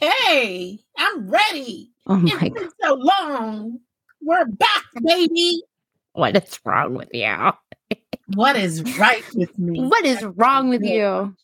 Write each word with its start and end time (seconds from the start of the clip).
Okay, 0.00 0.78
I'm 0.96 1.28
ready. 1.28 1.90
Oh 2.06 2.16
my 2.18 2.30
It's 2.40 2.54
been 2.54 2.70
so 2.80 2.94
long. 2.94 3.80
We're 4.22 4.46
back, 4.46 4.84
baby. 5.02 5.60
What 6.12 6.36
is 6.36 6.60
wrong 6.64 6.94
with 6.94 7.08
you? 7.12 7.52
What 8.34 8.54
is 8.54 8.96
right 8.96 9.24
with 9.34 9.58
me? 9.58 9.80
What 9.88 10.04
is 10.04 10.22
wrong 10.22 10.68
with 10.68 10.84
you? 10.84 11.34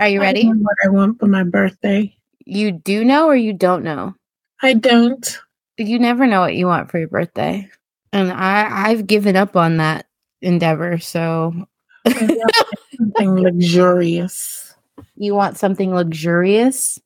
Are 0.00 0.08
you 0.08 0.22
ready? 0.22 0.48
What 0.48 0.76
I 0.84 0.88
want 0.88 1.20
for 1.20 1.26
my 1.26 1.42
birthday? 1.42 2.16
You 2.46 2.72
do 2.72 3.04
know 3.04 3.26
or 3.26 3.36
you 3.36 3.52
don't 3.52 3.84
know? 3.84 4.14
I 4.62 4.72
don't. 4.72 5.38
You 5.76 5.98
never 5.98 6.26
know 6.26 6.40
what 6.40 6.54
you 6.54 6.66
want 6.66 6.90
for 6.90 6.98
your 6.98 7.08
birthday. 7.08 7.68
And 8.10 8.32
I 8.32 8.88
I've 8.88 9.06
given 9.06 9.36
up 9.36 9.54
on 9.54 9.76
that 9.76 10.06
endeavor. 10.40 10.96
So 10.96 11.52
Something 12.06 13.34
luxurious. 13.42 14.74
you 15.16 15.34
want 15.34 15.58
something 15.58 15.94
luxurious? 15.94 16.98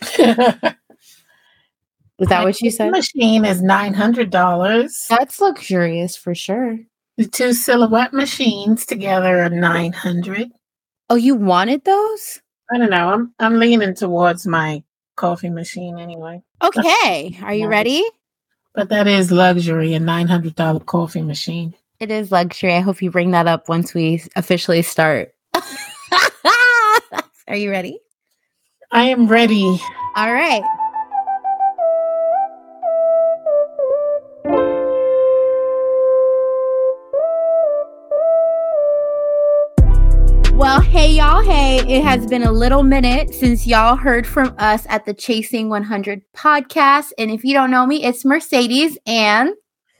Is 2.18 2.28
that 2.28 2.42
what 2.42 2.60
you 2.60 2.70
said? 2.70 2.90
machine 2.90 3.44
is 3.44 3.62
nine 3.62 3.94
hundred 3.94 4.30
dollars. 4.30 5.06
That's 5.08 5.40
luxurious 5.40 6.16
for 6.16 6.34
sure. 6.34 6.80
The 7.16 7.26
two 7.26 7.52
silhouette 7.52 8.12
machines 8.12 8.84
together 8.84 9.42
are 9.42 9.48
nine 9.48 9.92
hundred. 9.92 10.50
Oh, 11.10 11.14
you 11.14 11.36
wanted 11.36 11.84
those? 11.84 12.40
I 12.72 12.78
don't 12.78 12.90
know. 12.90 13.10
I'm 13.10 13.34
I'm 13.38 13.58
leaning 13.58 13.94
towards 13.94 14.46
my 14.46 14.82
coffee 15.16 15.50
machine 15.50 15.98
anyway. 15.98 16.42
Okay. 16.62 17.38
Are 17.42 17.54
you 17.54 17.68
ready? 17.68 18.04
But 18.74 18.88
that 18.90 19.06
is 19.06 19.30
luxury, 19.30 19.94
a 19.94 20.00
nine 20.00 20.26
hundred 20.26 20.56
dollar 20.56 20.80
coffee 20.80 21.22
machine. 21.22 21.74
It 22.00 22.10
is 22.10 22.32
luxury. 22.32 22.74
I 22.74 22.80
hope 22.80 23.00
you 23.00 23.10
bring 23.10 23.30
that 23.32 23.46
up 23.46 23.68
once 23.68 23.94
we 23.94 24.22
officially 24.36 24.82
start. 24.82 25.34
Are 27.48 27.56
you 27.56 27.70
ready? 27.70 28.00
I 28.90 29.10
am 29.10 29.26
ready. 29.28 29.78
All 30.16 30.32
right. 30.32 30.62
Well, 40.54 40.80
hey, 40.80 41.12
y'all. 41.12 41.42
Hey, 41.42 41.80
it 41.86 42.02
has 42.02 42.26
been 42.26 42.42
a 42.42 42.50
little 42.50 42.82
minute 42.82 43.34
since 43.34 43.66
y'all 43.66 43.94
heard 43.94 44.26
from 44.26 44.54
us 44.58 44.86
at 44.88 45.04
the 45.04 45.12
Chasing 45.12 45.68
100 45.68 46.22
podcast. 46.34 47.12
And 47.18 47.30
if 47.30 47.44
you 47.44 47.52
don't 47.52 47.70
know 47.70 47.86
me, 47.86 48.04
it's 48.04 48.24
Mercedes. 48.24 48.96
And 49.06 49.50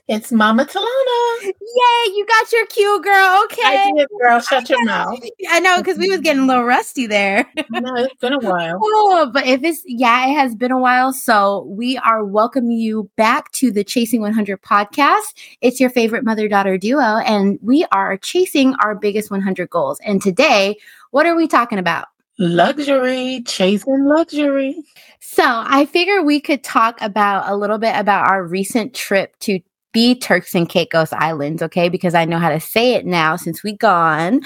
It's 0.09 0.31
Mama 0.31 0.65
Telanna. 0.65 1.43
yay, 1.43 2.13
you 2.15 2.25
got 2.27 2.51
your 2.51 2.65
cue, 2.65 2.99
girl. 3.03 3.43
Okay. 3.43 3.61
I 3.63 3.91
did, 3.95 4.07
girl. 4.19 4.39
Shut 4.39 4.67
your 4.67 4.83
mouth. 4.83 5.19
I 5.51 5.59
know, 5.59 5.77
because 5.77 5.99
we 5.99 6.09
was 6.09 6.21
getting 6.21 6.41
a 6.41 6.45
little 6.47 6.63
rusty 6.63 7.05
there. 7.05 7.45
No, 7.69 7.95
it's 7.97 8.15
been 8.15 8.33
a 8.33 8.39
while. 8.39 8.79
Oh, 8.81 9.29
but 9.31 9.45
if 9.45 9.63
it's 9.63 9.83
yeah, 9.85 10.27
it 10.27 10.33
has 10.33 10.55
been 10.55 10.71
a 10.71 10.79
while. 10.79 11.13
So 11.13 11.65
we 11.65 11.97
are 11.99 12.25
welcoming 12.25 12.79
you 12.79 13.09
back 13.17 13.51
to 13.53 13.71
the 13.71 13.83
Chasing 13.83 14.19
100 14.19 14.63
podcast. 14.63 15.35
It's 15.61 15.79
your 15.79 15.91
favorite 15.91 16.25
mother 16.25 16.47
daughter 16.47 16.79
duo, 16.79 17.19
and 17.19 17.59
we 17.61 17.85
are 17.91 18.17
chasing 18.17 18.73
our 18.83 18.95
biggest 18.95 19.29
100 19.29 19.69
goals. 19.69 19.99
And 20.03 20.21
today, 20.23 20.77
what 21.11 21.27
are 21.27 21.35
we 21.35 21.47
talking 21.47 21.77
about? 21.77 22.07
Luxury, 22.39 23.43
chasing 23.45 24.05
luxury. 24.05 24.83
So 25.19 25.43
I 25.45 25.85
figure 25.85 26.23
we 26.23 26.39
could 26.39 26.63
talk 26.63 26.99
about 27.01 27.49
a 27.49 27.55
little 27.55 27.77
bit 27.77 27.95
about 27.95 28.29
our 28.29 28.43
recent 28.43 28.95
trip 28.95 29.37
to 29.41 29.59
be 29.91 30.15
Turks 30.15 30.53
and 30.55 30.69
Caicos 30.69 31.13
Islands, 31.13 31.61
okay? 31.63 31.89
Because 31.89 32.13
I 32.13 32.25
know 32.25 32.37
how 32.37 32.49
to 32.49 32.59
say 32.59 32.93
it 32.93 33.05
now 33.05 33.35
since 33.35 33.63
we 33.63 33.75
gone. 33.75 34.41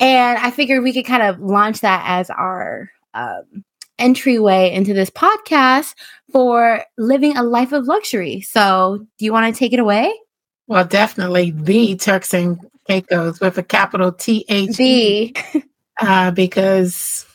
And 0.00 0.38
I 0.38 0.50
figured 0.50 0.82
we 0.82 0.92
could 0.92 1.06
kind 1.06 1.22
of 1.22 1.40
launch 1.40 1.80
that 1.80 2.02
as 2.06 2.30
our 2.30 2.90
um, 3.14 3.64
entryway 3.98 4.72
into 4.72 4.94
this 4.94 5.10
podcast 5.10 5.94
for 6.32 6.84
living 6.98 7.36
a 7.36 7.42
life 7.42 7.72
of 7.72 7.86
luxury. 7.86 8.40
So 8.40 9.06
do 9.18 9.24
you 9.24 9.32
want 9.32 9.54
to 9.54 9.58
take 9.58 9.72
it 9.72 9.78
away? 9.78 10.12
Well, 10.66 10.84
definitely 10.84 11.50
the 11.50 11.96
Turks 11.96 12.32
and 12.34 12.58
Caicos 12.88 13.40
with 13.40 13.58
a 13.58 13.62
capital 13.62 14.12
T 14.12 14.44
H 14.48 14.78
E, 14.80 15.32
The 15.32 15.64
uh, 16.00 16.30
because 16.30 17.26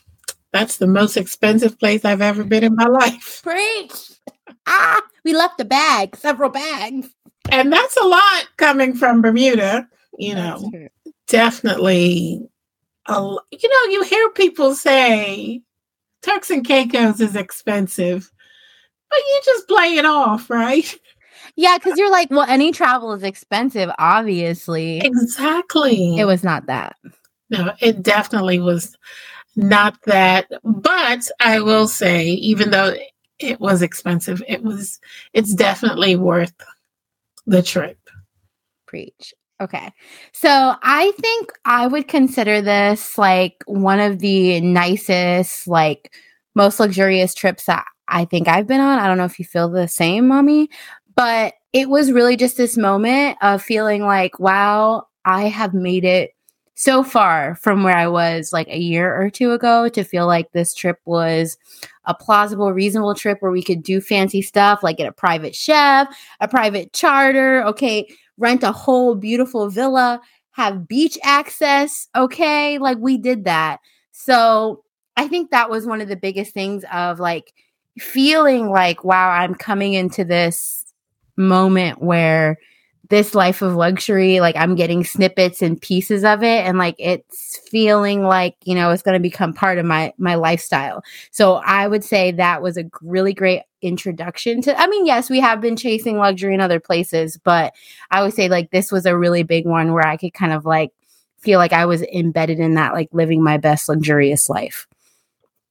that's 0.51 0.77
the 0.77 0.87
most 0.87 1.17
expensive 1.17 1.77
place 1.77 2.05
I've 2.05 2.21
ever 2.21 2.43
been 2.43 2.63
in 2.63 2.75
my 2.75 2.85
life. 2.85 3.41
preach. 3.43 4.13
Ah, 4.67 5.01
we 5.23 5.33
left 5.33 5.59
a 5.59 5.65
bag, 5.65 6.15
several 6.15 6.49
bags. 6.49 7.09
And 7.51 7.71
that's 7.71 7.97
a 7.97 8.03
lot 8.03 8.47
coming 8.57 8.95
from 8.95 9.21
Bermuda, 9.21 9.87
you 10.17 10.35
know. 10.35 10.71
definitely 11.27 12.47
a, 13.07 13.13
you 13.51 13.69
know 13.69 13.91
you 13.91 14.03
hear 14.03 14.29
people 14.31 14.73
say 14.75 15.61
turks 16.23 16.49
and 16.49 16.65
caicos 16.65 17.19
is 17.21 17.35
expensive 17.35 18.31
but 19.09 19.19
you 19.19 19.41
just 19.45 19.67
play 19.67 19.95
it 19.97 20.05
off 20.05 20.49
right 20.49 20.95
Yeah, 21.57 21.77
because 21.77 21.97
you're 21.97 22.11
like, 22.11 22.29
well, 22.31 22.45
any 22.49 22.71
travel 22.73 23.13
is 23.13 23.23
expensive, 23.23 23.89
obviously. 23.97 24.97
exactly 24.99 26.17
It 26.17 26.25
was 26.25 26.43
not 26.43 26.65
that. 26.65 26.95
no 27.49 27.71
it 27.79 28.01
definitely 28.01 28.59
was 28.59 28.97
not 29.55 29.95
that 30.05 30.47
but 30.63 31.29
i 31.39 31.59
will 31.61 31.87
say 31.87 32.25
even 32.27 32.71
though 32.71 32.93
it 33.39 33.59
was 33.61 33.81
expensive 33.81 34.41
it 34.47 34.63
was 34.63 34.99
it's 35.33 35.53
definitely 35.53 36.15
worth 36.15 36.53
the 37.45 37.61
trip 37.61 37.97
Preach. 38.87 39.33
Okay. 39.61 39.91
So 40.33 40.75
I 40.83 41.11
think 41.19 41.51
I 41.63 41.87
would 41.87 42.07
consider 42.07 42.61
this 42.61 43.17
like 43.17 43.63
one 43.65 43.99
of 43.99 44.19
the 44.19 44.59
nicest, 44.61 45.67
like 45.67 46.13
most 46.55 46.79
luxurious 46.79 47.33
trips 47.33 47.65
that 47.65 47.85
I 48.07 48.25
think 48.25 48.47
I've 48.47 48.67
been 48.67 48.81
on. 48.81 48.99
I 48.99 49.07
don't 49.07 49.17
know 49.17 49.25
if 49.25 49.39
you 49.39 49.45
feel 49.45 49.69
the 49.69 49.87
same, 49.87 50.27
mommy, 50.27 50.69
but 51.15 51.53
it 51.73 51.89
was 51.89 52.11
really 52.11 52.35
just 52.35 52.57
this 52.57 52.77
moment 52.77 53.37
of 53.41 53.61
feeling 53.61 54.03
like, 54.03 54.39
wow, 54.39 55.07
I 55.23 55.43
have 55.43 55.73
made 55.73 56.03
it 56.05 56.31
so 56.75 57.03
far 57.03 57.55
from 57.55 57.83
where 57.83 57.95
I 57.95 58.07
was 58.07 58.53
like 58.53 58.67
a 58.67 58.77
year 58.77 59.15
or 59.15 59.29
two 59.29 59.51
ago 59.51 59.89
to 59.89 60.03
feel 60.03 60.27
like 60.27 60.51
this 60.51 60.73
trip 60.73 60.99
was 61.05 61.57
a 62.05 62.13
plausible, 62.13 62.71
reasonable 62.71 63.15
trip 63.15 63.41
where 63.41 63.51
we 63.51 63.63
could 63.63 63.81
do 63.81 63.99
fancy 63.99 64.41
stuff 64.41 64.83
like 64.83 64.97
get 64.97 65.07
a 65.07 65.11
private 65.11 65.55
chef, 65.55 66.07
a 66.39 66.47
private 66.47 66.93
charter. 66.93 67.63
Okay 67.63 68.07
rent 68.37 68.63
a 68.63 68.71
whole 68.71 69.15
beautiful 69.15 69.69
villa, 69.69 70.19
have 70.51 70.87
beach 70.87 71.17
access. 71.23 72.07
Okay. 72.15 72.77
Like 72.77 72.97
we 72.99 73.17
did 73.17 73.45
that. 73.45 73.79
So 74.11 74.83
I 75.17 75.27
think 75.27 75.51
that 75.51 75.69
was 75.69 75.85
one 75.85 76.01
of 76.01 76.07
the 76.07 76.15
biggest 76.15 76.53
things 76.53 76.83
of 76.91 77.19
like 77.19 77.53
feeling 77.97 78.69
like, 78.69 79.03
wow, 79.03 79.29
I'm 79.29 79.55
coming 79.55 79.93
into 79.93 80.23
this 80.23 80.85
moment 81.37 82.01
where 82.01 82.57
this 83.09 83.35
life 83.35 83.61
of 83.61 83.75
luxury, 83.75 84.39
like 84.39 84.55
I'm 84.55 84.75
getting 84.75 85.03
snippets 85.03 85.61
and 85.61 85.81
pieces 85.81 86.23
of 86.23 86.43
it. 86.43 86.65
And 86.65 86.77
like 86.77 86.95
it's 86.97 87.59
feeling 87.69 88.23
like, 88.23 88.55
you 88.63 88.75
know, 88.75 88.91
it's 88.91 89.03
going 89.03 89.13
to 89.13 89.21
become 89.21 89.53
part 89.53 89.77
of 89.77 89.85
my 89.85 90.13
my 90.17 90.35
lifestyle. 90.35 91.03
So 91.31 91.55
I 91.55 91.87
would 91.87 92.03
say 92.03 92.31
that 92.31 92.61
was 92.61 92.77
a 92.77 92.89
really 93.01 93.33
great 93.33 93.63
introduction 93.81 94.61
to 94.63 94.79
I 94.79 94.87
mean, 94.87 95.05
yes, 95.05 95.29
we 95.29 95.39
have 95.39 95.61
been 95.61 95.75
chasing 95.75 96.17
luxury 96.17 96.53
in 96.53 96.61
other 96.61 96.79
places, 96.79 97.37
but 97.37 97.73
I 98.11 98.21
would 98.21 98.33
say 98.33 98.49
like 98.49 98.71
this 98.71 98.91
was 98.91 99.05
a 99.05 99.17
really 99.17 99.43
big 99.43 99.65
one 99.65 99.93
where 99.93 100.07
I 100.07 100.17
could 100.17 100.33
kind 100.33 100.53
of 100.53 100.65
like 100.65 100.91
feel 101.39 101.59
like 101.59 101.73
I 101.73 101.85
was 101.85 102.01
embedded 102.01 102.59
in 102.59 102.75
that, 102.75 102.93
like 102.93 103.09
living 103.11 103.43
my 103.43 103.57
best 103.57 103.87
luxurious 103.87 104.49
life. 104.49 104.87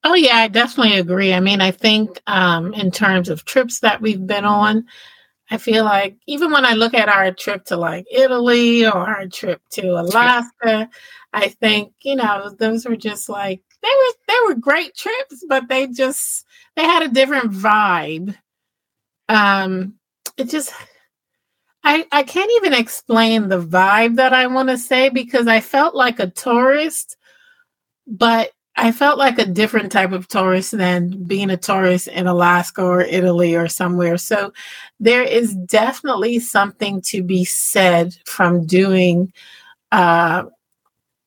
Oh 0.04 0.14
yeah, 0.14 0.36
I 0.36 0.48
definitely 0.48 0.98
agree. 0.98 1.32
I 1.32 1.40
mean, 1.40 1.62
I 1.62 1.70
think 1.70 2.20
um, 2.26 2.74
in 2.74 2.90
terms 2.90 3.30
of 3.30 3.46
trips 3.46 3.80
that 3.80 4.02
we've 4.02 4.24
been 4.24 4.44
on, 4.44 4.86
I 5.54 5.56
feel 5.56 5.84
like 5.84 6.16
even 6.26 6.50
when 6.50 6.64
I 6.64 6.72
look 6.72 6.94
at 6.94 7.08
our 7.08 7.30
trip 7.30 7.64
to 7.66 7.76
like 7.76 8.06
Italy 8.10 8.84
or 8.84 8.96
our 8.96 9.28
trip 9.28 9.62
to 9.74 10.00
Alaska, 10.00 10.90
I 11.32 11.48
think 11.48 11.92
you 12.02 12.16
know 12.16 12.50
those 12.58 12.84
were 12.84 12.96
just 12.96 13.28
like 13.28 13.62
they 13.80 13.88
were 13.88 14.14
they 14.26 14.34
were 14.46 14.56
great 14.56 14.96
trips, 14.96 15.44
but 15.48 15.68
they 15.68 15.86
just 15.86 16.44
they 16.74 16.82
had 16.82 17.04
a 17.04 17.08
different 17.08 17.52
vibe. 17.52 18.36
Um, 19.28 19.94
it 20.36 20.50
just 20.50 20.72
I 21.84 22.04
I 22.10 22.24
can't 22.24 22.50
even 22.56 22.74
explain 22.74 23.46
the 23.46 23.62
vibe 23.62 24.16
that 24.16 24.32
I 24.32 24.48
want 24.48 24.70
to 24.70 24.76
say 24.76 25.08
because 25.08 25.46
I 25.46 25.60
felt 25.60 25.94
like 25.94 26.18
a 26.18 26.30
tourist, 26.30 27.16
but 28.08 28.50
I 28.76 28.90
felt 28.90 29.18
like 29.18 29.38
a 29.38 29.46
different 29.46 29.92
type 29.92 30.12
of 30.12 30.26
tourist 30.26 30.72
than 30.72 31.24
being 31.24 31.50
a 31.50 31.56
tourist 31.56 32.08
in 32.08 32.26
Alaska 32.26 32.82
or 32.82 33.02
Italy 33.02 33.54
or 33.54 33.68
somewhere. 33.68 34.18
So 34.18 34.52
there 34.98 35.22
is 35.22 35.54
definitely 35.54 36.40
something 36.40 37.00
to 37.02 37.22
be 37.22 37.44
said 37.44 38.16
from 38.26 38.66
doing 38.66 39.32
uh, 39.92 40.44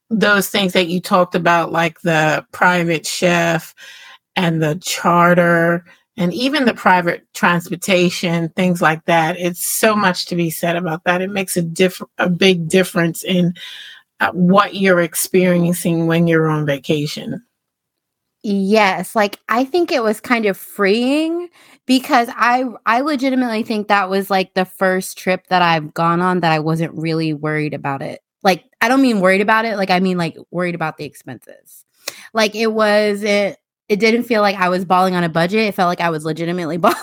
those 0.09 0.49
things 0.49 0.73
that 0.73 0.87
you 0.87 0.99
talked 0.99 1.35
about, 1.35 1.71
like 1.71 2.01
the 2.01 2.45
private 2.51 3.05
chef 3.05 3.73
and 4.35 4.61
the 4.61 4.75
charter 4.83 5.85
and 6.17 6.33
even 6.33 6.65
the 6.65 6.73
private 6.73 7.31
transportation, 7.33 8.49
things 8.49 8.81
like 8.81 9.05
that. 9.05 9.37
It's 9.39 9.65
so 9.65 9.95
much 9.95 10.25
to 10.27 10.35
be 10.35 10.49
said 10.49 10.75
about 10.75 11.03
that. 11.03 11.21
It 11.21 11.29
makes 11.29 11.55
a 11.55 11.61
diff- 11.61 12.01
a 12.17 12.29
big 12.29 12.67
difference 12.67 13.23
in 13.23 13.53
Uh, 14.19 14.31
what 14.31 14.73
you're 14.75 15.01
experiencing 15.01 16.07
when 16.07 16.25
you're 16.25 16.47
on 16.47 16.65
vacation. 16.65 17.39
Yes, 18.41 19.15
like 19.15 19.39
I 19.47 19.63
think 19.63 19.91
it 19.91 20.01
was 20.01 20.19
kind 20.19 20.45
of 20.45 20.57
freeing 20.57 21.49
because 21.85 22.27
I 22.35 22.65
I 22.85 23.01
legitimately 23.01 23.63
think 23.63 23.87
that 23.87 24.09
was 24.09 24.29
like 24.29 24.53
the 24.53 24.65
first 24.65 25.17
trip 25.17 25.47
that 25.47 25.61
I've 25.61 25.93
gone 25.93 26.21
on 26.21 26.39
that 26.39 26.51
I 26.51 26.59
wasn't 26.59 26.97
really 26.97 27.33
worried 27.33 27.73
about 27.73 28.01
it. 28.01 28.21
Like 28.41 28.63
I 28.81 28.87
don't 28.87 29.01
mean 29.01 29.19
worried 29.19 29.41
about 29.41 29.65
it, 29.65 29.75
like 29.77 29.91
I 29.91 29.99
mean 29.99 30.17
like 30.17 30.35
worried 30.49 30.75
about 30.75 30.97
the 30.97 31.05
expenses. 31.05 31.85
Like 32.33 32.55
it 32.55 32.67
was 32.73 33.21
it 33.21 33.57
it 33.89 33.99
didn't 33.99 34.23
feel 34.23 34.41
like 34.41 34.55
I 34.55 34.69
was 34.69 34.85
balling 34.85 35.15
on 35.15 35.23
a 35.23 35.29
budget. 35.29 35.61
It 35.61 35.75
felt 35.75 35.89
like 35.89 36.01
I 36.01 36.09
was 36.09 36.25
legitimately 36.25 36.77
balling. 36.77 36.97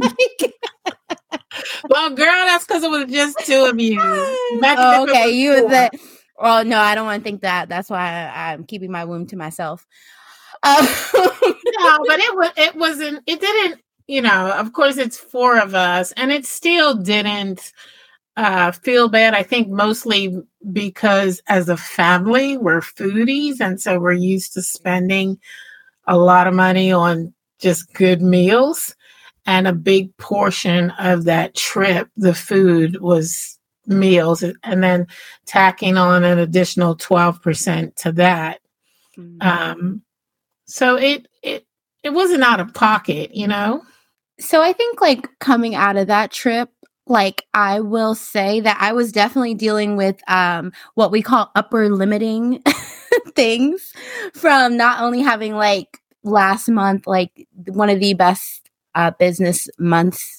like, 0.00 0.54
well, 1.88 2.10
girl, 2.10 2.26
that's 2.26 2.66
because 2.66 2.82
it 2.82 2.90
was 2.90 3.10
just 3.10 3.38
two 3.40 3.64
of 3.64 3.80
you. 3.80 4.00
oh, 4.00 5.06
okay, 5.08 5.30
you 5.30 5.50
was 5.50 5.70
the. 5.70 6.15
Well, 6.38 6.64
no, 6.64 6.78
I 6.78 6.94
don't 6.94 7.06
want 7.06 7.22
to 7.22 7.28
think 7.28 7.42
that. 7.42 7.68
That's 7.68 7.88
why 7.88 8.30
I, 8.34 8.52
am 8.52 8.64
keeping 8.64 8.90
my 8.90 9.04
womb 9.04 9.26
to 9.28 9.36
myself. 9.36 9.86
Um, 10.62 10.86
no, 11.14 11.98
but 12.06 12.18
it 12.18 12.34
was. 12.34 12.50
It 12.56 12.76
wasn't. 12.76 13.22
It 13.26 13.40
didn't. 13.40 13.82
You 14.06 14.22
know, 14.22 14.52
of 14.52 14.72
course, 14.72 14.96
it's 14.96 15.18
four 15.18 15.58
of 15.58 15.74
us, 15.74 16.12
and 16.12 16.32
it 16.32 16.46
still 16.46 16.94
didn't 16.94 17.72
uh, 18.36 18.72
feel 18.72 19.08
bad. 19.08 19.34
I 19.34 19.42
think 19.42 19.68
mostly 19.68 20.36
because 20.72 21.42
as 21.46 21.68
a 21.68 21.76
family, 21.76 22.56
we're 22.56 22.80
foodies, 22.80 23.60
and 23.60 23.80
so 23.80 24.00
we're 24.00 24.12
used 24.12 24.54
to 24.54 24.62
spending 24.62 25.38
a 26.06 26.16
lot 26.16 26.46
of 26.46 26.54
money 26.54 26.90
on 26.90 27.34
just 27.58 27.92
good 27.92 28.22
meals. 28.22 28.94
And 29.48 29.68
a 29.68 29.72
big 29.72 30.16
portion 30.16 30.90
of 30.98 31.24
that 31.24 31.54
trip, 31.54 32.08
the 32.16 32.34
food 32.34 33.00
was 33.00 33.55
meals, 33.86 34.42
and 34.42 34.82
then 34.82 35.06
tacking 35.46 35.96
on 35.96 36.24
an 36.24 36.38
additional 36.38 36.96
12% 36.96 37.94
to 37.96 38.12
that. 38.12 38.60
Mm-hmm. 39.18 39.46
Um, 39.46 40.02
so 40.66 40.96
it, 40.96 41.28
it, 41.42 41.66
it 42.02 42.12
wasn't 42.12 42.42
out 42.42 42.60
of 42.60 42.74
pocket, 42.74 43.34
you 43.34 43.46
know? 43.46 43.82
So 44.38 44.60
I 44.60 44.72
think 44.72 45.00
like 45.00 45.26
coming 45.38 45.74
out 45.74 45.96
of 45.96 46.08
that 46.08 46.30
trip, 46.30 46.70
like 47.06 47.44
I 47.54 47.80
will 47.80 48.14
say 48.14 48.60
that 48.60 48.78
I 48.80 48.92
was 48.92 49.12
definitely 49.12 49.54
dealing 49.54 49.96
with 49.96 50.20
um 50.28 50.72
what 50.94 51.12
we 51.12 51.22
call 51.22 51.50
upper 51.54 51.88
limiting 51.88 52.62
things 53.34 53.92
from 54.34 54.76
not 54.76 55.00
only 55.00 55.20
having 55.20 55.54
like 55.54 55.98
last 56.24 56.68
month 56.68 57.06
like 57.06 57.46
one 57.68 57.90
of 57.90 58.00
the 58.00 58.14
best 58.14 58.68
uh, 58.94 59.12
business 59.12 59.68
months 59.78 60.35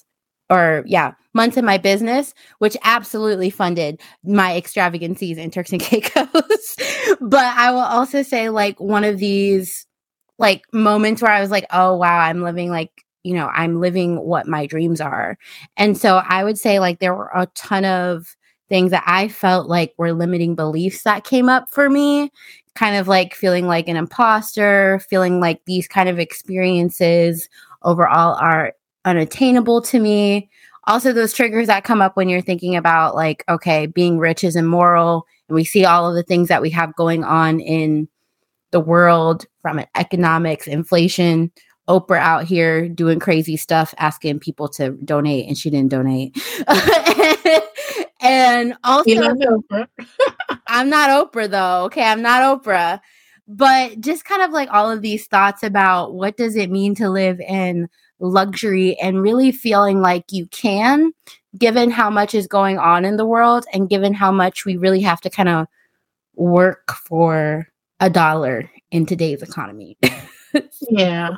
or 0.50 0.84
yeah 0.86 1.14
months 1.34 1.58
in 1.58 1.66
my 1.66 1.78
business 1.78 2.34
which 2.60 2.78
absolutely 2.84 3.50
funded 3.50 4.00
my 4.24 4.56
extravagancies 4.56 5.38
in 5.38 5.52
turks 5.52 5.72
and 5.72 5.82
caicos. 5.82 6.76
But 7.22 7.56
i 7.58 7.72
will 7.72 7.80
also 7.80 8.22
say 8.22 8.50
like 8.50 8.80
one 8.80 9.04
of 9.04 9.18
these 9.18 9.86
like 10.38 10.64
moments 10.74 11.22
where 11.22 11.32
i 11.32 11.42
was 11.42 11.52
like 11.52 11.66
oh 11.72 11.96
wow 11.96 12.20
i'm 12.20 12.42
living 12.42 12.70
like 12.70 12.92
you 13.24 13.34
know 13.34 13.48
i'm 13.48 13.80
living 13.82 14.20
what 14.22 14.48
my 14.48 14.66
dreams 14.66 15.02
are. 15.02 15.38
And 15.76 15.98
so 15.98 16.22
i 16.28 16.44
would 16.44 16.58
say 16.58 16.80
like 16.80 17.00
there 17.00 17.16
were 17.16 17.32
a 17.34 17.48
ton 17.56 17.86
of 17.86 18.36
things 18.70 18.92
that 18.92 19.04
i 19.08 19.28
felt 19.28 19.68
like 19.68 19.94
were 19.98 20.14
limiting 20.14 20.56
beliefs 20.56 21.04
that 21.04 21.24
came 21.24 21.48
up 21.50 21.70
for 21.70 21.90
me 21.90 22.32
kind 22.78 22.96
of 22.96 23.08
like 23.08 23.34
feeling 23.34 23.66
like 23.66 23.88
an 23.88 23.98
imposter, 23.98 25.00
feeling 25.10 25.40
like 25.40 25.60
these 25.66 25.88
kind 25.88 26.08
of 26.08 26.20
experiences 26.20 27.50
overall 27.82 28.38
are 28.40 28.74
unattainable 29.07 29.81
to 29.81 30.00
me. 30.00 30.50
Also, 30.86 31.12
those 31.12 31.33
triggers 31.33 31.68
that 31.68 31.83
come 31.83 32.01
up 32.01 32.15
when 32.15 32.30
you're 32.30 32.42
thinking 32.42 32.75
about, 32.75 33.15
like, 33.15 33.44
okay, 33.50 33.88
being 33.88 34.18
rich 34.19 34.44
is 34.44 34.56
immoral. 34.56 35.25
And 35.48 35.56
we 35.56 35.63
see 35.63 35.86
all 35.86 36.07
of 36.07 36.15
the 36.15 36.24
things 36.24 36.50
that 36.50 36.62
we 36.62 36.69
have 36.71 36.95
going 36.95 37.24
on 37.24 37.59
in 37.59 38.07
the 38.71 38.80
world 38.80 39.45
from 39.62 39.80
an 39.80 39.88
economics, 39.95 40.68
inflation, 40.68 41.51
Oprah 41.88 42.19
out 42.19 42.44
here 42.44 42.89
doing 42.89 43.18
crazy 43.18 43.56
stuff, 43.56 43.94
asking 43.98 44.39
people 44.39 44.68
to 44.69 44.92
donate, 45.06 45.48
and 45.48 45.57
she 45.57 45.69
didn't 45.69 45.89
donate. 45.89 46.38
and 48.21 48.75
also, 48.83 49.63
I'm 50.68 50.89
not 50.89 51.10
Oprah 51.10 51.50
though. 51.50 51.86
Okay, 51.86 52.03
I'm 52.03 52.21
not 52.21 52.63
Oprah. 52.63 53.00
But 53.48 54.01
just 54.01 54.25
kind 54.25 54.42
of 54.42 54.51
like 54.51 54.68
all 54.74 54.92
of 54.92 55.01
these 55.01 55.27
thoughts 55.27 55.63
about 55.63 56.13
what 56.13 56.36
does 56.36 56.57
it 56.57 56.69
mean 56.69 56.94
to 56.95 57.10
live 57.10 57.39
in 57.39 57.88
luxury 58.19 58.98
and 59.00 59.22
really 59.22 59.52
feeling 59.52 60.02
like 60.02 60.25
you 60.31 60.48
can 60.48 61.12
given 61.58 61.90
how 61.92 62.10
much 62.10 62.36
is 62.36 62.48
going 62.48 62.78
on 62.78 63.06
in 63.06 63.18
the 63.18 63.25
world 63.25 63.66
and 63.74 63.90
given 63.90 64.14
how 64.14 64.31
much 64.31 64.66
we 64.66 64.78
really 64.78 65.02
have 65.02 65.22
to 65.22 65.30
kind 65.30 65.50
of 65.50 65.68
work 66.36 66.92
for 66.92 67.68
a 68.00 68.10
dollar 68.10 68.69
in 68.92 69.06
today's 69.06 69.42
economy. 69.42 69.98
yeah. 70.90 71.38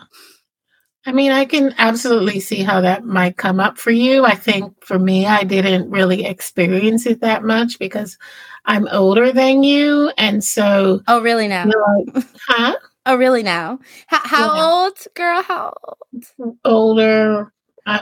I 1.05 1.11
mean, 1.13 1.31
I 1.31 1.45
can 1.45 1.73
absolutely 1.77 2.39
see 2.39 2.61
how 2.61 2.81
that 2.81 3.05
might 3.05 3.37
come 3.37 3.59
up 3.59 3.77
for 3.77 3.91
you. 3.91 4.25
I 4.25 4.35
think 4.35 4.73
for 4.83 4.99
me, 4.99 5.25
I 5.25 5.43
didn't 5.43 5.89
really 5.89 6.25
experience 6.25 7.05
it 7.05 7.21
that 7.21 7.43
much 7.43 7.79
because 7.79 8.17
I'm 8.65 8.87
older 8.89 9.31
than 9.31 9.63
you. 9.63 10.11
And 10.17 10.43
so. 10.43 11.01
Oh, 11.07 11.21
really 11.21 11.47
now? 11.47 11.65
Like, 11.65 12.25
huh? 12.47 12.75
Oh, 13.09 13.15
really 13.15 13.41
now? 13.41 13.79
H- 14.13 14.21
how 14.23 14.55
yeah. 14.55 14.65
old, 14.67 14.97
girl? 15.15 15.41
How 15.41 15.73
old? 15.83 16.57
Older. 16.63 17.51
Uh, 17.83 18.01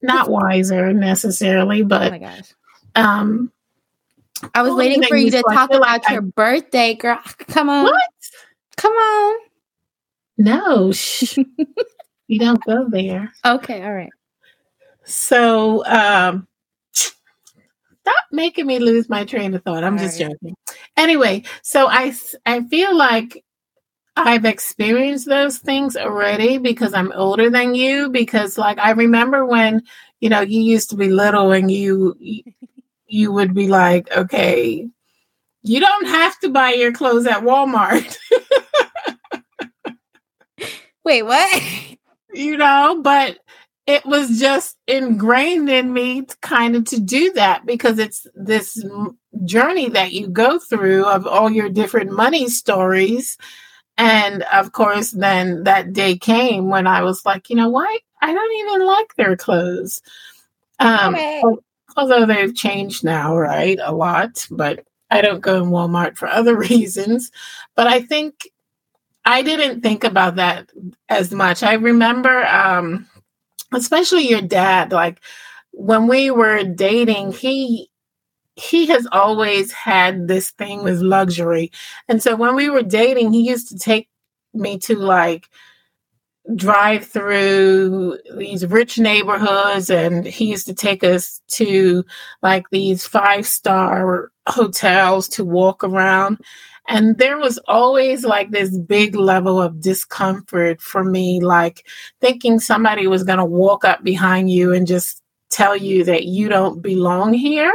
not 0.00 0.30
wiser 0.30 0.94
necessarily, 0.94 1.82
but. 1.82 2.06
Oh 2.06 2.10
my 2.10 2.18
gosh. 2.18 2.54
Um, 2.94 3.52
I 4.54 4.62
was 4.62 4.72
waiting 4.72 5.02
for 5.02 5.16
you 5.16 5.30
to 5.30 5.42
talk 5.42 5.68
about 5.68 5.80
like 5.82 6.08
your 6.08 6.22
I, 6.22 6.30
birthday, 6.34 6.94
girl. 6.94 7.20
Come 7.48 7.68
on. 7.68 7.84
What? 7.84 8.02
Come 8.76 8.94
on. 8.94 9.38
No. 10.38 10.92
You 12.26 12.38
don't 12.38 12.64
go 12.64 12.88
there. 12.88 13.30
Okay, 13.44 13.82
all 13.82 13.92
right. 13.92 14.10
So, 15.04 15.84
um, 15.84 16.48
stop 16.92 18.24
making 18.32 18.66
me 18.66 18.78
lose 18.78 19.10
my 19.10 19.26
train 19.26 19.52
of 19.52 19.62
thought. 19.64 19.84
I'm 19.84 19.98
all 19.98 19.98
just 19.98 20.18
right. 20.18 20.30
joking. 20.30 20.56
Anyway, 20.96 21.42
so 21.62 21.88
I 21.90 22.14
I 22.46 22.62
feel 22.62 22.96
like 22.96 23.44
I've 24.16 24.44
experienced 24.44 25.26
those 25.26 25.58
things 25.58 25.96
already 25.96 26.58
because 26.58 26.94
I'm 26.94 27.12
older 27.12 27.50
than 27.50 27.74
you. 27.74 28.10
Because 28.10 28.56
like 28.56 28.78
I 28.78 28.92
remember 28.92 29.44
when 29.44 29.82
you 30.20 30.28
know 30.28 30.40
you 30.40 30.60
used 30.60 30.90
to 30.90 30.96
be 30.96 31.08
little 31.08 31.52
and 31.52 31.70
you 31.70 32.16
you 33.06 33.32
would 33.32 33.54
be 33.54 33.68
like, 33.68 34.10
okay, 34.16 34.88
you 35.62 35.80
don't 35.80 36.06
have 36.06 36.38
to 36.40 36.48
buy 36.48 36.72
your 36.72 36.92
clothes 36.92 37.26
at 37.26 37.42
Walmart. 37.42 38.16
Wait, 41.04 41.22
what? 41.22 41.62
you 42.32 42.56
know, 42.56 43.00
but 43.02 43.38
it 43.86 44.06
was 44.06 44.38
just 44.38 44.78
ingrained 44.86 45.68
in 45.68 45.92
me 45.92 46.26
kind 46.40 46.74
of 46.74 46.84
to 46.86 46.98
do 46.98 47.30
that 47.32 47.66
because 47.66 47.98
it's 47.98 48.26
this 48.34 48.82
journey 49.44 49.90
that 49.90 50.12
you 50.12 50.28
go 50.28 50.58
through 50.58 51.04
of 51.04 51.26
all 51.26 51.50
your 51.50 51.68
different 51.68 52.10
money 52.10 52.48
stories 52.48 53.36
and 53.96 54.42
of 54.52 54.72
course 54.72 55.10
then 55.12 55.64
that 55.64 55.92
day 55.92 56.16
came 56.16 56.68
when 56.68 56.86
i 56.86 57.02
was 57.02 57.24
like 57.24 57.48
you 57.48 57.56
know 57.56 57.68
why 57.68 57.98
i 58.22 58.32
don't 58.32 58.52
even 58.52 58.86
like 58.86 59.14
their 59.16 59.36
clothes 59.36 60.02
um 60.80 61.14
okay. 61.14 61.42
although 61.96 62.26
they've 62.26 62.54
changed 62.54 63.04
now 63.04 63.36
right 63.36 63.78
a 63.82 63.94
lot 63.94 64.46
but 64.50 64.84
i 65.10 65.20
don't 65.20 65.40
go 65.40 65.62
in 65.62 65.70
walmart 65.70 66.16
for 66.16 66.28
other 66.28 66.56
reasons 66.70 67.30
but 67.76 67.86
i 67.86 68.00
think 68.00 68.48
I 69.24 69.42
didn't 69.42 69.80
think 69.80 70.04
about 70.04 70.36
that 70.36 70.70
as 71.08 71.32
much. 71.32 71.62
I 71.62 71.74
remember, 71.74 72.44
um, 72.46 73.08
especially 73.72 74.28
your 74.28 74.42
dad, 74.42 74.92
like 74.92 75.20
when 75.72 76.06
we 76.08 76.30
were 76.30 76.62
dating, 76.62 77.32
he 77.32 77.90
he 78.56 78.86
has 78.86 79.06
always 79.12 79.72
had 79.72 80.28
this 80.28 80.50
thing 80.50 80.84
with 80.84 81.00
luxury. 81.00 81.72
And 82.08 82.22
so 82.22 82.36
when 82.36 82.54
we 82.54 82.70
were 82.70 82.82
dating, 82.82 83.32
he 83.32 83.48
used 83.48 83.68
to 83.68 83.78
take 83.78 84.08
me 84.52 84.78
to 84.78 84.96
like 84.96 85.48
drive 86.54 87.06
through 87.06 88.18
these 88.36 88.66
rich 88.66 88.98
neighborhoods 88.98 89.88
and 89.88 90.26
he 90.26 90.50
used 90.50 90.66
to 90.66 90.74
take 90.74 91.02
us 91.02 91.40
to 91.48 92.04
like 92.42 92.68
these 92.70 93.06
five 93.06 93.46
star 93.46 94.30
hotels 94.46 95.26
to 95.26 95.42
walk 95.42 95.82
around 95.82 96.38
and 96.88 97.16
there 97.16 97.38
was 97.38 97.58
always 97.66 98.24
like 98.24 98.50
this 98.50 98.76
big 98.76 99.14
level 99.14 99.60
of 99.60 99.80
discomfort 99.80 100.80
for 100.80 101.02
me, 101.02 101.40
like 101.40 101.86
thinking 102.20 102.60
somebody 102.60 103.06
was 103.06 103.24
going 103.24 103.38
to 103.38 103.44
walk 103.44 103.84
up 103.84 104.04
behind 104.04 104.50
you 104.50 104.72
and 104.72 104.86
just 104.86 105.22
tell 105.50 105.76
you 105.76 106.04
that 106.04 106.24
you 106.24 106.48
don't 106.48 106.82
belong 106.82 107.32
here 107.32 107.72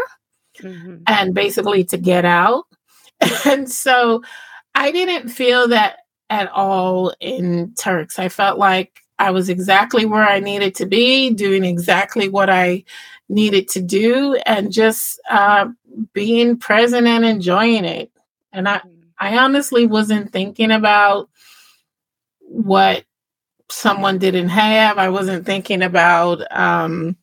mm-hmm. 0.62 0.98
and 1.08 1.34
basically 1.34 1.84
to 1.86 1.98
get 1.98 2.26
out. 2.26 2.66
and 3.46 3.70
so 3.70 4.22
I 4.76 4.92
didn't 4.92 5.30
feel 5.30 5.68
that 5.70 5.98
at 6.30 6.50
all 6.52 7.14
in 7.20 7.74
Turks. 7.76 8.20
I 8.20 8.30
felt 8.30 8.60
like 8.60 9.02
I 9.18 9.32
was 9.32 9.50
exactly 9.50 10.06
where 10.06 10.28
I 10.28 10.40
needed 10.40 10.76
to 10.76 10.86
be, 10.86 11.32
doing 11.32 11.66
exactly 11.66 12.30
what 12.30 12.50
I 12.50 12.84
needed 13.28 13.68
to 13.70 13.82
do, 13.82 14.36
and 14.46 14.72
just 14.72 15.20
uh, 15.30 15.68
being 16.14 16.58
present 16.58 17.08
and 17.08 17.26
enjoying 17.26 17.86
it. 17.86 18.12
And 18.54 18.68
I, 18.68 18.78
mm-hmm. 18.78 18.90
I 19.20 19.38
honestly 19.38 19.86
wasn't 19.86 20.32
thinking 20.32 20.72
about 20.72 21.30
what 22.40 23.04
someone 23.70 24.18
didn't 24.18 24.50
have. 24.50 24.98
I 24.98 25.10
wasn't 25.10 25.46
thinking 25.46 25.82
about, 25.82 26.42
um, 26.52 27.18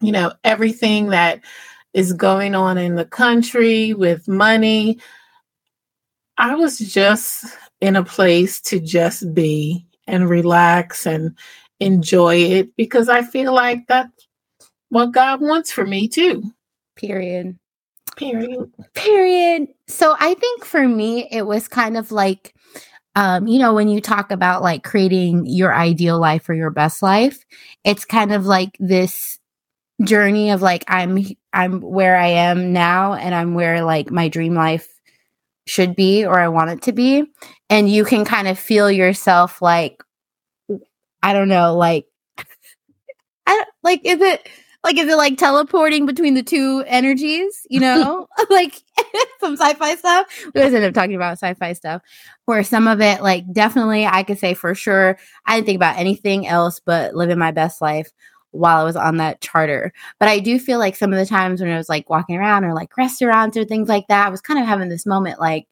you 0.00 0.12
know, 0.12 0.32
everything 0.44 1.08
that 1.08 1.40
is 1.94 2.12
going 2.12 2.54
on 2.54 2.78
in 2.78 2.96
the 2.96 3.04
country 3.04 3.94
with 3.94 4.28
money. 4.28 4.98
I 6.36 6.54
was 6.54 6.78
just 6.78 7.46
in 7.80 7.96
a 7.96 8.04
place 8.04 8.60
to 8.62 8.80
just 8.80 9.34
be 9.34 9.86
and 10.06 10.28
relax 10.28 11.06
and 11.06 11.36
enjoy 11.80 12.36
it 12.36 12.74
because 12.76 13.08
I 13.08 13.22
feel 13.22 13.52
like 13.54 13.86
that's 13.88 14.26
what 14.88 15.12
God 15.12 15.40
wants 15.40 15.70
for 15.70 15.86
me 15.86 16.08
too. 16.08 16.42
Period. 16.96 17.58
Period. 18.16 18.72
Period. 18.94 19.68
So 19.86 20.16
I 20.18 20.34
think 20.34 20.64
for 20.64 20.88
me, 20.88 21.28
it 21.30 21.42
was 21.42 21.68
kind 21.68 21.96
of 21.96 22.10
like, 22.10 22.54
um, 23.14 23.46
you 23.46 23.58
know, 23.58 23.74
when 23.74 23.88
you 23.88 24.00
talk 24.00 24.30
about 24.30 24.62
like 24.62 24.82
creating 24.82 25.46
your 25.46 25.74
ideal 25.74 26.18
life 26.18 26.48
or 26.48 26.54
your 26.54 26.70
best 26.70 27.02
life, 27.02 27.44
it's 27.84 28.04
kind 28.04 28.32
of 28.32 28.46
like 28.46 28.76
this 28.80 29.37
journey 30.02 30.50
of 30.50 30.62
like 30.62 30.84
I'm 30.88 31.24
I'm 31.52 31.80
where 31.80 32.16
I 32.16 32.28
am 32.28 32.72
now 32.72 33.14
and 33.14 33.34
I'm 33.34 33.54
where 33.54 33.84
like 33.84 34.10
my 34.10 34.28
dream 34.28 34.54
life 34.54 34.88
should 35.66 35.96
be 35.96 36.24
or 36.24 36.38
I 36.38 36.48
want 36.48 36.70
it 36.70 36.82
to 36.82 36.92
be. 36.92 37.24
And 37.68 37.90
you 37.90 38.04
can 38.04 38.24
kind 38.24 38.48
of 38.48 38.58
feel 38.58 38.90
yourself 38.90 39.60
like 39.60 40.02
I 41.22 41.32
don't 41.32 41.48
know, 41.48 41.76
like 41.76 42.06
I 43.46 43.64
like 43.82 44.00
is 44.04 44.20
it 44.20 44.48
like 44.84 44.96
is 44.96 45.08
it 45.08 45.16
like 45.16 45.36
teleporting 45.36 46.06
between 46.06 46.34
the 46.34 46.42
two 46.42 46.84
energies, 46.86 47.66
you 47.68 47.80
know? 47.80 48.28
like 48.50 48.80
some 49.40 49.56
sci-fi 49.56 49.96
stuff. 49.96 50.26
We 50.54 50.60
always 50.60 50.74
end 50.74 50.84
up 50.84 50.94
talking 50.94 51.16
about 51.16 51.32
sci-fi 51.32 51.72
stuff. 51.72 52.02
Where 52.44 52.64
some 52.64 52.86
of 52.86 53.00
it, 53.00 53.22
like 53.22 53.50
definitely 53.52 54.06
I 54.06 54.22
could 54.22 54.38
say 54.38 54.54
for 54.54 54.74
sure, 54.74 55.18
I 55.44 55.56
didn't 55.56 55.66
think 55.66 55.76
about 55.76 55.98
anything 55.98 56.46
else 56.46 56.80
but 56.80 57.14
living 57.14 57.38
my 57.38 57.50
best 57.50 57.82
life 57.82 58.10
while 58.50 58.80
I 58.80 58.84
was 58.84 58.96
on 58.96 59.16
that 59.18 59.40
charter. 59.40 59.92
But 60.18 60.28
I 60.28 60.38
do 60.38 60.58
feel 60.58 60.78
like 60.78 60.96
some 60.96 61.12
of 61.12 61.18
the 61.18 61.26
times 61.26 61.60
when 61.60 61.70
I 61.70 61.76
was 61.76 61.88
like 61.88 62.08
walking 62.10 62.36
around 62.36 62.64
or 62.64 62.74
like 62.74 62.96
restaurants 62.96 63.56
or 63.56 63.64
things 63.64 63.88
like 63.88 64.06
that, 64.08 64.26
I 64.26 64.30
was 64.30 64.40
kind 64.40 64.60
of 64.60 64.66
having 64.66 64.88
this 64.88 65.06
moment 65.06 65.40
like, 65.40 65.66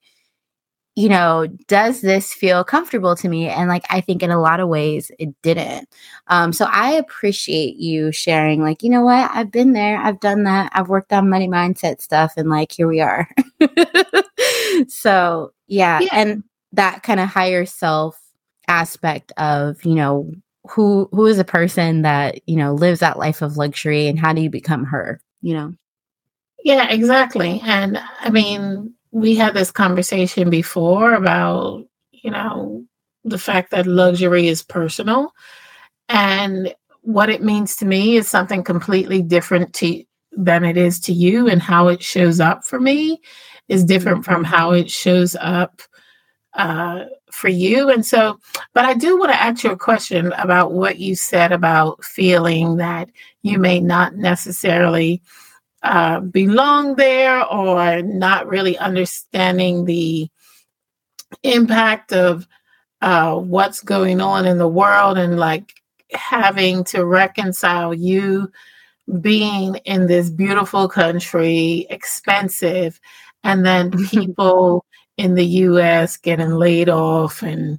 you 0.97 1.11
know, 1.11 1.47
does 1.68 2.00
this 2.00 2.33
feel 2.33 2.64
comfortable 2.64 3.14
to 3.16 3.28
me? 3.28 3.49
And 3.49 3.68
like, 3.68 3.85
I 3.90 4.00
think 4.00 4.23
in 4.23 4.30
a 4.30 4.40
lot 4.40 4.61
of 4.61 4.68
ways 4.68 5.11
it 5.18 5.28
didn't. 5.42 5.88
Um, 6.28 6.54
so 6.54 6.64
I 6.71 6.92
appreciate 6.92 7.76
you 7.76 8.12
sharing, 8.12 8.62
like, 8.62 8.83
you 8.83 8.88
know 8.88 9.02
what? 9.02 9.30
I've 9.33 9.50
been 9.52 9.75
there, 9.75 9.99
I've 9.99 10.21
done 10.21 10.45
that, 10.45 10.73
I've 10.75 10.88
worked 10.88 11.12
on 11.12 11.28
money 11.28 11.49
mindset 11.49 12.00
stuff, 12.00 12.33
and 12.38 12.49
like, 12.49 12.73
here 12.73 12.88
we 12.88 13.02
are. 13.02 13.28
so, 14.88 15.52
yeah. 15.66 16.00
yeah. 16.00 16.09
And 16.12 16.45
that 16.73 17.02
kind 17.02 17.21
of 17.21 17.28
higher 17.28 17.66
self 17.66 18.18
aspect 18.66 19.33
of, 19.37 19.85
you 19.85 19.95
know, 19.95 20.33
who 20.70 21.08
who 21.12 21.26
is 21.26 21.38
a 21.38 21.44
person 21.44 22.02
that 22.02 22.40
you 22.46 22.56
know 22.56 22.75
lives 22.75 23.00
that 23.00 23.18
life 23.18 23.42
of 23.42 23.56
luxury 23.56 24.06
and 24.06 24.18
how 24.18 24.32
do 24.32 24.40
you 24.40 24.50
become 24.50 24.85
her 24.85 25.20
you 25.42 25.54
know? 25.54 25.73
Yeah 26.64 26.90
exactly. 26.90 27.61
And 27.64 27.99
i 28.20 28.30
mean 28.30 28.94
we 29.12 29.35
had 29.35 29.54
this 29.54 29.70
conversation 29.70 30.50
before 30.50 31.14
about 31.14 31.85
you 32.12 32.30
know 32.30 32.85
the 33.25 33.38
fact 33.38 33.70
that 33.73 33.87
luxury 33.87 34.46
is 34.49 34.62
personal. 34.62 35.32
And 36.08 36.75
what 37.02 37.28
it 37.28 37.42
means 37.42 37.76
to 37.76 37.85
me 37.85 38.16
is 38.16 38.28
something 38.28 38.62
completely 38.62 39.23
different 39.23 39.75
to 39.75 40.04
than 40.32 40.64
it 40.64 40.76
is 40.76 41.00
to 41.00 41.12
you 41.12 41.49
and 41.49 41.62
how 41.62 41.88
it 41.88 42.02
shows 42.02 42.40
up 42.40 42.64
for 42.64 42.78
me 42.78 43.20
is 43.68 43.85
different 43.85 44.25
from 44.25 44.44
how 44.44 44.73
it 44.73 44.90
shows 44.90 45.35
up 45.40 45.82
uh, 46.56 47.04
for 47.30 47.48
you. 47.48 47.90
And 47.90 48.04
so, 48.04 48.40
but 48.72 48.84
I 48.84 48.94
do 48.94 49.18
want 49.18 49.30
to 49.30 49.40
ask 49.40 49.62
you 49.62 49.70
a 49.70 49.76
question 49.76 50.32
about 50.32 50.72
what 50.72 50.98
you 50.98 51.14
said 51.14 51.52
about 51.52 52.02
feeling 52.04 52.76
that 52.76 53.10
you 53.42 53.58
may 53.58 53.78
not 53.78 54.16
necessarily 54.16 55.22
uh, 55.82 56.20
belong 56.20 56.96
there 56.96 57.44
or 57.44 58.02
not 58.02 58.48
really 58.48 58.76
understanding 58.78 59.84
the 59.84 60.28
impact 61.42 62.12
of 62.12 62.48
uh, 63.02 63.36
what's 63.36 63.82
going 63.82 64.20
on 64.20 64.46
in 64.46 64.58
the 64.58 64.68
world 64.68 65.18
and 65.18 65.38
like 65.38 65.75
having 66.12 66.82
to 66.84 67.04
reconcile 67.04 67.92
you 67.92 68.50
being 69.20 69.76
in 69.84 70.06
this 70.06 70.30
beautiful 70.30 70.88
country, 70.88 71.86
expensive, 71.90 72.98
and 73.44 73.64
then 73.64 73.90
people 74.08 74.84
in 75.16 75.35
the 75.35 75.44
US 75.44 76.16
getting 76.16 76.52
laid 76.52 76.88
off 76.88 77.42
and 77.42 77.78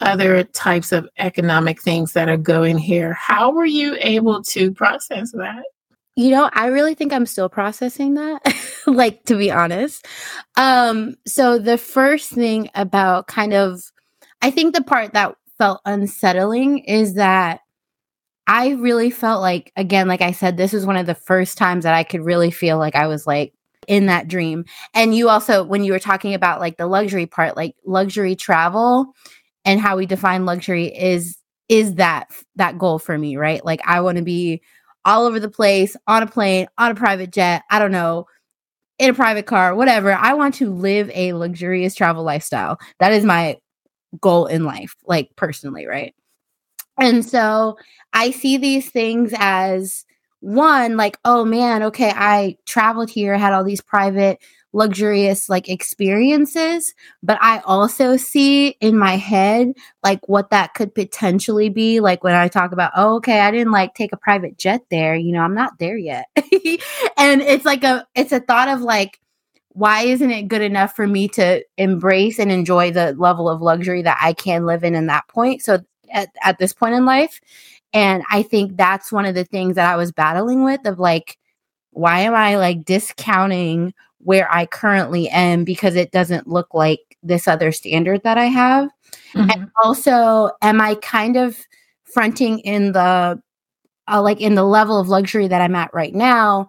other 0.00 0.44
types 0.44 0.92
of 0.92 1.08
economic 1.18 1.80
things 1.80 2.12
that 2.12 2.28
are 2.28 2.36
going 2.36 2.78
here. 2.78 3.14
How 3.14 3.50
were 3.50 3.64
you 3.64 3.96
able 4.00 4.42
to 4.44 4.72
process 4.72 5.32
that? 5.32 5.64
You 6.16 6.30
know, 6.30 6.50
I 6.52 6.66
really 6.66 6.94
think 6.94 7.12
I'm 7.12 7.26
still 7.26 7.48
processing 7.48 8.14
that, 8.14 8.42
like 8.86 9.24
to 9.24 9.36
be 9.36 9.50
honest. 9.50 10.06
Um, 10.56 11.16
so 11.26 11.58
the 11.58 11.78
first 11.78 12.30
thing 12.30 12.70
about 12.74 13.26
kind 13.26 13.52
of 13.52 13.82
I 14.42 14.50
think 14.50 14.74
the 14.74 14.82
part 14.82 15.12
that 15.12 15.34
felt 15.58 15.80
unsettling 15.84 16.80
is 16.80 17.14
that 17.14 17.60
I 18.46 18.70
really 18.70 19.10
felt 19.10 19.40
like 19.40 19.72
again, 19.76 20.08
like 20.08 20.22
I 20.22 20.32
said, 20.32 20.56
this 20.56 20.72
is 20.72 20.86
one 20.86 20.96
of 20.96 21.06
the 21.06 21.14
first 21.14 21.58
times 21.58 21.84
that 21.84 21.94
I 21.94 22.04
could 22.04 22.24
really 22.24 22.50
feel 22.50 22.78
like 22.78 22.94
I 22.94 23.06
was 23.08 23.26
like 23.26 23.52
in 23.88 24.06
that 24.06 24.28
dream. 24.28 24.64
And 24.94 25.14
you 25.14 25.28
also, 25.28 25.64
when 25.64 25.84
you 25.84 25.92
were 25.92 25.98
talking 25.98 26.34
about 26.34 26.60
like 26.60 26.76
the 26.76 26.86
luxury 26.86 27.26
part, 27.26 27.56
like 27.56 27.74
luxury 27.84 28.36
travel 28.36 29.14
and 29.64 29.80
how 29.80 29.96
we 29.96 30.06
define 30.06 30.46
luxury 30.46 30.86
is 30.86 31.36
is 31.68 31.96
that 31.96 32.30
that 32.54 32.78
goal 32.78 32.98
for 32.98 33.18
me, 33.18 33.36
right? 33.36 33.64
Like 33.64 33.80
I 33.84 34.00
want 34.00 34.18
to 34.18 34.24
be 34.24 34.62
all 35.04 35.26
over 35.26 35.40
the 35.40 35.50
place 35.50 35.96
on 36.06 36.22
a 36.22 36.26
plane, 36.26 36.68
on 36.78 36.90
a 36.90 36.94
private 36.94 37.32
jet, 37.32 37.62
I 37.70 37.78
don't 37.78 37.92
know, 37.92 38.26
in 38.98 39.10
a 39.10 39.14
private 39.14 39.46
car, 39.46 39.74
whatever. 39.74 40.12
I 40.12 40.34
want 40.34 40.54
to 40.56 40.70
live 40.70 41.10
a 41.14 41.32
luxurious 41.32 41.94
travel 41.94 42.22
lifestyle. 42.22 42.78
That 42.98 43.12
is 43.12 43.24
my 43.24 43.58
goal 44.20 44.46
in 44.46 44.64
life, 44.64 44.94
like 45.04 45.30
personally, 45.36 45.86
right? 45.86 46.14
And 46.98 47.24
so 47.24 47.76
I 48.12 48.30
see 48.30 48.56
these 48.56 48.90
things 48.90 49.34
as 49.36 50.04
one 50.40 50.96
like 50.96 51.18
oh 51.24 51.44
man 51.44 51.82
okay 51.82 52.12
i 52.14 52.56
traveled 52.66 53.10
here 53.10 53.36
had 53.36 53.52
all 53.52 53.64
these 53.64 53.80
private 53.80 54.38
luxurious 54.72 55.48
like 55.48 55.68
experiences 55.70 56.92
but 57.22 57.38
i 57.40 57.60
also 57.60 58.16
see 58.16 58.68
in 58.80 58.96
my 58.96 59.16
head 59.16 59.72
like 60.02 60.20
what 60.28 60.50
that 60.50 60.74
could 60.74 60.94
potentially 60.94 61.70
be 61.70 62.00
like 62.00 62.22
when 62.22 62.34
i 62.34 62.46
talk 62.48 62.72
about 62.72 62.92
oh 62.94 63.16
okay 63.16 63.40
i 63.40 63.50
didn't 63.50 63.72
like 63.72 63.94
take 63.94 64.12
a 64.12 64.18
private 64.18 64.58
jet 64.58 64.82
there 64.90 65.16
you 65.16 65.32
know 65.32 65.40
i'm 65.40 65.54
not 65.54 65.78
there 65.78 65.96
yet. 65.96 66.26
And 67.16 67.40
it's 67.40 67.64
like 67.64 67.82
a 67.82 68.06
it's 68.14 68.32
a 68.32 68.40
thought 68.40 68.68
of 68.68 68.82
like 68.82 69.20
why 69.70 70.02
isn't 70.02 70.30
it 70.30 70.48
good 70.48 70.62
enough 70.62 70.94
for 70.94 71.06
me 71.06 71.28
to 71.28 71.62
embrace 71.76 72.38
and 72.38 72.50
enjoy 72.50 72.90
the 72.90 73.14
level 73.14 73.48
of 73.48 73.62
luxury 73.62 74.02
that 74.02 74.18
i 74.20 74.32
can 74.32 74.66
live 74.66 74.84
in 74.84 74.94
in 74.94 75.06
that 75.06 75.26
point? 75.28 75.62
So 75.62 75.80
at, 76.12 76.28
at 76.42 76.58
this 76.58 76.72
point 76.72 76.94
in 76.94 77.04
life 77.04 77.40
and 77.96 78.22
I 78.30 78.42
think 78.42 78.76
that's 78.76 79.10
one 79.10 79.24
of 79.24 79.34
the 79.34 79.46
things 79.46 79.76
that 79.76 79.90
I 79.90 79.96
was 79.96 80.12
battling 80.12 80.64
with 80.64 80.86
of 80.86 80.98
like, 80.98 81.38
why 81.92 82.20
am 82.20 82.34
I 82.34 82.58
like 82.58 82.84
discounting 82.84 83.94
where 84.18 84.52
I 84.52 84.66
currently 84.66 85.30
am 85.30 85.64
because 85.64 85.96
it 85.96 86.12
doesn't 86.12 86.46
look 86.46 86.74
like 86.74 87.00
this 87.22 87.48
other 87.48 87.72
standard 87.72 88.22
that 88.22 88.36
I 88.36 88.44
have? 88.44 88.90
Mm-hmm. 89.32 89.50
And 89.50 89.70
also, 89.82 90.50
am 90.60 90.78
I 90.78 90.96
kind 90.96 91.38
of 91.38 91.58
fronting 92.04 92.58
in 92.58 92.92
the 92.92 93.40
uh, 94.08 94.22
like 94.22 94.42
in 94.42 94.56
the 94.56 94.64
level 94.64 95.00
of 95.00 95.08
luxury 95.08 95.48
that 95.48 95.62
I'm 95.62 95.74
at 95.74 95.94
right 95.94 96.14
now 96.14 96.68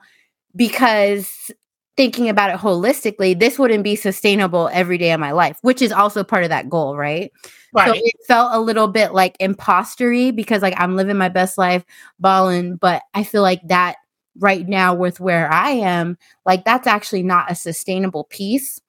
because 0.55 1.51
thinking 1.97 2.29
about 2.29 2.51
it 2.51 2.57
holistically, 2.57 3.37
this 3.37 3.59
wouldn't 3.59 3.83
be 3.83 3.97
sustainable 3.97 4.69
every 4.71 4.97
day 4.97 5.11
of 5.11 5.19
my 5.19 5.33
life, 5.33 5.57
which 5.61 5.81
is 5.81 5.91
also 5.91 6.23
part 6.23 6.43
of 6.43 6.49
that 6.49 6.69
goal, 6.69 6.95
right? 6.95 7.33
Right. 7.77 7.95
So 7.95 8.01
it 8.03 8.15
felt 8.27 8.53
a 8.53 8.59
little 8.59 8.87
bit 8.87 9.13
like 9.13 9.37
impostery 9.39 10.31
because 10.31 10.61
like 10.61 10.73
I'm 10.77 10.95
living 10.95 11.17
my 11.17 11.29
best 11.29 11.57
life, 11.57 11.85
balling, 12.19 12.75
but 12.75 13.03
I 13.13 13.23
feel 13.23 13.43
like 13.43 13.61
that 13.67 13.97
right 14.39 14.67
now 14.67 14.95
with 14.95 15.19
where 15.19 15.51
I 15.51 15.71
am, 15.71 16.17
like 16.45 16.65
that's 16.65 16.87
actually 16.87 17.23
not 17.23 17.51
a 17.51 17.55
sustainable 17.55 18.23
piece. 18.25 18.81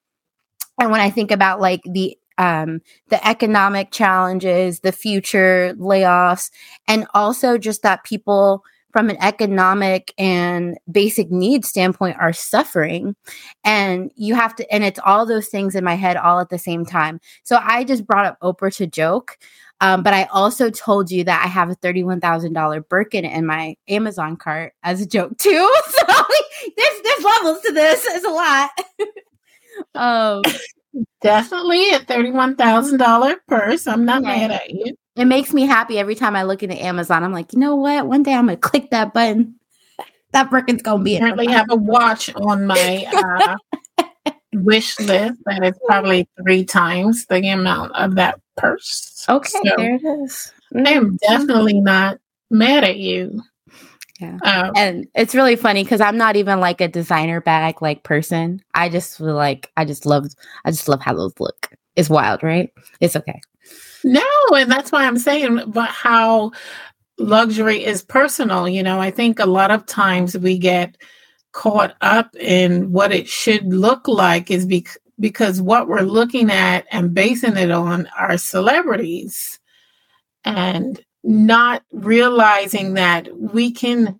And 0.80 0.90
when 0.90 1.00
I 1.00 1.10
think 1.10 1.30
about 1.30 1.60
like 1.60 1.82
the 1.84 2.16
um, 2.38 2.80
the 3.08 3.26
economic 3.26 3.90
challenges, 3.90 4.80
the 4.80 4.92
future 4.92 5.74
layoffs, 5.76 6.50
and 6.86 7.06
also 7.12 7.58
just 7.58 7.82
that 7.82 8.04
people 8.04 8.64
from 8.98 9.10
an 9.10 9.16
economic 9.20 10.12
and 10.18 10.76
basic 10.90 11.30
needs 11.30 11.68
standpoint 11.68 12.16
are 12.18 12.32
suffering 12.32 13.14
and 13.62 14.10
you 14.16 14.34
have 14.34 14.56
to 14.56 14.68
and 14.74 14.82
it's 14.82 14.98
all 15.04 15.24
those 15.24 15.46
things 15.46 15.76
in 15.76 15.84
my 15.84 15.94
head 15.94 16.16
all 16.16 16.40
at 16.40 16.48
the 16.48 16.58
same 16.58 16.84
time 16.84 17.20
so 17.44 17.60
i 17.62 17.84
just 17.84 18.04
brought 18.04 18.26
up 18.26 18.36
oprah 18.42 18.74
to 18.74 18.88
joke 18.88 19.38
um, 19.80 20.02
but 20.02 20.14
i 20.14 20.24
also 20.32 20.68
told 20.68 21.12
you 21.12 21.22
that 21.22 21.44
i 21.44 21.46
have 21.46 21.70
a 21.70 21.76
$31000 21.76 22.88
birkin 22.88 23.24
in 23.24 23.46
my 23.46 23.76
amazon 23.86 24.36
cart 24.36 24.72
as 24.82 25.00
a 25.00 25.06
joke 25.06 25.38
too 25.38 25.72
so 25.86 26.06
there's 26.76 27.02
there's 27.04 27.24
levels 27.24 27.60
to 27.60 27.70
this 27.70 28.04
it's 28.04 28.26
a 28.26 28.30
lot 28.30 28.70
um 29.94 30.42
Definitely 31.20 31.90
a 31.90 32.00
thirty-one 32.00 32.56
thousand 32.56 32.98
dollar 32.98 33.36
purse. 33.46 33.86
I'm 33.86 34.04
not 34.04 34.22
okay. 34.22 34.46
mad 34.46 34.50
at 34.52 34.70
you. 34.70 34.96
It 35.18 35.24
makes 35.24 35.52
me 35.52 35.66
happy 35.66 35.98
every 35.98 36.14
time 36.14 36.36
I 36.36 36.44
look 36.44 36.62
into 36.62 36.80
Amazon. 36.80 37.24
I'm 37.24 37.32
like, 37.32 37.52
you 37.52 37.58
know 37.58 37.74
what? 37.74 38.06
One 38.06 38.22
day 38.22 38.34
I'm 38.34 38.46
gonna 38.46 38.56
click 38.56 38.90
that 38.90 39.12
button. 39.12 39.56
That 40.30 40.48
Birkin's 40.48 40.82
gonna 40.82 41.02
be. 41.02 41.16
I 41.16 41.20
currently 41.20 41.48
have 41.48 41.66
a 41.70 41.76
watch 41.76 42.32
on 42.36 42.66
my 42.66 43.06
uh, 43.12 43.56
wish 44.52 44.98
list 45.00 45.40
that 45.46 45.64
is 45.64 45.78
probably 45.86 46.28
three 46.40 46.64
times 46.64 47.26
the 47.26 47.46
amount 47.48 47.92
of 47.96 48.14
that 48.14 48.40
purse. 48.56 49.24
Okay, 49.28 49.48
so 49.48 49.60
there 49.76 49.96
it 49.96 50.04
is. 50.04 50.52
I 50.74 50.90
am 50.90 51.16
definitely 51.16 51.80
not 51.80 52.18
mad 52.50 52.84
at 52.84 52.98
you. 52.98 53.42
Yeah. 54.20 54.38
Um, 54.42 54.72
and 54.76 55.08
it's 55.14 55.34
really 55.34 55.56
funny 55.56 55.82
because 55.84 56.00
I'm 56.00 56.16
not 56.16 56.36
even 56.36 56.60
like 56.60 56.80
a 56.80 56.88
designer 56.88 57.40
bag 57.40 57.82
like 57.82 58.02
person. 58.02 58.62
I 58.74 58.88
just 58.88 59.18
feel 59.18 59.34
like 59.34 59.70
I 59.76 59.84
just 59.84 60.06
love 60.06 60.26
I 60.64 60.70
just 60.70 60.88
love 60.88 61.00
how 61.00 61.14
those 61.14 61.34
look. 61.40 61.70
It's 61.96 62.10
wild, 62.10 62.42
right? 62.42 62.72
It's 63.00 63.16
okay. 63.16 63.40
No, 64.04 64.22
and 64.54 64.70
that's 64.70 64.92
why 64.92 65.06
I'm 65.06 65.18
saying 65.18 65.62
but 65.68 65.88
how 65.88 66.52
luxury 67.18 67.84
is 67.84 68.02
personal. 68.02 68.68
You 68.68 68.82
know, 68.82 69.00
I 69.00 69.10
think 69.10 69.38
a 69.38 69.46
lot 69.46 69.70
of 69.70 69.86
times 69.86 70.36
we 70.36 70.58
get 70.58 70.96
caught 71.52 71.96
up 72.00 72.34
in 72.36 72.92
what 72.92 73.12
it 73.12 73.28
should 73.28 73.66
look 73.72 74.06
like 74.06 74.50
is 74.50 74.66
bec- 74.66 74.98
because 75.18 75.60
what 75.60 75.88
we're 75.88 76.02
looking 76.02 76.50
at 76.50 76.86
and 76.92 77.14
basing 77.14 77.56
it 77.56 77.70
on 77.70 78.08
are 78.16 78.38
celebrities 78.38 79.58
and 80.44 81.00
not 81.24 81.82
realizing 81.92 82.94
that 82.94 83.28
we 83.36 83.72
can 83.72 84.18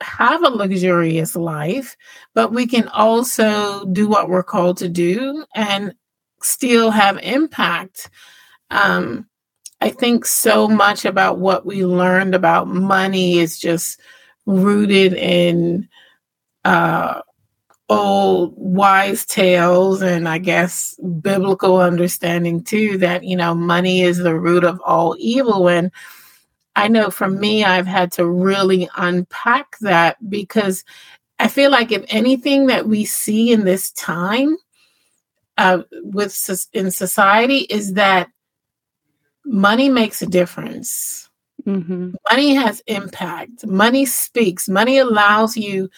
have 0.00 0.42
a 0.42 0.48
luxurious 0.48 1.36
life, 1.36 1.96
but 2.34 2.52
we 2.52 2.66
can 2.66 2.88
also 2.88 3.84
do 3.86 4.08
what 4.08 4.30
we're 4.30 4.42
called 4.42 4.78
to 4.78 4.88
do 4.88 5.44
and 5.54 5.94
still 6.42 6.90
have 6.90 7.18
impact. 7.22 8.08
Um, 8.70 9.26
I 9.80 9.90
think 9.90 10.24
so 10.26 10.68
much 10.68 11.04
about 11.04 11.38
what 11.38 11.64
we 11.64 11.84
learned 11.84 12.34
about 12.34 12.68
money 12.68 13.38
is 13.38 13.58
just 13.58 14.00
rooted 14.46 15.14
in 15.14 15.88
uh, 16.64 17.22
old 17.88 18.54
wise 18.56 19.24
tales 19.26 20.02
and 20.02 20.28
I 20.28 20.38
guess 20.38 20.94
biblical 21.20 21.78
understanding 21.78 22.62
too 22.62 22.98
that, 22.98 23.24
you 23.24 23.36
know, 23.36 23.54
money 23.54 24.02
is 24.02 24.18
the 24.18 24.38
root 24.38 24.64
of 24.64 24.80
all 24.84 25.16
evil. 25.18 25.68
And 25.68 25.90
I 26.76 26.88
know 26.88 27.10
for 27.10 27.28
me, 27.28 27.64
I've 27.64 27.86
had 27.86 28.12
to 28.12 28.26
really 28.26 28.88
unpack 28.96 29.78
that 29.80 30.16
because 30.28 30.84
I 31.38 31.48
feel 31.48 31.70
like 31.70 31.90
if 31.90 32.04
anything 32.08 32.66
that 32.66 32.86
we 32.86 33.06
see 33.06 33.50
in 33.50 33.64
this 33.64 33.90
time 33.92 34.56
uh, 35.56 35.82
with 35.90 36.68
in 36.72 36.90
society 36.90 37.60
is 37.60 37.94
that 37.94 38.28
money 39.44 39.88
makes 39.88 40.22
a 40.22 40.26
difference. 40.26 41.28
Mm-hmm. 41.66 42.12
Money 42.30 42.54
has 42.54 42.82
impact. 42.86 43.66
Money 43.66 44.06
speaks. 44.06 44.68
Money 44.68 44.98
allows 44.98 45.56
you 45.56 45.90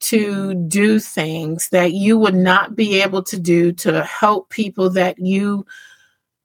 to 0.00 0.54
do 0.68 0.98
things 0.98 1.68
that 1.70 1.92
you 1.92 2.18
would 2.18 2.34
not 2.34 2.76
be 2.76 3.00
able 3.00 3.22
to 3.22 3.38
do 3.38 3.72
to 3.72 4.04
help 4.04 4.50
people 4.50 4.90
that 4.90 5.18
you 5.18 5.64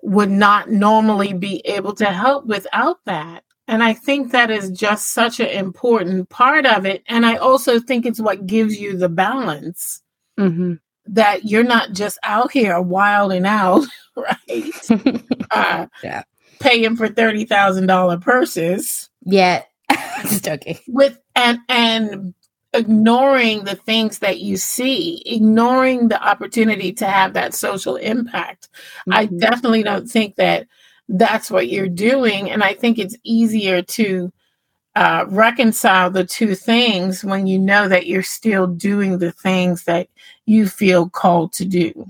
would 0.01 0.29
not 0.29 0.69
normally 0.69 1.33
be 1.33 1.61
able 1.65 1.93
to 1.93 2.05
help 2.05 2.45
without 2.45 3.03
that. 3.05 3.43
And 3.67 3.83
I 3.83 3.93
think 3.93 4.31
that 4.31 4.49
is 4.49 4.71
just 4.71 5.11
such 5.11 5.39
an 5.39 5.49
important 5.49 6.29
part 6.29 6.65
of 6.65 6.85
it. 6.85 7.03
And 7.07 7.25
I 7.25 7.35
also 7.35 7.79
think 7.79 8.05
it's 8.05 8.19
what 8.19 8.47
gives 8.47 8.79
you 8.79 8.97
the 8.97 9.09
balance 9.09 10.01
mm-hmm. 10.39 10.75
that 11.07 11.45
you're 11.45 11.63
not 11.63 11.91
just 11.91 12.17
out 12.23 12.51
here 12.51 12.81
wilding 12.81 13.45
out, 13.45 13.85
right? 14.15 14.71
uh, 15.51 15.85
yeah. 16.03 16.23
Paying 16.59 16.95
for 16.95 17.07
$30,000 17.07 18.21
purses. 18.21 19.09
Yeah. 19.23 19.63
just 20.21 20.43
joking. 20.43 20.79
With, 20.87 21.17
and, 21.35 21.59
and, 21.67 22.33
ignoring 22.73 23.63
the 23.63 23.75
things 23.75 24.19
that 24.19 24.39
you 24.39 24.57
see, 24.57 25.23
ignoring 25.25 26.07
the 26.07 26.21
opportunity 26.21 26.91
to 26.93 27.07
have 27.07 27.33
that 27.33 27.53
social 27.53 27.95
impact. 27.95 28.69
Mm-hmm. 29.01 29.13
I 29.13 29.25
definitely 29.25 29.83
don't 29.83 30.07
think 30.07 30.35
that 30.35 30.67
that's 31.07 31.49
what 31.49 31.69
you're 31.69 31.89
doing. 31.89 32.49
And 32.51 32.63
I 32.63 32.75
think 32.75 32.99
it's 32.99 33.15
easier 33.23 33.81
to 33.81 34.31
uh, 34.95 35.25
reconcile 35.27 36.11
the 36.11 36.25
two 36.25 36.55
things 36.55 37.23
when 37.23 37.47
you 37.47 37.57
know 37.57 37.87
that 37.87 38.07
you're 38.07 38.23
still 38.23 38.67
doing 38.67 39.17
the 39.17 39.31
things 39.31 39.85
that 39.85 40.07
you 40.45 40.67
feel 40.67 41.09
called 41.09 41.53
to 41.53 41.65
do. 41.65 42.05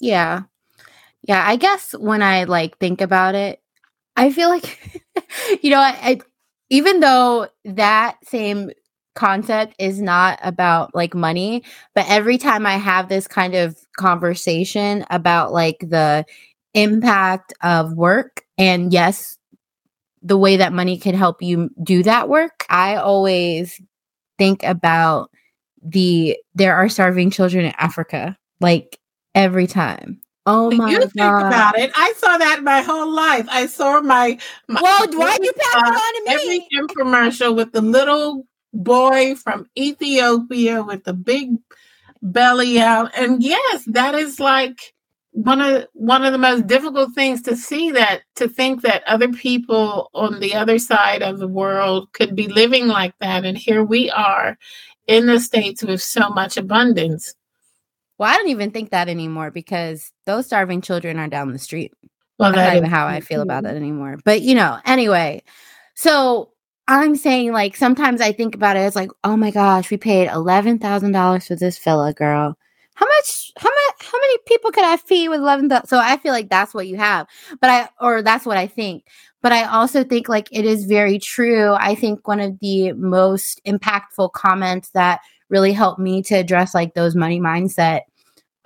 Yeah. 0.00 0.42
Yeah. 1.22 1.44
I 1.46 1.56
guess 1.56 1.92
when 1.92 2.22
I 2.22 2.44
like 2.44 2.78
think 2.78 3.00
about 3.00 3.34
it, 3.34 3.60
I 4.18 4.32
feel 4.32 4.48
like, 4.48 5.00
you 5.62 5.70
know, 5.70 5.80
I, 5.80 5.96
I, 6.02 6.20
even 6.70 7.00
though 7.00 7.48
that 7.64 8.18
same 8.24 8.70
concept 9.14 9.74
is 9.78 10.00
not 10.00 10.38
about 10.42 10.94
like 10.94 11.14
money, 11.14 11.64
but 11.94 12.06
every 12.08 12.38
time 12.38 12.66
I 12.66 12.74
have 12.74 13.08
this 13.08 13.26
kind 13.28 13.54
of 13.54 13.76
conversation 13.96 15.04
about 15.10 15.52
like 15.52 15.78
the 15.80 16.24
impact 16.74 17.54
of 17.62 17.94
work 17.94 18.42
and 18.58 18.92
yes 18.92 19.38
the 20.22 20.36
way 20.36 20.56
that 20.56 20.72
money 20.72 20.98
can 20.98 21.14
help 21.14 21.42
you 21.42 21.70
do 21.82 22.02
that 22.02 22.28
work 22.28 22.64
i 22.68 22.96
always 22.96 23.80
think 24.36 24.62
about 24.64 25.30
the 25.82 26.36
there 26.54 26.76
are 26.76 26.88
starving 26.88 27.30
children 27.30 27.64
in 27.64 27.72
africa 27.78 28.36
like 28.60 28.98
every 29.34 29.66
time 29.66 30.20
Oh 30.50 30.70
my 30.70 30.90
you 30.90 31.00
think 31.00 31.14
God. 31.14 31.46
about 31.46 31.78
it. 31.78 31.90
I 31.94 32.14
saw 32.16 32.38
that 32.38 32.62
my 32.62 32.80
whole 32.80 33.12
life. 33.12 33.46
I 33.50 33.66
saw 33.66 34.00
my, 34.00 34.38
my 34.66 34.80
well. 34.80 35.06
Why 35.12 35.36
you 35.42 35.52
pass 35.52 35.74
uh, 35.74 35.92
it 35.92 36.26
on 36.30 36.40
to 36.40 36.46
me? 36.46 36.66
Every 36.72 37.04
infomercial 37.04 37.54
with 37.54 37.72
the 37.72 37.82
little 37.82 38.46
boy 38.72 39.34
from 39.34 39.66
Ethiopia 39.76 40.82
with 40.82 41.04
the 41.04 41.12
big 41.12 41.50
belly 42.22 42.80
out, 42.80 43.10
and 43.14 43.42
yes, 43.42 43.84
that 43.88 44.14
is 44.14 44.40
like 44.40 44.94
one 45.32 45.60
of 45.60 45.86
one 45.92 46.24
of 46.24 46.32
the 46.32 46.38
most 46.38 46.66
difficult 46.66 47.14
things 47.14 47.42
to 47.42 47.54
see 47.54 47.90
that 47.90 48.22
to 48.36 48.48
think 48.48 48.80
that 48.80 49.04
other 49.06 49.28
people 49.28 50.08
on 50.14 50.40
the 50.40 50.54
other 50.54 50.78
side 50.78 51.22
of 51.22 51.38
the 51.38 51.46
world 51.46 52.10
could 52.14 52.34
be 52.34 52.48
living 52.48 52.88
like 52.88 53.14
that 53.20 53.44
and 53.44 53.56
here 53.56 53.84
we 53.84 54.10
are 54.10 54.56
in 55.06 55.26
the 55.26 55.38
states 55.38 55.84
with 55.84 56.02
so 56.02 56.30
much 56.30 56.56
abundance 56.56 57.34
well 58.18 58.32
i 58.32 58.36
don't 58.36 58.48
even 58.48 58.70
think 58.70 58.90
that 58.90 59.08
anymore 59.08 59.50
because 59.50 60.12
those 60.26 60.46
starving 60.46 60.80
children 60.80 61.18
are 61.18 61.28
down 61.28 61.52
the 61.52 61.58
street. 61.58 61.92
Well 62.38 62.52
that's 62.52 62.68
not 62.68 62.76
even 62.76 62.90
how 62.90 63.06
i 63.06 63.20
feel 63.20 63.40
about 63.40 63.64
it 63.64 63.74
anymore. 63.74 64.18
But 64.24 64.42
you 64.42 64.54
know 64.54 64.78
anyway 64.84 65.42
so 65.94 66.50
i'm 66.86 67.16
saying 67.16 67.52
like 67.52 67.76
sometimes 67.76 68.20
i 68.20 68.32
think 68.32 68.54
about 68.54 68.76
it 68.76 68.80
as 68.80 68.94
like 68.96 69.10
oh 69.24 69.36
my 69.36 69.50
gosh 69.50 69.90
we 69.90 69.96
paid 69.96 70.28
$11000 70.28 71.46
for 71.46 71.56
this 71.56 71.78
fella 71.78 72.12
girl. 72.12 72.56
How 72.94 73.06
much 73.06 73.52
how 73.56 73.68
much 73.68 74.06
how 74.12 74.18
many 74.18 74.38
people 74.46 74.70
could 74.70 74.84
i 74.84 74.96
feed 74.96 75.28
with 75.28 75.40
11 75.40 75.70
so 75.86 75.98
i 75.98 76.16
feel 76.16 76.32
like 76.32 76.48
that's 76.48 76.74
what 76.74 76.86
you 76.86 76.96
have. 76.96 77.26
But 77.60 77.70
i 77.70 77.88
or 78.00 78.22
that's 78.22 78.46
what 78.46 78.56
i 78.56 78.66
think. 78.66 79.04
But 79.42 79.52
i 79.52 79.64
also 79.64 80.04
think 80.04 80.28
like 80.28 80.48
it 80.52 80.64
is 80.64 80.84
very 80.84 81.18
true. 81.18 81.72
I 81.72 81.94
think 81.94 82.26
one 82.26 82.40
of 82.40 82.58
the 82.60 82.92
most 82.92 83.60
impactful 83.64 84.32
comments 84.32 84.90
that 84.90 85.20
really 85.48 85.72
helped 85.72 85.98
me 85.98 86.22
to 86.22 86.34
address 86.34 86.74
like 86.74 86.94
those 86.94 87.14
money 87.14 87.40
mindset 87.40 88.02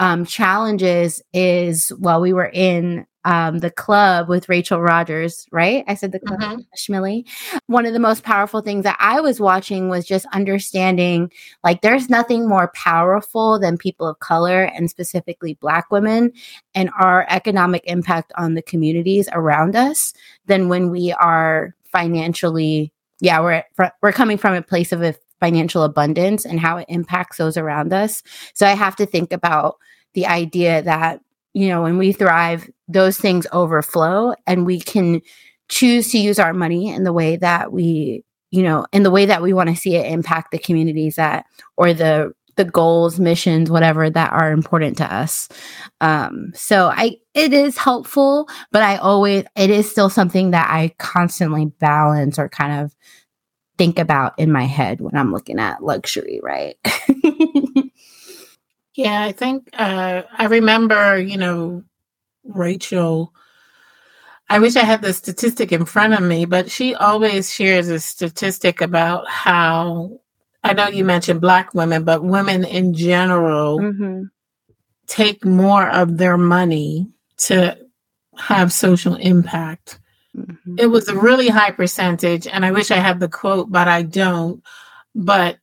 um, 0.02 0.26
challenges 0.26 1.22
is 1.32 1.90
while 1.90 2.20
we 2.20 2.32
were 2.32 2.50
in 2.52 3.06
um, 3.24 3.60
the 3.60 3.70
club 3.70 4.28
with 4.28 4.48
Rachel 4.48 4.80
Rodgers, 4.80 5.46
right? 5.52 5.84
I 5.86 5.94
said 5.94 6.10
the 6.10 6.18
club, 6.18 6.40
mm-hmm. 6.40 6.60
Schmilly. 6.76 7.24
One 7.68 7.86
of 7.86 7.92
the 7.92 8.00
most 8.00 8.24
powerful 8.24 8.62
things 8.62 8.82
that 8.82 8.96
I 8.98 9.20
was 9.20 9.38
watching 9.38 9.88
was 9.88 10.04
just 10.04 10.26
understanding 10.32 11.30
like 11.62 11.82
there's 11.82 12.10
nothing 12.10 12.48
more 12.48 12.72
powerful 12.74 13.60
than 13.60 13.78
people 13.78 14.08
of 14.08 14.18
color 14.18 14.64
and 14.64 14.90
specifically 14.90 15.54
Black 15.54 15.92
women 15.92 16.32
and 16.74 16.90
our 16.98 17.24
economic 17.28 17.84
impact 17.86 18.32
on 18.36 18.54
the 18.54 18.62
communities 18.62 19.28
around 19.32 19.76
us 19.76 20.14
than 20.46 20.68
when 20.68 20.90
we 20.90 21.12
are 21.12 21.76
financially, 21.84 22.92
yeah, 23.20 23.38
we're 23.38 23.62
we're 24.02 24.10
coming 24.10 24.36
from 24.36 24.54
a 24.54 24.62
place 24.62 24.90
of 24.90 25.00
a 25.00 25.14
financial 25.42 25.82
abundance 25.82 26.44
and 26.46 26.60
how 26.60 26.76
it 26.76 26.86
impacts 26.88 27.36
those 27.36 27.56
around 27.56 27.92
us. 27.92 28.22
So 28.54 28.66
I 28.66 28.72
have 28.72 28.94
to 28.96 29.06
think 29.06 29.32
about 29.32 29.76
the 30.14 30.26
idea 30.26 30.82
that 30.82 31.20
you 31.54 31.68
know, 31.68 31.82
when 31.82 31.98
we 31.98 32.12
thrive, 32.12 32.70
those 32.88 33.18
things 33.18 33.46
overflow 33.52 34.34
and 34.46 34.64
we 34.64 34.80
can 34.80 35.20
choose 35.68 36.10
to 36.12 36.18
use 36.18 36.38
our 36.38 36.52
money 36.52 36.88
in 36.88 37.04
the 37.04 37.12
way 37.12 37.36
that 37.36 37.72
we, 37.72 38.24
you 38.50 38.62
know, 38.62 38.86
in 38.92 39.02
the 39.02 39.10
way 39.10 39.26
that 39.26 39.42
we 39.42 39.52
want 39.52 39.68
to 39.68 39.76
see 39.76 39.96
it 39.96 40.10
impact 40.10 40.50
the 40.50 40.58
communities 40.58 41.16
that 41.16 41.46
or 41.76 41.94
the 41.94 42.32
the 42.56 42.64
goals, 42.66 43.18
missions, 43.18 43.70
whatever 43.70 44.10
that 44.10 44.30
are 44.30 44.52
important 44.52 44.98
to 44.98 45.14
us. 45.14 45.48
Um, 46.02 46.52
so 46.54 46.88
I 46.88 47.16
it 47.34 47.54
is 47.54 47.78
helpful, 47.78 48.48
but 48.70 48.82
I 48.82 48.96
always 48.96 49.44
it 49.56 49.70
is 49.70 49.90
still 49.90 50.10
something 50.10 50.50
that 50.50 50.68
I 50.70 50.94
constantly 50.98 51.66
balance 51.66 52.38
or 52.38 52.48
kind 52.48 52.84
of 52.84 52.94
think 53.78 53.98
about 53.98 54.38
in 54.38 54.52
my 54.52 54.64
head 54.64 55.00
when 55.00 55.16
I'm 55.16 55.32
looking 55.32 55.58
at 55.58 55.82
luxury, 55.82 56.40
right? 56.42 56.76
Yeah, 58.94 59.22
I 59.22 59.32
think 59.32 59.70
uh, 59.72 60.22
I 60.36 60.46
remember, 60.46 61.18
you 61.18 61.38
know, 61.38 61.82
Rachel. 62.44 63.32
I 64.50 64.58
wish 64.58 64.76
I 64.76 64.84
had 64.84 65.00
the 65.00 65.14
statistic 65.14 65.72
in 65.72 65.86
front 65.86 66.12
of 66.12 66.22
me, 66.22 66.44
but 66.44 66.70
she 66.70 66.94
always 66.94 67.52
shares 67.52 67.88
a 67.88 67.98
statistic 67.98 68.82
about 68.82 69.26
how 69.28 70.20
I 70.62 70.74
know 70.74 70.88
you 70.88 71.04
mentioned 71.04 71.40
Black 71.40 71.72
women, 71.72 72.04
but 72.04 72.22
women 72.22 72.64
in 72.64 72.92
general 72.92 73.78
mm-hmm. 73.78 74.24
take 75.06 75.42
more 75.44 75.88
of 75.88 76.18
their 76.18 76.36
money 76.36 77.08
to 77.38 77.78
have 78.36 78.72
social 78.72 79.14
impact. 79.14 79.98
Mm-hmm. 80.36 80.76
It 80.78 80.86
was 80.86 81.08
a 81.08 81.16
really 81.16 81.48
high 81.48 81.72
percentage, 81.72 82.46
and 82.46 82.64
I 82.64 82.72
wish 82.72 82.90
I 82.90 82.96
had 82.96 83.20
the 83.20 83.28
quote, 83.28 83.70
but 83.70 83.88
I 83.88 84.02
don't. 84.02 84.62
But 85.14 85.58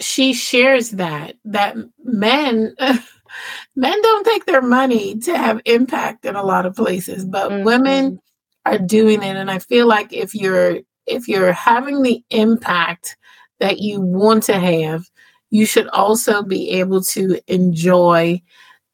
she 0.00 0.32
shares 0.32 0.90
that 0.90 1.36
that 1.44 1.76
men 2.02 2.74
men 3.76 4.02
don't 4.02 4.24
take 4.24 4.46
their 4.46 4.62
money 4.62 5.18
to 5.18 5.36
have 5.36 5.60
impact 5.66 6.24
in 6.24 6.34
a 6.34 6.42
lot 6.42 6.66
of 6.66 6.74
places 6.74 7.24
but 7.24 7.50
mm-hmm. 7.50 7.64
women 7.64 8.20
are 8.66 8.78
doing 8.78 9.22
it 9.22 9.36
and 9.36 9.50
i 9.50 9.58
feel 9.58 9.86
like 9.86 10.12
if 10.12 10.34
you're 10.34 10.78
if 11.06 11.28
you're 11.28 11.52
having 11.52 12.02
the 12.02 12.22
impact 12.30 13.16
that 13.58 13.78
you 13.78 14.00
want 14.00 14.42
to 14.42 14.58
have 14.58 15.04
you 15.50 15.66
should 15.66 15.88
also 15.88 16.42
be 16.42 16.70
able 16.70 17.02
to 17.02 17.38
enjoy 17.52 18.40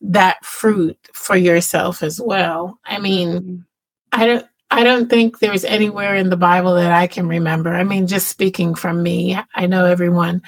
that 0.01 0.45
fruit 0.45 0.99
for 1.15 1.37
yourself 1.37 2.03
as 2.03 2.21
well 2.21 2.79
i 2.85 2.99
mean 2.99 3.29
mm-hmm. 3.29 3.57
i 4.13 4.27
don't 4.27 4.47
I 4.71 4.83
don't 4.83 5.09
think 5.09 5.39
there's 5.39 5.65
anywhere 5.65 6.17
in 6.17 6.29
the 6.29 6.37
Bible 6.37 6.75
that 6.75 6.93
I 6.93 7.07
can 7.07 7.29
remember. 7.29 7.73
I 7.75 7.85
mean, 7.85 8.07
just 8.07 8.29
speaking 8.29 8.75
from 8.75 9.03
me, 9.03 9.39
I 9.55 9.67
know 9.67 9.85
everyone 9.85 10.43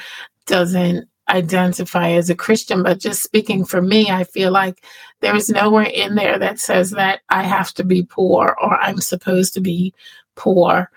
doesn't 0.46 1.08
identify 1.28 2.10
as 2.10 2.30
a 2.30 2.34
Christian, 2.34 2.82
but 2.82 2.98
just 2.98 3.22
speaking 3.22 3.64
for 3.64 3.82
me, 3.82 4.10
I 4.10 4.24
feel 4.24 4.50
like 4.50 4.84
there 5.20 5.36
is 5.36 5.50
nowhere 5.50 5.84
in 5.84 6.14
there 6.14 6.38
that 6.38 6.58
says 6.58 6.90
that 6.92 7.20
I 7.28 7.42
have 7.42 7.72
to 7.74 7.84
be 7.84 8.02
poor 8.02 8.56
or 8.60 8.76
I'm 8.76 9.00
supposed 9.00 9.54
to 9.54 9.60
be 9.60 9.94
poor. 10.34 10.90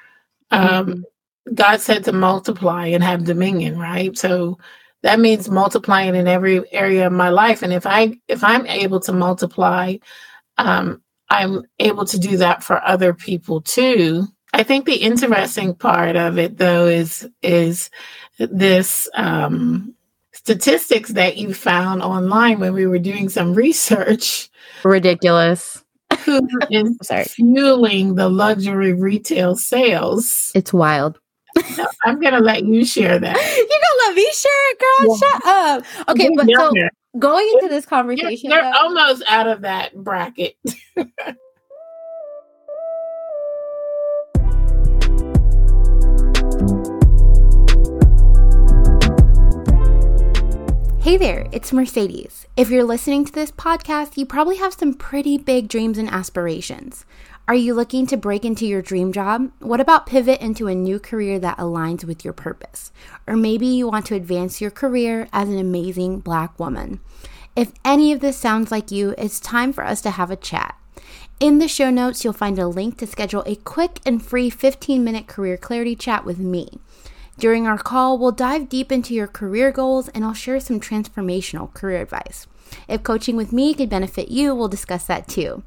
Um, 0.51 0.87
mm-hmm. 0.87 1.53
God 1.53 1.81
said 1.81 2.03
to 2.05 2.13
multiply 2.13 2.87
and 2.87 3.03
have 3.03 3.25
dominion, 3.25 3.77
right? 3.77 4.17
So 4.17 4.57
that 5.03 5.19
means 5.19 5.49
multiplying 5.49 6.15
in 6.15 6.27
every 6.27 6.61
area 6.71 7.07
of 7.07 7.13
my 7.13 7.29
life. 7.29 7.61
And 7.61 7.73
if 7.73 7.85
I 7.85 8.13
if 8.27 8.43
I'm 8.43 8.65
able 8.67 8.99
to 9.01 9.11
multiply, 9.11 9.97
um, 10.57 11.01
I'm 11.31 11.63
able 11.79 12.03
to 12.05 12.19
do 12.19 12.37
that 12.37 12.61
for 12.61 12.85
other 12.85 13.13
people 13.13 13.61
too. 13.61 14.25
I 14.53 14.63
think 14.63 14.85
the 14.85 14.95
interesting 14.97 15.73
part 15.73 16.17
of 16.17 16.37
it 16.37 16.57
though 16.57 16.87
is 16.87 17.27
is 17.41 17.89
this 18.37 19.07
um, 19.15 19.95
statistics 20.33 21.11
that 21.11 21.37
you 21.37 21.53
found 21.53 22.01
online 22.01 22.59
when 22.59 22.73
we 22.73 22.85
were 22.85 22.99
doing 22.99 23.29
some 23.29 23.53
research. 23.53 24.49
Ridiculous. 24.83 25.81
Who 26.25 26.45
is 26.69 26.97
Sorry. 27.01 27.23
fueling 27.23 28.15
the 28.15 28.27
luxury 28.27 28.91
retail 28.91 29.55
sales? 29.55 30.51
It's 30.53 30.73
wild. 30.73 31.17
I'm 32.03 32.19
gonna 32.19 32.39
let 32.39 32.65
you 32.65 32.83
share 32.83 33.19
that. 33.19 33.37
You're 33.57 33.67
gonna 33.67 34.07
let 34.07 34.15
me 34.15 34.29
share 34.33 34.71
it, 34.71 34.79
girl. 34.79 35.07
Yeah. 35.07 35.17
Shut 35.17 35.45
up. 35.45 36.09
Okay, 36.09 36.29
but 36.35 36.47
so 36.53 36.73
going 37.17 37.47
into 37.53 37.67
this 37.67 37.85
conversation, 37.85 38.49
they're, 38.49 38.61
they're 38.61 38.73
almost 38.73 39.23
out 39.27 39.47
of 39.47 39.61
that 39.61 39.95
bracket. 39.95 40.55
Hey 51.01 51.17
there, 51.17 51.47
it's 51.51 51.73
Mercedes. 51.73 52.45
If 52.55 52.69
you're 52.69 52.83
listening 52.83 53.25
to 53.25 53.33
this 53.33 53.51
podcast, 53.51 54.17
you 54.17 54.25
probably 54.25 54.57
have 54.57 54.75
some 54.75 54.93
pretty 54.93 55.35
big 55.37 55.67
dreams 55.67 55.97
and 55.97 56.07
aspirations. 56.07 57.05
Are 57.51 57.65
you 57.65 57.73
looking 57.73 58.07
to 58.07 58.15
break 58.15 58.45
into 58.45 58.65
your 58.65 58.81
dream 58.81 59.11
job? 59.11 59.51
What 59.59 59.81
about 59.81 60.05
pivot 60.05 60.39
into 60.39 60.69
a 60.69 60.73
new 60.73 60.99
career 60.99 61.37
that 61.39 61.57
aligns 61.57 62.05
with 62.05 62.23
your 62.23 62.33
purpose? 62.33 62.93
Or 63.27 63.35
maybe 63.35 63.65
you 63.65 63.89
want 63.89 64.05
to 64.05 64.15
advance 64.15 64.61
your 64.61 64.71
career 64.71 65.27
as 65.33 65.49
an 65.49 65.59
amazing 65.59 66.19
black 66.21 66.57
woman. 66.57 67.01
If 67.53 67.73
any 67.83 68.13
of 68.13 68.21
this 68.21 68.37
sounds 68.37 68.71
like 68.71 68.89
you, 68.89 69.13
it's 69.17 69.41
time 69.41 69.73
for 69.73 69.83
us 69.83 69.99
to 70.03 70.11
have 70.11 70.31
a 70.31 70.37
chat. 70.37 70.79
In 71.41 71.59
the 71.59 71.67
show 71.67 71.89
notes, 71.89 72.23
you'll 72.23 72.31
find 72.31 72.57
a 72.57 72.69
link 72.69 72.97
to 72.99 73.05
schedule 73.05 73.43
a 73.45 73.57
quick 73.57 73.99
and 74.05 74.25
free 74.25 74.49
15 74.49 75.03
minute 75.03 75.27
career 75.27 75.57
clarity 75.57 75.97
chat 75.97 76.23
with 76.23 76.39
me. 76.39 76.79
During 77.37 77.67
our 77.67 77.77
call, 77.77 78.17
we'll 78.17 78.31
dive 78.31 78.69
deep 78.69 78.93
into 78.93 79.13
your 79.13 79.27
career 79.27 79.73
goals 79.73 80.07
and 80.07 80.23
I'll 80.23 80.33
share 80.33 80.61
some 80.61 80.79
transformational 80.79 81.73
career 81.73 82.01
advice. 82.01 82.47
If 82.87 83.03
coaching 83.03 83.35
with 83.35 83.51
me 83.53 83.73
could 83.73 83.89
benefit 83.89 84.29
you, 84.29 84.53
we'll 84.55 84.67
discuss 84.67 85.05
that 85.05 85.27
too. 85.27 85.63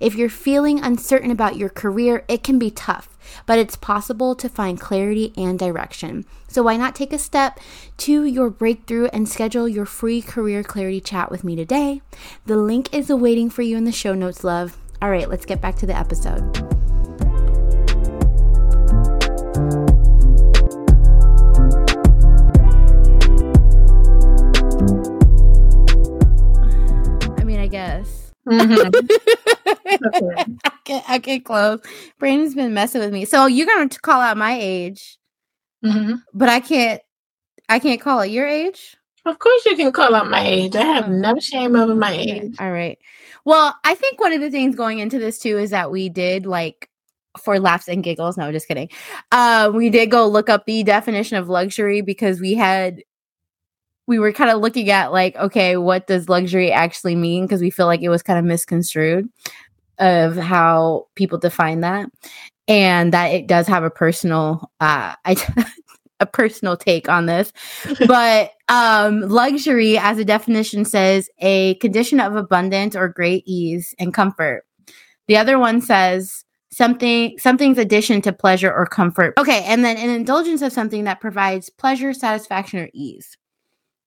If 0.00 0.14
you're 0.14 0.28
feeling 0.28 0.80
uncertain 0.80 1.30
about 1.30 1.56
your 1.56 1.68
career, 1.68 2.24
it 2.28 2.42
can 2.42 2.58
be 2.58 2.70
tough, 2.70 3.16
but 3.46 3.58
it's 3.58 3.76
possible 3.76 4.34
to 4.34 4.48
find 4.48 4.80
clarity 4.80 5.32
and 5.36 5.58
direction. 5.58 6.24
So 6.48 6.62
why 6.62 6.76
not 6.76 6.94
take 6.94 7.12
a 7.12 7.18
step 7.18 7.60
to 7.98 8.24
your 8.24 8.50
breakthrough 8.50 9.06
and 9.06 9.28
schedule 9.28 9.68
your 9.68 9.86
free 9.86 10.22
career 10.22 10.62
clarity 10.62 11.00
chat 11.00 11.30
with 11.30 11.44
me 11.44 11.56
today? 11.56 12.02
The 12.46 12.56
link 12.56 12.94
is 12.94 13.10
awaiting 13.10 13.50
for 13.50 13.62
you 13.62 13.76
in 13.76 13.84
the 13.84 13.92
show 13.92 14.14
notes, 14.14 14.44
love. 14.44 14.76
All 15.02 15.10
right, 15.10 15.28
let's 15.28 15.46
get 15.46 15.60
back 15.60 15.76
to 15.76 15.86
the 15.86 15.96
episode. 15.96 16.95
Mm-hmm. 28.46 29.06
I, 30.64 30.72
can't, 30.84 31.10
I 31.10 31.18
can't 31.18 31.44
close. 31.44 31.80
Brandon's 32.18 32.54
been 32.54 32.74
messing 32.74 33.00
with 33.00 33.12
me. 33.12 33.24
So 33.24 33.46
you're 33.46 33.66
going 33.66 33.88
to 33.88 34.00
call 34.00 34.20
out 34.20 34.36
my 34.36 34.56
age, 34.60 35.18
mm-hmm. 35.84 36.14
but 36.34 36.48
I 36.48 36.60
can't. 36.60 37.02
I 37.68 37.80
can't 37.80 38.00
call 38.00 38.20
it 38.20 38.28
your 38.28 38.46
age. 38.46 38.96
Of 39.24 39.40
course, 39.40 39.66
you 39.66 39.76
can 39.76 39.90
call 39.90 40.14
out 40.14 40.30
my 40.30 40.46
age. 40.46 40.76
I 40.76 40.84
have 40.84 41.08
no 41.08 41.36
shame 41.40 41.74
over 41.74 41.96
my 41.96 42.12
age. 42.12 42.54
All 42.60 42.70
right. 42.70 42.96
Well, 43.44 43.74
I 43.84 43.94
think 43.96 44.20
one 44.20 44.32
of 44.32 44.40
the 44.40 44.52
things 44.52 44.76
going 44.76 45.00
into 45.00 45.18
this 45.18 45.40
too 45.40 45.58
is 45.58 45.70
that 45.70 45.90
we 45.90 46.08
did 46.08 46.46
like 46.46 46.88
for 47.42 47.58
laughs 47.58 47.88
and 47.88 48.04
giggles. 48.04 48.36
No, 48.36 48.52
just 48.52 48.68
kidding. 48.68 48.88
Uh, 49.32 49.72
we 49.74 49.90
did 49.90 50.12
go 50.12 50.28
look 50.28 50.48
up 50.48 50.64
the 50.66 50.84
definition 50.84 51.36
of 51.38 51.48
luxury 51.48 52.02
because 52.02 52.40
we 52.40 52.54
had 52.54 53.02
we 54.06 54.18
were 54.18 54.32
kind 54.32 54.50
of 54.50 54.60
looking 54.60 54.90
at 54.90 55.12
like, 55.12 55.36
okay, 55.36 55.76
what 55.76 56.06
does 56.06 56.28
luxury 56.28 56.70
actually 56.70 57.16
mean? 57.16 57.44
Because 57.44 57.60
we 57.60 57.70
feel 57.70 57.86
like 57.86 58.02
it 58.02 58.08
was 58.08 58.22
kind 58.22 58.38
of 58.38 58.44
misconstrued 58.44 59.28
of 59.98 60.36
how 60.36 61.08
people 61.14 61.38
define 61.38 61.80
that, 61.80 62.08
and 62.68 63.12
that 63.12 63.26
it 63.26 63.46
does 63.46 63.66
have 63.66 63.82
a 63.82 63.90
personal, 63.90 64.70
uh, 64.80 65.14
a 66.20 66.26
personal 66.26 66.76
take 66.76 67.08
on 67.08 67.26
this. 67.26 67.52
but 68.06 68.52
um, 68.68 69.22
luxury, 69.22 69.98
as 69.98 70.18
a 70.18 70.24
definition, 70.24 70.84
says 70.84 71.28
a 71.38 71.74
condition 71.76 72.20
of 72.20 72.36
abundance 72.36 72.94
or 72.94 73.08
great 73.08 73.42
ease 73.46 73.94
and 73.98 74.14
comfort. 74.14 74.64
The 75.28 75.36
other 75.36 75.58
one 75.58 75.80
says 75.80 76.44
something 76.70 77.36
something's 77.38 77.78
addition 77.78 78.22
to 78.22 78.32
pleasure 78.32 78.72
or 78.72 78.86
comfort. 78.86 79.34
Okay, 79.38 79.64
and 79.64 79.84
then 79.84 79.96
an 79.96 80.10
indulgence 80.10 80.62
of 80.62 80.72
something 80.72 81.04
that 81.04 81.20
provides 81.20 81.70
pleasure, 81.70 82.12
satisfaction, 82.12 82.78
or 82.78 82.90
ease 82.92 83.36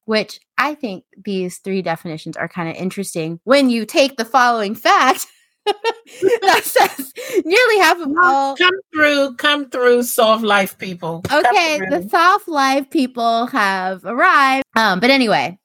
which 0.09 0.39
I 0.57 0.73
think 0.73 1.03
these 1.23 1.59
three 1.59 1.83
definitions 1.83 2.35
are 2.35 2.49
kind 2.49 2.67
of 2.67 2.75
interesting 2.75 3.39
when 3.43 3.69
you 3.69 3.85
take 3.85 4.17
the 4.17 4.25
following 4.25 4.73
fact 4.73 5.27
that 5.67 6.61
says 6.63 7.13
nearly 7.45 7.77
half 7.77 7.99
of 8.01 8.07
all 8.19 8.57
come 8.57 8.73
through 8.91 9.35
come 9.35 9.69
through 9.69 10.01
soft 10.01 10.43
life 10.43 10.75
people. 10.79 11.21
Okay 11.31 11.79
the 11.91 12.09
soft 12.09 12.47
life 12.47 12.89
people 12.89 13.45
have 13.47 14.03
arrived. 14.03 14.63
Um 14.75 14.99
but 14.99 15.11
anyway 15.11 15.59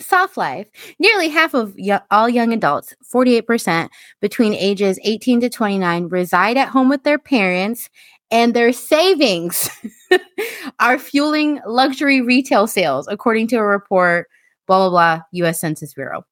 soft 0.00 0.36
life 0.36 0.66
nearly 0.98 1.28
half 1.28 1.54
of 1.54 1.72
y- 1.78 2.00
all 2.10 2.28
young 2.28 2.52
adults 2.52 2.96
48% 3.14 3.90
between 4.20 4.54
ages 4.54 4.98
18 5.04 5.42
to 5.42 5.48
29 5.48 6.08
reside 6.08 6.56
at 6.56 6.66
home 6.70 6.88
with 6.88 7.04
their 7.04 7.18
parents 7.18 7.88
and 8.32 8.54
their 8.54 8.72
savings 8.72 9.70
are 10.80 10.98
fueling 10.98 11.60
luxury 11.66 12.20
retail 12.20 12.66
sales, 12.66 13.06
according 13.08 13.48
to 13.48 13.56
a 13.56 13.64
report, 13.64 14.28
blah, 14.66 14.78
blah, 14.78 14.90
blah, 14.90 15.20
US 15.32 15.60
Census 15.60 15.94
Bureau. 15.94 16.24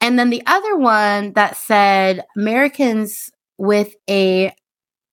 And 0.00 0.18
then 0.18 0.30
the 0.30 0.42
other 0.46 0.76
one 0.76 1.32
that 1.32 1.56
said 1.56 2.24
Americans 2.36 3.30
with 3.58 3.94
a 4.08 4.52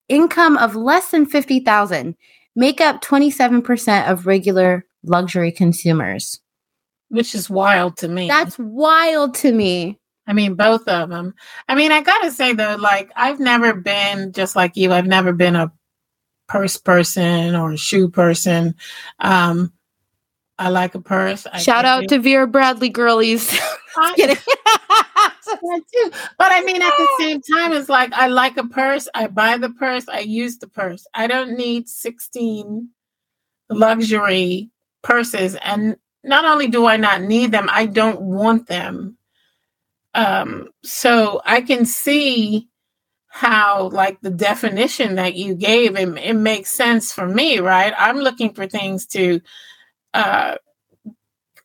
income 0.09 0.57
of 0.57 0.75
less 0.75 1.11
than 1.11 1.25
50,000 1.25 2.15
make 2.55 2.81
up 2.81 3.01
27% 3.01 4.09
of 4.09 4.27
regular 4.27 4.85
luxury 5.03 5.51
consumers. 5.51 6.39
Which 7.09 7.35
is 7.35 7.49
wild 7.49 7.97
to 7.97 8.07
me. 8.07 8.27
That's 8.27 8.57
wild 8.59 9.35
to 9.35 9.51
me. 9.51 9.99
I 10.25 10.33
mean, 10.33 10.55
both 10.55 10.87
of 10.87 11.09
them. 11.09 11.33
I 11.67 11.75
mean, 11.75 11.91
I 11.91 12.01
gotta 12.01 12.31
say 12.31 12.53
though, 12.53 12.75
like, 12.79 13.11
I've 13.15 13.39
never 13.39 13.73
been 13.73 14.31
just 14.31 14.55
like 14.55 14.75
you, 14.75 14.91
I've 14.91 15.05
never 15.05 15.33
been 15.33 15.55
a 15.55 15.71
purse 16.47 16.77
person 16.77 17.55
or 17.55 17.75
shoe 17.77 18.09
person. 18.09 18.75
Um, 19.19 19.73
I 20.59 20.69
like 20.69 20.95
a 20.95 21.01
purse. 21.01 21.47
I 21.51 21.59
Shout 21.59 21.85
out 21.85 22.07
to 22.09 22.19
Vera 22.19 22.47
Bradley 22.47 22.89
girlies. 22.89 23.51
I, 23.97 24.13
Kidding. 24.15 24.37
But 26.37 26.51
I 26.51 26.61
mean, 26.63 26.81
at 26.81 26.93
the 26.97 27.07
same 27.19 27.41
time, 27.41 27.73
it's 27.73 27.89
like 27.89 28.11
I 28.13 28.27
like 28.27 28.57
a 28.57 28.67
purse. 28.67 29.07
I 29.13 29.27
buy 29.27 29.57
the 29.57 29.69
purse. 29.69 30.07
I 30.09 30.19
use 30.19 30.57
the 30.57 30.67
purse. 30.67 31.05
I 31.13 31.27
don't 31.27 31.57
need 31.57 31.87
16 31.87 32.89
luxury 33.69 34.71
purses. 35.03 35.55
And 35.55 35.95
not 36.23 36.45
only 36.45 36.67
do 36.67 36.85
I 36.85 36.97
not 36.97 37.21
need 37.21 37.51
them, 37.51 37.69
I 37.71 37.85
don't 37.85 38.21
want 38.21 38.67
them. 38.67 39.17
Um, 40.15 40.69
so 40.83 41.41
I 41.45 41.61
can 41.61 41.85
see 41.85 42.69
how, 43.35 43.89
like, 43.89 44.21
the 44.21 44.29
definition 44.29 45.15
that 45.15 45.33
you 45.33 45.55
gave, 45.55 45.95
it, 45.95 46.07
it 46.19 46.35
makes 46.35 46.69
sense 46.69 47.11
for 47.11 47.27
me, 47.27 47.57
right? 47.57 47.91
I'm 47.97 48.17
looking 48.17 48.53
for 48.53 48.67
things 48.67 49.07
to 49.07 49.41
uh, 50.13 50.57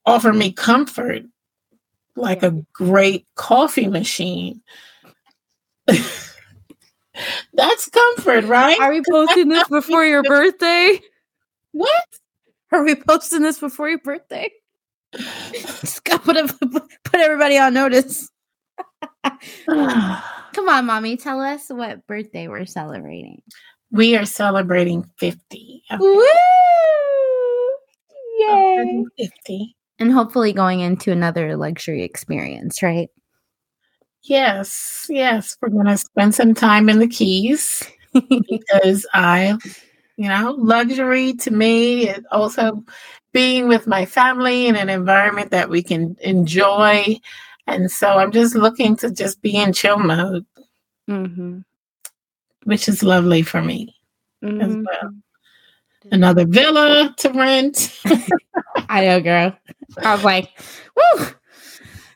offer 0.07 0.33
me 0.33 0.51
comfort 0.51 1.25
like 2.17 2.43
a 2.43 2.65
great 2.73 3.27
coffee 3.35 3.87
machine. 3.87 4.63
That's 7.53 7.91
comfort, 7.91 8.47
right? 8.47 8.81
Are 8.81 8.91
we 8.91 9.03
posting 9.07 9.51
this 9.51 9.69
before 9.69 10.07
your 10.07 10.23
birthday? 10.23 11.03
What? 11.73 12.07
Are 12.73 12.83
we 12.83 12.95
posting 12.95 13.43
this 13.43 13.59
before 13.59 13.91
your 13.91 13.99
birthday? 13.99 14.51
Just 15.53 16.03
gotta 16.05 16.49
put, 16.49 16.83
put 17.05 17.21
everybody 17.21 17.59
on 17.59 17.75
notice. 17.75 18.31
Come 20.55 20.69
on, 20.69 20.87
mommy. 20.87 21.17
Tell 21.17 21.41
us 21.41 21.69
what 21.69 22.07
birthday 22.07 22.49
we're 22.49 22.67
celebrating. 22.67 23.43
We 23.91 24.17
are 24.17 24.25
celebrating 24.25 25.05
50. 25.19 25.83
Woo! 25.99 26.25
Yay! 28.39 29.05
50. 29.19 29.77
And 29.99 30.13
hopefully 30.13 30.53
going 30.53 30.81
into 30.81 31.11
another 31.11 31.57
luxury 31.57 32.03
experience, 32.03 32.83
right? 32.83 33.09
Yes, 34.23 35.07
yes. 35.09 35.57
We're 35.61 35.71
going 35.71 35.87
to 35.87 35.97
spend 35.97 36.35
some 36.35 36.55
time 36.55 36.89
in 36.89 36.99
the 36.99 37.09
Keys 37.09 37.83
because 38.13 39.07
I, 39.15 39.57
you 40.17 40.29
know, 40.29 40.55
luxury 40.59 41.35
to 41.35 41.51
me 41.51 42.09
is 42.09 42.25
also 42.31 42.85
being 43.33 43.69
with 43.69 43.87
my 43.87 44.05
family 44.05 44.67
in 44.67 44.77
an 44.77 44.89
environment 44.89 45.51
that 45.51 45.71
we 45.71 45.83
can 45.83 46.17
enjoy. 46.21 47.17
And 47.69 47.91
so 47.91 48.09
I'm 48.19 48.33
just 48.33 48.55
looking 48.55 48.97
to 48.97 49.11
just 49.11 49.41
be 49.43 49.57
in 49.57 49.73
chill 49.73 49.99
mode, 49.99 50.45
Mm-hmm. 51.09 51.59
which 52.65 52.89
is 52.89 53.03
lovely 53.03 53.43
for 53.43 53.63
me 53.63 53.95
as 54.43 54.51
Mhm. 54.51 54.85
well. 54.85 55.15
Another 56.11 56.47
villa 56.47 57.15
to 57.19 57.29
rent. 57.31 58.01
I 58.89 59.05
know, 59.05 59.21
girl. 59.21 59.57
I 60.03 60.15
was 60.15 60.25
like, 60.25 60.49
woo. 60.97 61.27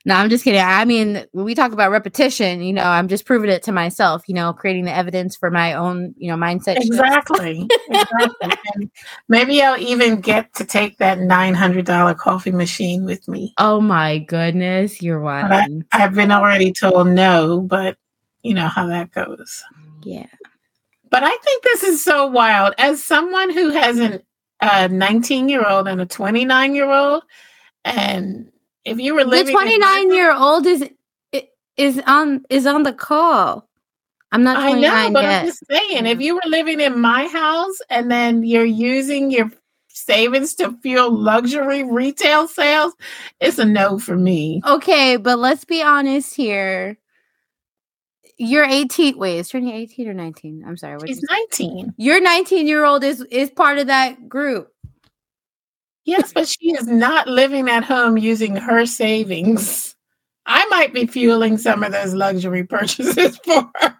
No, 0.04 0.16
I'm 0.16 0.30
just 0.30 0.42
kidding. 0.42 0.60
I 0.60 0.84
mean, 0.84 1.24
when 1.32 1.44
we 1.44 1.54
talk 1.54 1.72
about 1.72 1.90
repetition, 1.90 2.60
you 2.62 2.72
know, 2.72 2.82
I'm 2.82 3.06
just 3.06 3.24
proving 3.24 3.50
it 3.50 3.62
to 3.64 3.72
myself, 3.72 4.24
you 4.26 4.34
know, 4.34 4.52
creating 4.52 4.84
the 4.84 4.94
evidence 4.94 5.36
for 5.36 5.50
my 5.50 5.74
own, 5.74 6.14
you 6.16 6.28
know, 6.28 6.36
mindset. 6.36 6.76
Exactly. 6.76 7.68
exactly. 7.88 8.90
Maybe 9.28 9.62
I'll 9.62 9.78
even 9.80 10.20
get 10.20 10.52
to 10.54 10.64
take 10.64 10.98
that 10.98 11.18
$900 11.18 12.16
coffee 12.18 12.50
machine 12.50 13.04
with 13.04 13.28
me. 13.28 13.54
Oh 13.58 13.80
my 13.80 14.18
goodness, 14.18 15.00
you're 15.00 15.20
wild. 15.20 15.84
I've 15.92 16.14
been 16.14 16.32
already 16.32 16.72
told 16.72 17.06
no, 17.08 17.60
but 17.60 17.96
you 18.42 18.54
know 18.54 18.66
how 18.66 18.88
that 18.88 19.12
goes. 19.12 19.62
Yeah. 20.02 20.26
But 21.10 21.22
I 21.22 21.36
think 21.36 21.62
this 21.62 21.84
is 21.84 22.02
so 22.02 22.26
wild. 22.26 22.74
As 22.78 23.04
someone 23.04 23.50
who 23.50 23.70
has 23.70 23.98
an, 23.98 24.20
a 24.60 24.88
19 24.88 25.48
year 25.48 25.64
old 25.64 25.86
and 25.86 26.00
a 26.00 26.06
29 26.06 26.74
year 26.74 26.90
old, 26.90 27.22
and 27.84 28.50
if 28.84 28.92
mm-hmm. 28.92 29.00
you 29.00 29.14
were 29.14 29.24
living, 29.24 29.48
in 29.48 29.54
my 29.54 29.62
29 29.62 30.12
year 30.12 30.34
old 30.34 30.66
is 30.66 30.88
is 31.76 32.00
on 32.06 32.44
is 32.50 32.66
on 32.66 32.82
the 32.82 32.92
call. 32.92 33.68
I'm 34.32 34.42
not 34.42 34.56
I 34.56 34.70
29 34.70 35.12
know, 35.12 35.12
but 35.12 35.24
yet. 35.24 35.40
I'm 35.40 35.46
just 35.46 35.66
saying, 35.70 36.06
if 36.06 36.20
you 36.20 36.34
were 36.34 36.40
living 36.46 36.80
in 36.80 36.98
my 36.98 37.26
house 37.28 37.76
and 37.90 38.10
then 38.10 38.42
you're 38.42 38.64
using 38.64 39.30
your 39.30 39.50
savings 39.88 40.54
to 40.54 40.76
fuel 40.82 41.10
luxury 41.10 41.84
retail 41.84 42.48
sales, 42.48 42.94
it's 43.40 43.58
a 43.58 43.64
no 43.64 43.98
for 43.98 44.16
me. 44.16 44.62
Okay, 44.66 45.18
but 45.18 45.38
let's 45.38 45.66
be 45.66 45.82
honest 45.82 46.34
here. 46.34 46.96
You're 48.38 48.64
18. 48.64 49.18
Wait, 49.18 49.38
is 49.38 49.50
turning 49.50 49.70
18 49.70 50.08
or 50.08 50.14
19? 50.14 50.64
I'm 50.66 50.78
sorry. 50.78 50.98
She's 51.06 51.22
19. 51.30 51.94
Your 51.98 52.20
19 52.20 52.66
year 52.66 52.84
old 52.84 53.04
is 53.04 53.20
is 53.30 53.50
part 53.50 53.78
of 53.78 53.88
that 53.88 54.28
group. 54.28 54.71
Yes, 56.04 56.32
but 56.34 56.48
she 56.48 56.72
is 56.72 56.86
not 56.88 57.28
living 57.28 57.68
at 57.70 57.84
home 57.84 58.18
using 58.18 58.56
her 58.56 58.86
savings. 58.86 59.96
I 60.46 60.66
might 60.66 60.94
be 60.94 61.06
fueling 61.06 61.58
some 61.58 61.84
of 61.84 61.92
those 61.92 62.14
luxury 62.14 62.64
purchases 62.64 63.38
for 63.44 63.70
her. 63.76 63.96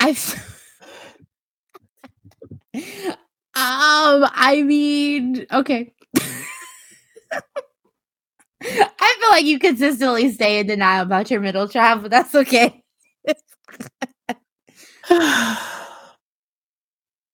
I. 0.00 0.10
um. 3.54 4.30
I 4.34 4.62
mean, 4.64 5.46
okay. 5.52 5.92
I 8.62 9.16
feel 9.20 9.30
like 9.30 9.44
you 9.44 9.58
consistently 9.58 10.32
stay 10.32 10.60
in 10.60 10.66
denial 10.68 11.02
about 11.02 11.30
your 11.30 11.40
middle 11.40 11.68
child, 11.68 12.02
but 12.02 12.10
that's 12.12 12.34
okay. 12.34 12.82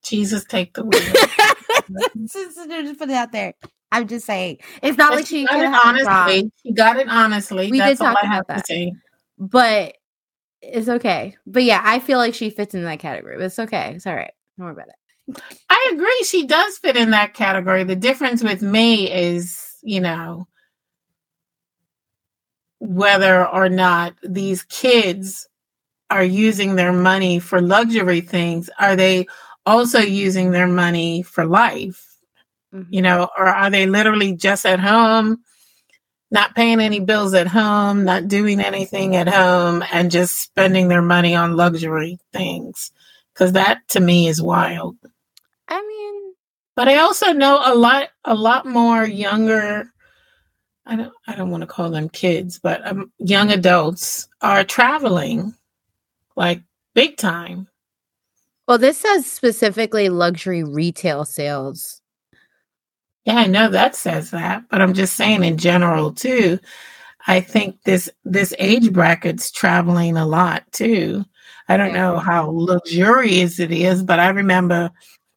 Jesus, 0.04 0.44
take 0.44 0.74
the 0.74 0.84
wheel. 0.84 1.00
just, 2.26 2.56
just 2.68 2.98
put 2.98 3.10
it 3.10 3.14
out 3.14 3.32
there. 3.32 3.54
I'm 3.92 4.06
just 4.06 4.26
saying, 4.26 4.58
it's 4.82 4.96
not 4.96 5.10
But 5.10 5.16
like 5.16 5.26
she 5.26 5.46
could 5.46 5.60
it 5.60 5.74
honestly. 5.84 6.06
wrong, 6.06 6.52
She 6.62 6.72
got 6.72 6.96
it 6.96 7.08
honestly. 7.08 7.70
We 7.70 7.78
did 7.78 7.98
That's 7.98 8.00
all 8.00 8.14
talk 8.14 8.18
I 8.22 8.26
about 8.26 8.48
that. 8.48 8.66
but 9.38 9.96
it's 10.62 10.88
okay. 10.88 11.36
But 11.46 11.64
yeah, 11.64 11.80
I 11.82 11.98
feel 11.98 12.18
like 12.18 12.34
she 12.34 12.50
fits 12.50 12.74
in 12.74 12.84
that 12.84 13.00
category. 13.00 13.36
But 13.36 13.46
it's 13.46 13.58
okay. 13.58 13.94
It's 13.96 14.06
all 14.06 14.14
right. 14.14 14.32
Don't 14.58 14.66
worry 14.66 14.74
about 14.74 14.88
it. 14.88 15.42
I 15.68 15.90
agree. 15.92 16.22
She 16.24 16.46
does 16.46 16.78
fit 16.78 16.96
in 16.96 17.10
that 17.10 17.34
category. 17.34 17.84
The 17.84 17.96
difference 17.96 18.42
with 18.42 18.62
me 18.62 19.10
is, 19.10 19.76
you 19.82 20.00
know, 20.00 20.46
whether 22.78 23.46
or 23.46 23.68
not 23.68 24.14
these 24.22 24.62
kids 24.64 25.48
are 26.10 26.24
using 26.24 26.74
their 26.74 26.92
money 26.92 27.38
for 27.38 27.60
luxury 27.60 28.20
things. 28.20 28.68
Are 28.78 28.96
they 28.96 29.26
also 29.66 30.00
using 30.00 30.50
their 30.50 30.66
money 30.66 31.22
for 31.22 31.44
life? 31.44 32.09
Mhm. 32.74 32.86
You 32.90 33.02
know, 33.02 33.28
or 33.36 33.46
are 33.46 33.70
they 33.70 33.86
literally 33.86 34.34
just 34.34 34.64
at 34.66 34.80
home, 34.80 35.42
not 36.30 36.54
paying 36.54 36.80
any 36.80 37.00
bills 37.00 37.34
at 37.34 37.48
home, 37.48 38.04
not 38.04 38.28
doing 38.28 38.60
anything 38.60 39.16
at 39.16 39.28
home, 39.28 39.82
and 39.92 40.10
just 40.10 40.40
spending 40.40 40.88
their 40.88 41.02
money 41.02 41.34
on 41.34 41.56
luxury 41.56 42.18
things? 42.32 42.92
Because 43.34 43.52
that 43.52 43.80
to 43.88 44.00
me 44.00 44.28
is 44.28 44.40
wild. 44.42 44.96
I 45.68 45.80
mean, 45.80 46.34
But 46.76 46.88
I 46.88 46.98
also 46.98 47.32
know 47.32 47.60
a 47.64 47.74
lot, 47.74 48.08
a 48.24 48.34
lot 48.34 48.66
more 48.66 49.04
younger. 49.04 49.92
I 50.86 50.96
don't, 50.96 51.12
I 51.26 51.34
don't 51.36 51.50
want 51.50 51.60
to 51.62 51.66
call 51.66 51.90
them 51.90 52.08
kids, 52.08 52.58
but 52.58 52.84
um, 52.86 53.12
young 53.18 53.50
adults 53.52 54.28
are 54.40 54.64
traveling, 54.64 55.54
like 56.36 56.62
big 56.94 57.16
time. 57.16 57.68
well, 58.66 58.78
this 58.78 58.98
says 58.98 59.26
specifically 59.26 60.08
luxury 60.08 60.62
retail 60.64 61.24
sales. 61.24 61.99
Yeah, 63.24 63.36
I 63.36 63.46
know 63.46 63.68
that 63.68 63.94
says 63.94 64.30
that, 64.30 64.64
but 64.70 64.80
I'm 64.80 64.94
just 64.94 65.16
saying 65.16 65.44
in 65.44 65.58
general 65.58 66.12
too. 66.12 66.58
I 67.26 67.40
think 67.40 67.82
this 67.82 68.08
this 68.24 68.54
age 68.58 68.92
bracket's 68.92 69.50
traveling 69.50 70.16
a 70.16 70.26
lot 70.26 70.64
too. 70.72 71.24
I 71.68 71.76
don't 71.76 71.92
know 71.92 72.14
mm-hmm. 72.14 72.26
how 72.26 72.50
luxurious 72.50 73.60
it 73.60 73.70
is, 73.70 74.02
but 74.02 74.18
I 74.18 74.28
remember, 74.28 74.90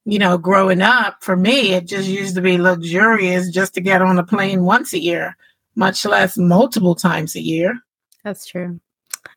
you 0.05 0.17
know, 0.17 0.37
growing 0.37 0.81
up, 0.81 1.23
for 1.23 1.35
me, 1.35 1.73
it 1.73 1.85
just 1.85 2.07
used 2.07 2.35
to 2.35 2.41
be 2.41 2.57
luxurious 2.57 3.49
just 3.49 3.73
to 3.75 3.81
get 3.81 4.01
on 4.01 4.17
a 4.17 4.23
plane 4.23 4.63
once 4.63 4.93
a 4.93 4.99
year, 4.99 5.37
much 5.75 6.05
less 6.05 6.37
multiple 6.37 6.95
times 6.95 7.35
a 7.35 7.41
year. 7.41 7.77
That's 8.23 8.45
true. 8.45 8.79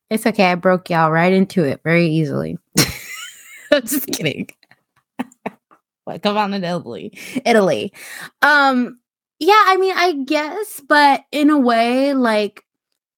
It's 0.09 0.26
okay. 0.26 0.52
I 0.52 0.54
broke 0.54 0.88
y'all 0.88 1.11
right 1.11 1.32
into 1.32 1.64
it 1.64 1.80
very 1.82 2.06
easily. 2.06 2.59
I'm 3.72 3.82
just 3.82 4.06
kidding. 4.06 4.48
Like, 6.06 6.22
come 6.22 6.36
on 6.36 6.52
to 6.52 6.56
Italy. 6.56 7.12
Italy. 7.44 7.92
Um, 8.42 8.98
yeah, 9.38 9.62
I 9.66 9.76
mean, 9.76 9.94
I 9.96 10.12
guess, 10.12 10.80
but 10.88 11.24
in 11.32 11.50
a 11.50 11.58
way, 11.58 12.14
like, 12.14 12.64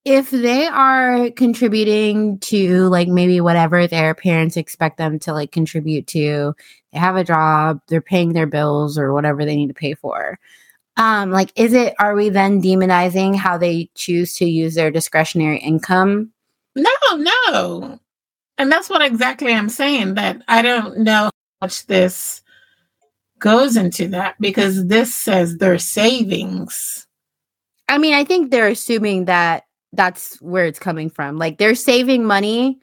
if 0.04 0.30
they 0.30 0.66
are 0.66 1.30
contributing 1.32 2.38
to 2.38 2.88
like 2.88 3.08
maybe 3.08 3.42
whatever 3.42 3.86
their 3.86 4.14
parents 4.14 4.56
expect 4.56 4.96
them 4.96 5.18
to 5.18 5.34
like 5.34 5.52
contribute 5.52 6.06
to, 6.06 6.54
they 6.92 6.98
have 6.98 7.16
a 7.16 7.24
job, 7.24 7.80
they're 7.88 8.00
paying 8.00 8.32
their 8.32 8.46
bills 8.46 8.98
or 8.98 9.12
whatever 9.12 9.44
they 9.44 9.54
need 9.54 9.66
to 9.66 9.74
pay 9.74 9.92
for. 9.92 10.38
Um, 10.96 11.30
like, 11.30 11.52
is 11.56 11.74
it, 11.74 11.94
are 11.98 12.14
we 12.14 12.30
then 12.30 12.62
demonizing 12.62 13.36
how 13.36 13.58
they 13.58 13.90
choose 13.94 14.34
to 14.34 14.46
use 14.46 14.74
their 14.74 14.90
discretionary 14.90 15.58
income? 15.58 16.32
No, 16.74 16.90
no. 17.12 18.00
And 18.56 18.72
that's 18.72 18.88
what 18.88 19.02
exactly 19.02 19.52
I'm 19.52 19.68
saying 19.68 20.14
that 20.14 20.42
I 20.48 20.62
don't 20.62 20.98
know 20.98 21.24
how 21.24 21.30
much 21.60 21.86
this 21.86 22.42
goes 23.38 23.76
into 23.76 24.08
that 24.08 24.36
because 24.40 24.86
this 24.86 25.14
says 25.14 25.56
their 25.58 25.78
savings. 25.78 27.06
I 27.88 27.98
mean, 27.98 28.14
I 28.14 28.24
think 28.24 28.50
they're 28.50 28.68
assuming 28.68 29.26
that 29.26 29.64
that's 29.92 30.40
where 30.40 30.66
it's 30.66 30.78
coming 30.78 31.10
from. 31.10 31.38
Like 31.38 31.58
they're 31.58 31.74
saving 31.74 32.24
money 32.24 32.78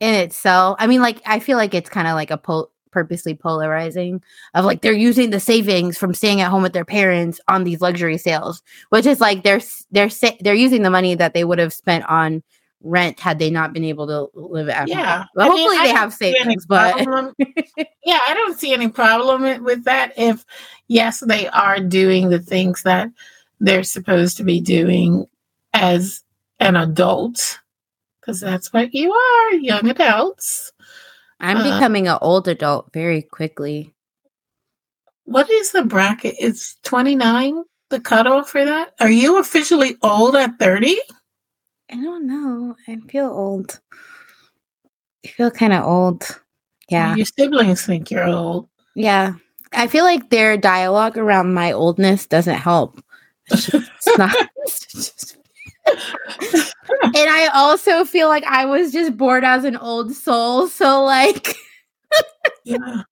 in 0.00 0.14
itself. 0.14 0.76
I 0.80 0.86
mean, 0.86 1.00
like 1.00 1.20
I 1.26 1.38
feel 1.38 1.56
like 1.56 1.74
it's 1.74 1.90
kind 1.90 2.08
of 2.08 2.14
like 2.14 2.30
a 2.30 2.38
pol- 2.38 2.70
purposely 2.90 3.34
polarizing 3.34 4.22
of 4.54 4.64
like 4.64 4.82
they're 4.82 4.92
using 4.92 5.30
the 5.30 5.40
savings 5.40 5.96
from 5.96 6.14
staying 6.14 6.40
at 6.40 6.50
home 6.50 6.62
with 6.62 6.72
their 6.72 6.84
parents 6.84 7.40
on 7.48 7.64
these 7.64 7.80
luxury 7.80 8.18
sales, 8.18 8.62
which 8.88 9.06
is 9.06 9.20
like 9.20 9.44
they're 9.44 9.60
they're 9.92 10.10
sa- 10.10 10.36
they're 10.40 10.54
using 10.54 10.82
the 10.82 10.90
money 10.90 11.14
that 11.14 11.34
they 11.34 11.44
would 11.44 11.58
have 11.58 11.72
spent 11.72 12.04
on 12.06 12.42
rent 12.82 13.20
had 13.20 13.38
they 13.38 13.50
not 13.50 13.72
been 13.72 13.84
able 13.84 14.06
to 14.06 14.30
live 14.38 14.68
at 14.68 14.88
yeah. 14.88 15.24
Well, 15.34 15.50
hopefully 15.50 15.76
mean, 15.76 15.84
they 15.84 15.92
have 15.92 16.14
savings, 16.14 16.66
but 16.66 16.98
yeah, 18.04 18.18
I 18.26 18.34
don't 18.34 18.58
see 18.58 18.72
any 18.72 18.88
problem 18.88 19.64
with 19.64 19.84
that. 19.84 20.12
If 20.16 20.44
yes, 20.88 21.20
they 21.20 21.48
are 21.48 21.80
doing 21.80 22.30
the 22.30 22.38
things 22.38 22.82
that 22.82 23.10
they're 23.60 23.82
supposed 23.82 24.36
to 24.38 24.44
be 24.44 24.60
doing 24.60 25.26
as 25.74 26.22
an 26.58 26.76
adult, 26.76 27.60
because 28.20 28.40
that's 28.40 28.72
what 28.72 28.94
you 28.94 29.12
are, 29.12 29.54
young 29.54 29.88
adults. 29.88 30.72
I'm 31.40 31.58
uh, 31.58 31.74
becoming 31.74 32.08
an 32.08 32.18
old 32.20 32.48
adult 32.48 32.92
very 32.92 33.22
quickly. 33.22 33.94
What 35.24 35.50
is 35.50 35.72
the 35.72 35.84
bracket? 35.84 36.34
It's 36.38 36.76
29, 36.82 37.62
the 37.90 38.00
cutoff 38.00 38.50
for 38.50 38.64
that? 38.64 38.94
Are 39.00 39.10
you 39.10 39.38
officially 39.38 39.96
old 40.02 40.34
at 40.36 40.58
30? 40.58 40.96
I 41.90 41.96
don't 41.96 42.26
know. 42.26 42.76
I 42.86 42.96
feel 43.08 43.26
old. 43.26 43.80
I 45.24 45.28
feel 45.28 45.50
kind 45.50 45.72
of 45.72 45.84
old. 45.84 46.40
Yeah. 46.88 47.14
Your 47.16 47.26
siblings 47.26 47.84
think 47.84 48.10
you're 48.10 48.26
old. 48.26 48.68
Yeah. 48.94 49.34
I 49.72 49.86
feel 49.86 50.04
like 50.04 50.30
their 50.30 50.56
dialogue 50.56 51.16
around 51.16 51.54
my 51.54 51.72
oldness 51.72 52.26
doesn't 52.26 52.56
help. 52.56 53.02
It's, 53.50 53.66
just, 53.66 53.90
it's 53.96 54.18
not. 54.18 54.34
It's 54.56 54.86
just, 54.86 55.36
and 57.02 57.30
I 57.30 57.50
also 57.54 58.04
feel 58.04 58.28
like 58.28 58.44
I 58.44 58.66
was 58.66 58.92
just 58.92 59.16
bored 59.16 59.44
as 59.44 59.64
an 59.64 59.76
old 59.76 60.14
soul. 60.14 60.68
So, 60.68 61.04
like, 61.04 61.54
yeah. 62.64 62.76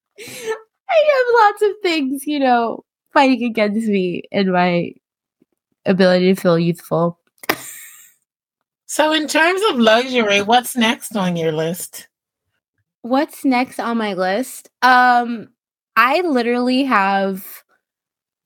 I 0.91 1.05
have 1.15 1.53
lots 1.53 1.63
of 1.63 1.71
things, 1.83 2.27
you 2.27 2.39
know, 2.39 2.85
fighting 3.13 3.45
against 3.45 3.89
me 3.89 4.23
and 4.33 4.53
my 4.53 4.93
ability 5.85 6.35
to 6.35 6.41
feel 6.41 6.59
youthful. 6.59 7.19
So, 8.91 9.13
in 9.13 9.29
terms 9.29 9.61
of 9.69 9.79
luxury, 9.79 10.41
what's 10.41 10.75
next 10.75 11.15
on 11.15 11.37
your 11.37 11.53
list? 11.53 12.09
What's 13.03 13.45
next 13.45 13.79
on 13.79 13.99
my 13.99 14.15
list? 14.15 14.71
Um, 14.81 15.51
I 15.95 16.23
literally 16.23 16.85
have 16.85 17.47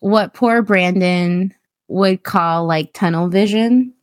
what 0.01 0.35
poor 0.35 0.61
Brandon 0.61 1.55
would 1.87 2.25
call 2.25 2.67
like 2.67 2.93
tunnel 2.93 3.29
vision. 3.29 3.95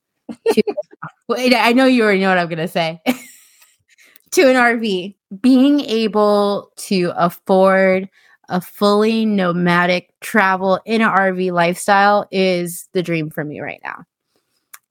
To, 0.53 0.63
wait, 1.27 1.53
I 1.53 1.73
know 1.73 1.85
you 1.85 2.03
already 2.03 2.21
know 2.21 2.29
what 2.29 2.37
I'm 2.37 2.47
gonna 2.47 2.69
say. 2.69 3.01
to 4.31 4.41
an 4.43 4.55
RV, 4.55 5.15
being 5.41 5.81
able 5.81 6.71
to 6.77 7.11
afford 7.17 8.07
a 8.47 8.61
fully 8.61 9.25
nomadic 9.25 10.13
travel 10.21 10.79
in 10.85 11.01
an 11.01 11.09
RV 11.09 11.51
lifestyle 11.51 12.29
is 12.31 12.87
the 12.93 13.03
dream 13.03 13.29
for 13.29 13.43
me 13.43 13.59
right 13.59 13.81
now 13.83 14.05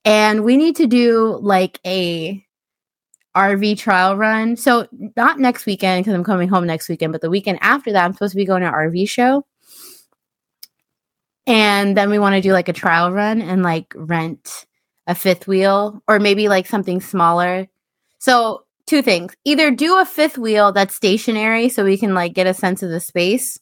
and 0.04 0.44
we 0.44 0.56
need 0.56 0.76
to 0.76 0.86
do 0.86 1.38
like 1.40 1.80
a 1.84 2.44
RV 3.36 3.78
trial 3.78 4.16
run. 4.16 4.56
So 4.56 4.88
not 5.16 5.38
next 5.38 5.66
weekend 5.66 6.04
because 6.04 6.14
I'm 6.14 6.24
coming 6.24 6.48
home 6.48 6.66
next 6.66 6.88
weekend, 6.88 7.12
but 7.12 7.20
the 7.20 7.30
weekend 7.30 7.58
after 7.62 7.92
that, 7.92 8.04
I'm 8.04 8.12
supposed 8.12 8.32
to 8.32 8.36
be 8.36 8.44
going 8.44 8.62
to 8.62 8.70
RV 8.70 9.08
show. 9.08 9.46
And 11.46 11.96
then 11.96 12.10
we 12.10 12.18
want 12.18 12.34
to 12.34 12.40
do 12.40 12.52
like 12.52 12.68
a 12.68 12.74
trial 12.74 13.12
run 13.12 13.40
and 13.40 13.62
like 13.62 13.92
rent 13.96 14.66
a 15.06 15.14
fifth 15.14 15.46
wheel 15.46 16.02
or 16.06 16.18
maybe 16.18 16.48
like 16.48 16.66
something 16.66 17.00
smaller. 17.00 17.68
So 18.18 18.64
two 18.86 19.02
things. 19.02 19.34
Either 19.44 19.70
do 19.70 19.98
a 19.98 20.04
fifth 20.04 20.36
wheel 20.36 20.72
that's 20.72 20.94
stationary 20.94 21.68
so 21.68 21.84
we 21.84 21.96
can 21.96 22.14
like 22.14 22.34
get 22.34 22.46
a 22.46 22.54
sense 22.54 22.82
of 22.82 22.90
the 22.90 23.00
space 23.00 23.58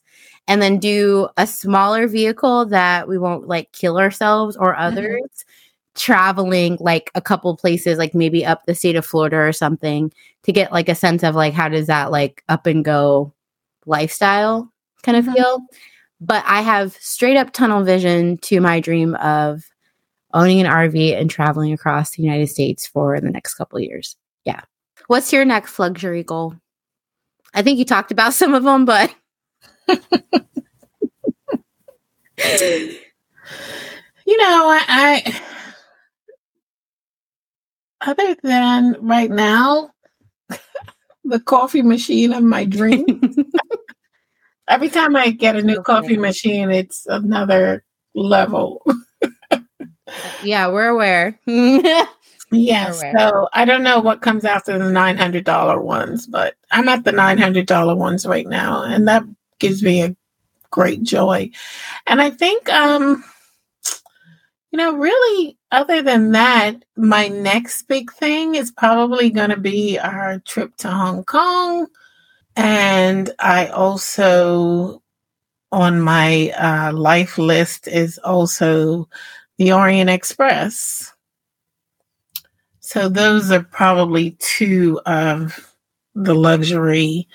and 0.48 0.62
then 0.62 0.78
do 0.78 1.28
a 1.36 1.46
smaller 1.46 2.08
vehicle 2.08 2.66
that 2.66 3.08
we 3.08 3.18
won't 3.18 3.46
like 3.46 3.70
kill 3.72 3.98
ourselves 3.98 4.56
or 4.56 4.72
mm-hmm. 4.72 4.82
others. 4.82 5.20
Mm-hmm 5.20 5.65
traveling 5.96 6.76
like 6.80 7.10
a 7.14 7.20
couple 7.20 7.56
places 7.56 7.98
like 7.98 8.14
maybe 8.14 8.44
up 8.44 8.64
the 8.66 8.74
state 8.74 8.96
of 8.96 9.06
Florida 9.06 9.36
or 9.36 9.52
something 9.52 10.12
to 10.42 10.52
get 10.52 10.72
like 10.72 10.88
a 10.88 10.94
sense 10.94 11.24
of 11.24 11.34
like 11.34 11.54
how 11.54 11.68
does 11.68 11.86
that 11.86 12.10
like 12.10 12.42
up 12.48 12.66
and 12.66 12.84
go 12.84 13.32
lifestyle 13.86 14.70
kind 15.02 15.16
of 15.16 15.24
mm-hmm. 15.24 15.34
feel 15.34 15.66
but 16.20 16.44
I 16.46 16.62
have 16.62 16.94
straight 16.94 17.36
up 17.36 17.52
tunnel 17.52 17.82
vision 17.84 18.38
to 18.38 18.60
my 18.60 18.80
dream 18.80 19.14
of 19.16 19.64
owning 20.32 20.60
an 20.60 20.66
RV 20.66 21.18
and 21.18 21.30
traveling 21.30 21.72
across 21.72 22.10
the 22.10 22.22
United 22.22 22.48
States 22.48 22.86
for 22.86 23.20
the 23.20 23.30
next 23.30 23.54
couple 23.54 23.80
years. 23.80 24.16
Yeah. 24.44 24.60
What's 25.06 25.32
your 25.32 25.44
next 25.44 25.78
luxury 25.78 26.22
goal? 26.22 26.54
I 27.54 27.62
think 27.62 27.78
you 27.78 27.84
talked 27.84 28.12
about 28.12 28.34
some 28.34 28.54
of 28.54 28.64
them, 28.64 28.84
but 28.84 29.14
you 29.88 29.96
know, 34.36 34.68
I, 34.68 34.82
I 34.88 35.40
other 38.06 38.36
than 38.42 38.96
right 39.00 39.30
now, 39.30 39.90
the 41.24 41.40
coffee 41.40 41.82
machine 41.82 42.32
of 42.32 42.42
my 42.42 42.64
dreams. 42.64 43.38
Every 44.68 44.88
time 44.88 45.14
I 45.14 45.30
get 45.30 45.56
a 45.56 45.62
new 45.62 45.80
coffee 45.82 46.16
machine, 46.16 46.70
it's 46.70 47.06
another 47.06 47.84
level. 48.14 48.84
yeah, 50.42 50.68
we're 50.68 50.88
aware. 50.88 51.38
yes. 52.50 53.00
So 53.16 53.48
I 53.52 53.64
don't 53.64 53.84
know 53.84 54.00
what 54.00 54.22
comes 54.22 54.44
after 54.44 54.76
the 54.76 54.90
nine 54.90 55.16
hundred 55.16 55.44
dollar 55.44 55.80
ones, 55.80 56.26
but 56.26 56.54
I'm 56.72 56.88
at 56.88 57.04
the 57.04 57.12
nine 57.12 57.38
hundred 57.38 57.66
dollar 57.66 57.94
ones 57.94 58.26
right 58.26 58.46
now, 58.46 58.82
and 58.82 59.06
that 59.06 59.22
gives 59.60 59.84
me 59.84 60.02
a 60.02 60.16
great 60.72 61.04
joy. 61.04 61.50
And 62.08 62.20
I 62.20 62.30
think 62.30 62.68
um 62.68 63.22
you 64.76 64.78
know, 64.78 64.96
really, 64.96 65.55
other 65.76 66.00
than 66.00 66.32
that, 66.32 66.84
my 66.96 67.28
next 67.28 67.82
big 67.82 68.10
thing 68.10 68.54
is 68.54 68.70
probably 68.70 69.28
going 69.28 69.50
to 69.50 69.58
be 69.58 69.98
our 69.98 70.38
trip 70.40 70.74
to 70.78 70.90
Hong 70.90 71.22
Kong. 71.24 71.86
And 72.56 73.30
I 73.38 73.66
also, 73.66 75.02
on 75.70 76.00
my 76.00 76.50
uh, 76.52 76.92
life 76.94 77.36
list, 77.36 77.88
is 77.88 78.18
also 78.24 79.08
the 79.58 79.72
Orient 79.72 80.08
Express. 80.08 81.12
So 82.80 83.10
those 83.10 83.50
are 83.50 83.62
probably 83.62 84.30
two 84.38 84.98
of 85.04 85.74
the 86.14 86.34
luxury 86.34 87.28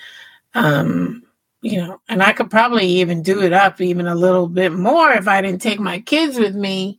um, 0.54 1.22
you 1.62 1.80
know, 1.80 2.00
and 2.08 2.24
I 2.24 2.32
could 2.32 2.50
probably 2.50 2.86
even 2.86 3.22
do 3.22 3.40
it 3.40 3.52
up 3.52 3.80
even 3.80 4.08
a 4.08 4.16
little 4.16 4.48
bit 4.48 4.72
more 4.72 5.12
if 5.12 5.28
I 5.28 5.40
didn't 5.40 5.62
take 5.62 5.78
my 5.78 6.00
kids 6.00 6.36
with 6.36 6.56
me 6.56 6.98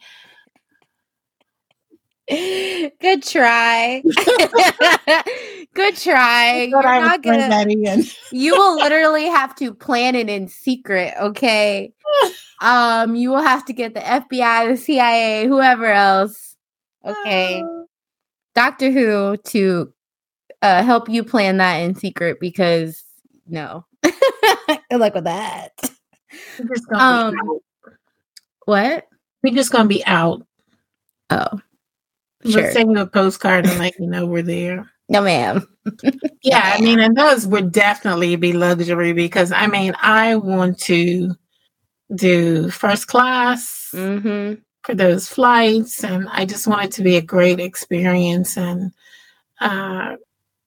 Good 2.29 3.23
try. 3.23 4.01
Good 5.73 5.97
try. 5.97 6.67
You're 6.69 6.81
not 6.81 7.21
gonna, 7.21 8.03
you 8.31 8.53
will 8.55 8.75
literally 8.75 9.25
have 9.25 9.55
to 9.55 9.73
plan 9.73 10.15
it 10.15 10.29
in 10.29 10.47
secret, 10.47 11.13
okay? 11.19 11.93
Um, 12.62 13.15
you 13.15 13.29
will 13.29 13.41
have 13.41 13.65
to 13.65 13.73
get 13.73 13.93
the 13.93 13.99
FBI, 13.99 14.69
the 14.69 14.77
CIA, 14.77 15.47
whoever 15.47 15.88
else, 15.88 16.55
okay? 17.03 17.62
Doctor 18.55 18.89
Who 18.89 19.36
to 19.36 19.93
uh, 20.62 20.81
help 20.81 21.09
you 21.09 21.25
plan 21.25 21.57
that 21.57 21.79
in 21.79 21.93
secret 21.95 22.39
because 22.39 23.03
no. 23.47 23.86
Good 24.01 24.79
luck 24.91 25.13
with 25.13 25.25
that. 25.25 25.71
Um, 26.93 27.36
what? 28.65 29.07
We're 29.41 29.53
just 29.53 29.71
gonna 29.73 29.89
be 29.89 30.05
out. 30.05 30.45
Oh. 31.29 31.59
Sure. 32.45 32.63
We'll 32.63 32.71
send 32.71 32.91
you 32.91 33.01
a 33.01 33.08
postcard 33.08 33.65
and 33.65 33.79
let 33.79 33.97
you 33.99 34.08
know 34.08 34.25
we're 34.25 34.41
there. 34.41 34.91
No, 35.10 35.21
ma'am. 35.21 35.67
yeah, 36.41 36.73
I 36.75 36.81
mean, 36.81 37.00
and 37.00 37.15
those 37.15 37.46
would 37.46 37.71
definitely 37.71 38.35
be 38.35 38.54
luxury 38.54 39.13
because 39.13 39.52
I 39.52 39.67
mean, 39.67 39.94
I 40.02 40.35
want 40.35 40.79
to 40.81 41.35
do 42.15 42.69
first 42.69 43.08
class 43.08 43.91
mm-hmm. 43.94 44.62
for 44.83 44.96
those 44.96 45.27
flights, 45.27 46.04
and 46.04 46.27
I 46.29 46.46
just 46.46 46.67
want 46.67 46.85
it 46.85 46.91
to 46.94 47.04
be 47.04 47.17
a 47.17 47.21
great 47.21 47.60
experience 47.60 48.58
and 48.58 48.91
uh, 49.60 50.15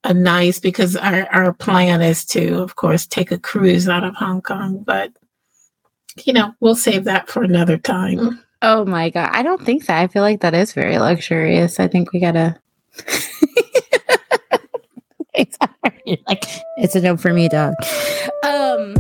a 0.05 0.14
nice 0.14 0.61
because 0.61 0.97
our 0.97 1.27
our 1.33 1.53
plan 1.53 2.03
is 2.03 2.24
to, 2.27 2.62
of 2.62 2.77
course, 2.77 3.07
take 3.07 3.33
a 3.33 3.39
cruise 3.39 3.89
out 3.89 4.05
of 4.05 4.14
Hong 4.14 4.43
Kong, 4.43 4.83
but 4.87 5.12
you 6.24 6.33
know, 6.33 6.55
we'll 6.61 6.77
save 6.77 7.05
that 7.05 7.29
for 7.29 7.43
another 7.43 7.79
time. 7.79 8.43
Oh 8.69 8.85
my 8.85 9.11
god, 9.11 9.31
I 9.33 9.45
don't 9.45 9.64
think 9.64 9.87
that. 9.87 10.01
I 10.01 10.09
feel 10.09 10.23
like 10.23 10.41
that 10.41 10.53
is 10.53 10.73
very 10.73 10.99
luxurious. 10.99 11.79
I 11.79 11.87
think 11.87 12.12
we 12.12 12.19
gotta. 12.19 12.59
it's 15.35 15.57
like 16.27 16.45
it's 16.77 16.97
a 16.97 17.01
no 17.01 17.17
for 17.17 17.33
me, 17.33 17.49
dog. 17.49 17.75
Um. 18.43 18.97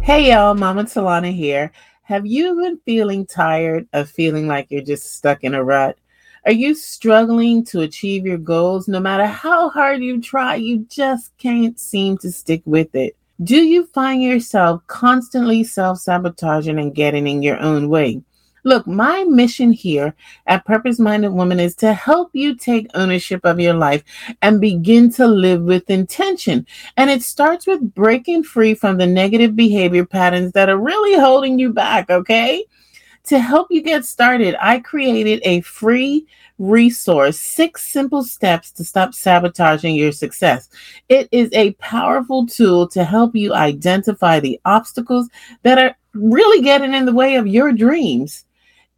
Hey 0.00 0.30
y'all, 0.30 0.54
Mama 0.54 0.84
Telanna 0.84 1.34
here. 1.34 1.72
Have 2.04 2.24
you 2.24 2.54
been 2.54 2.78
feeling 2.86 3.26
tired 3.26 3.88
of 3.92 4.08
feeling 4.08 4.46
like 4.46 4.68
you're 4.70 4.82
just 4.82 5.16
stuck 5.16 5.42
in 5.42 5.54
a 5.54 5.64
rut? 5.64 5.98
Are 6.46 6.52
you 6.52 6.74
struggling 6.74 7.64
to 7.66 7.80
achieve 7.80 8.26
your 8.26 8.36
goals? 8.36 8.86
No 8.86 9.00
matter 9.00 9.26
how 9.26 9.70
hard 9.70 10.02
you 10.02 10.20
try, 10.20 10.56
you 10.56 10.86
just 10.90 11.34
can't 11.38 11.80
seem 11.80 12.18
to 12.18 12.30
stick 12.30 12.60
with 12.66 12.94
it. 12.94 13.16
Do 13.42 13.56
you 13.56 13.86
find 13.86 14.22
yourself 14.22 14.82
constantly 14.86 15.64
self 15.64 16.00
sabotaging 16.00 16.78
and 16.78 16.94
getting 16.94 17.26
in 17.26 17.42
your 17.42 17.58
own 17.60 17.88
way? 17.88 18.22
Look, 18.62 18.86
my 18.86 19.24
mission 19.24 19.72
here 19.72 20.14
at 20.46 20.66
Purpose 20.66 20.98
Minded 20.98 21.30
Woman 21.30 21.60
is 21.60 21.74
to 21.76 21.94
help 21.94 22.30
you 22.34 22.54
take 22.54 22.90
ownership 22.94 23.40
of 23.44 23.58
your 23.58 23.74
life 23.74 24.04
and 24.42 24.60
begin 24.60 25.10
to 25.12 25.26
live 25.26 25.62
with 25.62 25.88
intention. 25.88 26.66
And 26.98 27.08
it 27.08 27.22
starts 27.22 27.66
with 27.66 27.94
breaking 27.94 28.44
free 28.44 28.74
from 28.74 28.98
the 28.98 29.06
negative 29.06 29.56
behavior 29.56 30.04
patterns 30.04 30.52
that 30.52 30.68
are 30.68 30.78
really 30.78 31.18
holding 31.18 31.58
you 31.58 31.72
back, 31.72 32.10
okay? 32.10 32.64
To 33.28 33.38
help 33.38 33.68
you 33.70 33.80
get 33.80 34.04
started, 34.04 34.54
I 34.60 34.80
created 34.80 35.40
a 35.44 35.62
free 35.62 36.26
resource 36.58 37.40
six 37.40 37.90
simple 37.90 38.22
steps 38.22 38.70
to 38.72 38.84
stop 38.84 39.14
sabotaging 39.14 39.94
your 39.94 40.12
success. 40.12 40.68
It 41.08 41.30
is 41.32 41.48
a 41.54 41.72
powerful 41.74 42.46
tool 42.46 42.86
to 42.88 43.02
help 43.02 43.34
you 43.34 43.54
identify 43.54 44.40
the 44.40 44.60
obstacles 44.66 45.30
that 45.62 45.78
are 45.78 45.96
really 46.12 46.62
getting 46.62 46.92
in 46.92 47.06
the 47.06 47.14
way 47.14 47.36
of 47.36 47.46
your 47.46 47.72
dreams. 47.72 48.44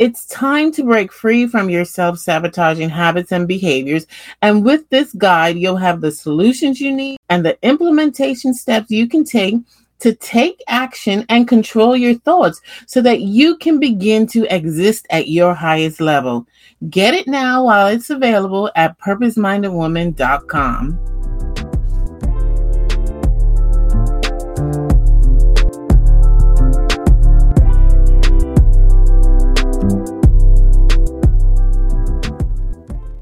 It's 0.00 0.26
time 0.26 0.72
to 0.72 0.82
break 0.82 1.12
free 1.12 1.46
from 1.46 1.70
your 1.70 1.84
self 1.84 2.18
sabotaging 2.18 2.88
habits 2.88 3.30
and 3.30 3.46
behaviors. 3.46 4.08
And 4.42 4.64
with 4.64 4.88
this 4.90 5.12
guide, 5.12 5.56
you'll 5.56 5.76
have 5.76 6.00
the 6.00 6.10
solutions 6.10 6.80
you 6.80 6.92
need 6.92 7.16
and 7.28 7.46
the 7.46 7.56
implementation 7.62 8.54
steps 8.54 8.90
you 8.90 9.08
can 9.08 9.24
take 9.24 9.54
to 10.00 10.14
take 10.14 10.62
action 10.68 11.24
and 11.28 11.48
control 11.48 11.96
your 11.96 12.14
thoughts 12.14 12.60
so 12.86 13.00
that 13.02 13.20
you 13.20 13.56
can 13.56 13.80
begin 13.80 14.26
to 14.28 14.46
exist 14.54 15.06
at 15.10 15.28
your 15.28 15.54
highest 15.54 16.00
level. 16.00 16.46
Get 16.90 17.14
it 17.14 17.26
now 17.26 17.64
while 17.64 17.88
it's 17.88 18.10
available 18.10 18.70
at 18.76 18.98
purposemindedwoman.com. 18.98 20.98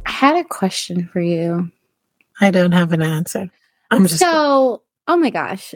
I 0.06 0.10
had 0.10 0.36
a 0.36 0.44
question 0.44 1.08
for 1.12 1.20
you. 1.20 1.70
I 2.40 2.50
don't 2.50 2.72
have 2.72 2.92
an 2.92 3.02
answer. 3.02 3.50
I'm 3.90 4.06
just 4.06 4.18
so. 4.18 4.82
Oh 5.06 5.16
my 5.16 5.30
gosh. 5.30 5.74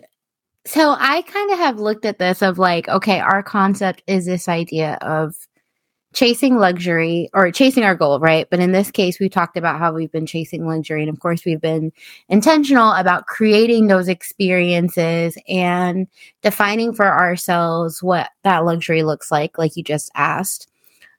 So 0.68 0.94
I 0.98 1.22
kind 1.22 1.50
of 1.50 1.58
have 1.58 1.80
looked 1.80 2.04
at 2.04 2.18
this 2.18 2.42
of 2.42 2.58
like, 2.58 2.90
okay, 2.90 3.20
our 3.20 3.42
concept 3.42 4.02
is 4.06 4.26
this 4.26 4.48
idea 4.48 4.98
of 5.00 5.34
chasing 6.12 6.56
luxury 6.56 7.30
or 7.32 7.50
chasing 7.50 7.84
our 7.84 7.94
goal, 7.94 8.20
right? 8.20 8.46
But 8.50 8.60
in 8.60 8.72
this 8.72 8.90
case, 8.90 9.18
we 9.18 9.30
talked 9.30 9.56
about 9.56 9.78
how 9.78 9.94
we've 9.94 10.12
been 10.12 10.26
chasing 10.26 10.66
luxury. 10.66 11.00
And 11.00 11.08
of 11.08 11.20
course, 11.20 11.46
we've 11.46 11.60
been 11.60 11.90
intentional 12.28 12.92
about 12.92 13.24
creating 13.24 13.86
those 13.86 14.08
experiences 14.08 15.38
and 15.48 16.06
defining 16.42 16.92
for 16.92 17.06
ourselves 17.06 18.02
what 18.02 18.28
that 18.44 18.66
luxury 18.66 19.02
looks 19.02 19.30
like, 19.30 19.56
like 19.56 19.74
you 19.74 19.82
just 19.82 20.10
asked. 20.16 20.68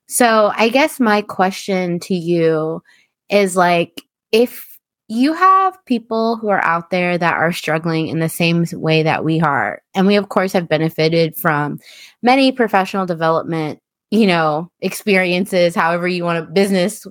So 0.06 0.52
I 0.56 0.70
guess 0.70 1.00
my 1.00 1.24
question 1.24 2.00
to 2.02 2.14
you 2.14 2.84
is 3.32 3.56
like 3.56 4.04
if 4.32 4.69
you 5.10 5.34
have 5.34 5.84
people 5.86 6.38
who 6.38 6.49
are 6.49 6.64
out 6.64 6.91
there 6.91 7.18
that 7.18 7.34
are 7.34 7.51
struggling 7.51 8.07
in 8.07 8.20
the 8.20 8.30
same 8.30 8.66
way 8.74 9.03
that 9.03 9.26
we 9.26 9.41
are, 9.41 9.82
and 9.95 10.05
we 10.05 10.16
of 10.16 10.30
course 10.30 10.53
have 10.53 10.70
benefited 10.70 11.36
from 11.36 11.80
many 12.22 12.51
professional 12.51 13.07
development, 13.07 13.80
you 14.12 14.28
know, 14.28 14.72
experiences, 14.82 15.74
however 15.76 16.07
you 16.07 16.24
want 16.24 16.45
to 16.45 16.51
business 16.53 17.05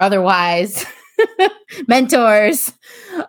otherwise. 0.00 0.84
mentors 1.88 2.72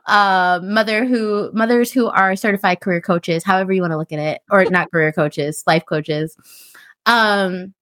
uh, 0.07 0.59
mother 0.63 1.05
who 1.05 1.51
mothers 1.53 1.91
who 1.91 2.07
are 2.07 2.35
certified 2.35 2.81
career 2.81 2.99
coaches 2.99 3.43
however 3.43 3.71
you 3.71 3.81
want 3.81 3.91
to 3.91 3.97
look 3.97 4.11
at 4.11 4.19
it 4.19 4.41
or 4.49 4.65
not 4.65 4.89
career 4.89 5.11
coaches 5.11 5.63
life 5.67 5.83
coaches 5.87 6.35
um 7.05 7.73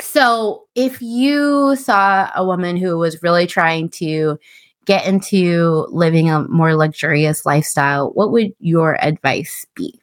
so, 0.00 0.66
if 0.74 1.00
you 1.00 1.76
saw 1.76 2.28
a 2.34 2.44
woman 2.44 2.76
who 2.76 2.98
was 2.98 3.22
really 3.22 3.46
trying 3.46 3.88
to 3.90 4.38
get 4.84 5.06
into 5.06 5.86
living 5.90 6.30
a 6.30 6.46
more 6.48 6.74
luxurious 6.74 7.46
lifestyle, 7.46 8.10
what 8.10 8.32
would 8.32 8.52
your 8.58 9.02
advice 9.04 9.66
be? 9.74 10.00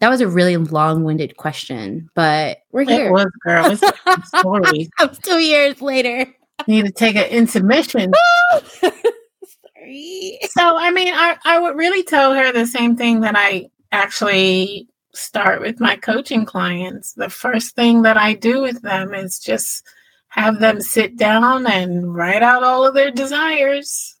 That 0.00 0.08
was 0.08 0.20
a 0.20 0.28
really 0.28 0.56
long-winded 0.56 1.36
question, 1.36 2.10
but 2.14 2.58
we're 2.72 2.84
here. 2.84 3.08
It 3.08 3.12
was, 3.12 3.30
girl. 3.44 3.70
It's 3.70 4.28
story. 4.38 4.90
Two 5.22 5.38
years 5.38 5.80
later. 5.80 6.26
Need 6.66 6.86
to 6.86 6.92
take 6.92 7.16
an 7.16 7.26
intermission. 7.26 8.12
Sorry. 8.80 10.38
So, 10.50 10.76
I 10.76 10.90
mean, 10.90 11.12
I, 11.14 11.36
I 11.44 11.58
would 11.58 11.76
really 11.76 12.02
tell 12.02 12.34
her 12.34 12.52
the 12.52 12.66
same 12.66 12.96
thing 12.96 13.20
that 13.20 13.34
I 13.36 13.70
actually 13.92 14.88
start 15.14 15.60
with 15.60 15.80
my 15.80 15.96
coaching 15.96 16.44
clients. 16.44 17.12
The 17.12 17.30
first 17.30 17.74
thing 17.74 18.02
that 18.02 18.16
I 18.16 18.34
do 18.34 18.60
with 18.60 18.82
them 18.82 19.14
is 19.14 19.38
just 19.38 19.86
have 20.34 20.58
them 20.58 20.80
sit 20.80 21.16
down 21.16 21.64
and 21.64 22.12
write 22.12 22.42
out 22.42 22.64
all 22.64 22.84
of 22.84 22.94
their 22.94 23.12
desires. 23.12 24.16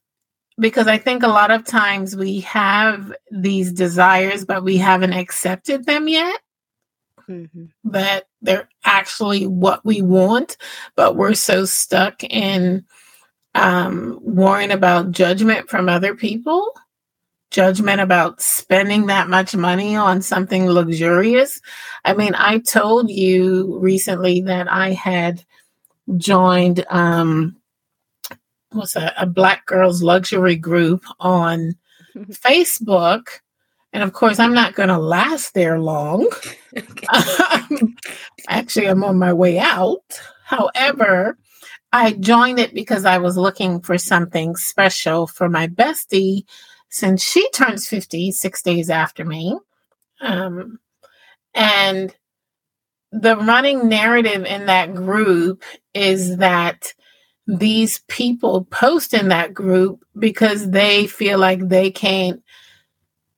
Because 0.60 0.86
I 0.86 0.96
think 0.96 1.24
a 1.24 1.28
lot 1.28 1.50
of 1.50 1.64
times 1.64 2.14
we 2.14 2.38
have 2.40 3.12
these 3.32 3.72
desires, 3.72 4.44
but 4.44 4.62
we 4.62 4.76
haven't 4.76 5.12
accepted 5.12 5.86
them 5.86 6.06
yet. 6.06 6.40
Mm-hmm. 7.28 7.64
That 7.90 8.28
they're 8.40 8.68
actually 8.84 9.48
what 9.48 9.84
we 9.84 10.02
want, 10.02 10.56
but 10.94 11.16
we're 11.16 11.34
so 11.34 11.64
stuck 11.64 12.22
in 12.22 12.84
um, 13.56 14.20
worrying 14.22 14.70
about 14.70 15.10
judgment 15.10 15.68
from 15.68 15.88
other 15.88 16.14
people 16.14 16.72
judgment 17.50 18.00
about 18.00 18.40
spending 18.42 19.06
that 19.06 19.28
much 19.28 19.54
money 19.54 19.94
on 19.94 20.20
something 20.20 20.66
luxurious. 20.66 21.60
I 22.04 22.12
mean, 22.14 22.34
I 22.34 22.58
told 22.58 23.10
you 23.10 23.78
recently 23.78 24.40
that 24.42 24.66
I 24.68 24.90
had 24.90 25.44
joined 26.16 26.84
um 26.90 27.56
what's 28.74 28.96
a, 28.96 29.12
a 29.16 29.26
black 29.26 29.66
girls 29.66 30.02
luxury 30.02 30.56
group 30.56 31.04
on 31.20 31.74
Facebook. 32.16 33.28
And 33.92 34.02
of 34.02 34.12
course, 34.12 34.40
I'm 34.40 34.54
not 34.54 34.74
going 34.74 34.88
to 34.88 34.98
last 34.98 35.54
there 35.54 35.78
long. 35.78 36.28
Actually, 38.48 38.88
I'm 38.88 39.04
on 39.04 39.18
my 39.18 39.32
way 39.32 39.58
out. 39.58 40.02
However, 40.44 41.38
I 41.92 42.12
joined 42.12 42.58
it 42.58 42.74
because 42.74 43.04
I 43.04 43.18
was 43.18 43.36
looking 43.36 43.80
for 43.80 43.96
something 43.98 44.56
special 44.56 45.28
for 45.28 45.48
my 45.48 45.68
bestie 45.68 46.44
since 46.90 47.22
she 47.22 47.48
turns 47.50 47.86
50 47.86 48.32
six 48.32 48.62
days 48.62 48.90
after 48.90 49.24
me. 49.24 49.58
Um, 50.20 50.80
and 51.54 52.12
the 53.14 53.36
running 53.36 53.88
narrative 53.88 54.44
in 54.44 54.66
that 54.66 54.92
group 54.92 55.62
is 55.94 56.38
that 56.38 56.92
these 57.46 58.00
people 58.08 58.64
post 58.64 59.14
in 59.14 59.28
that 59.28 59.54
group 59.54 60.04
because 60.18 60.70
they 60.70 61.06
feel 61.06 61.38
like 61.38 61.68
they 61.68 61.92
can't 61.92 62.42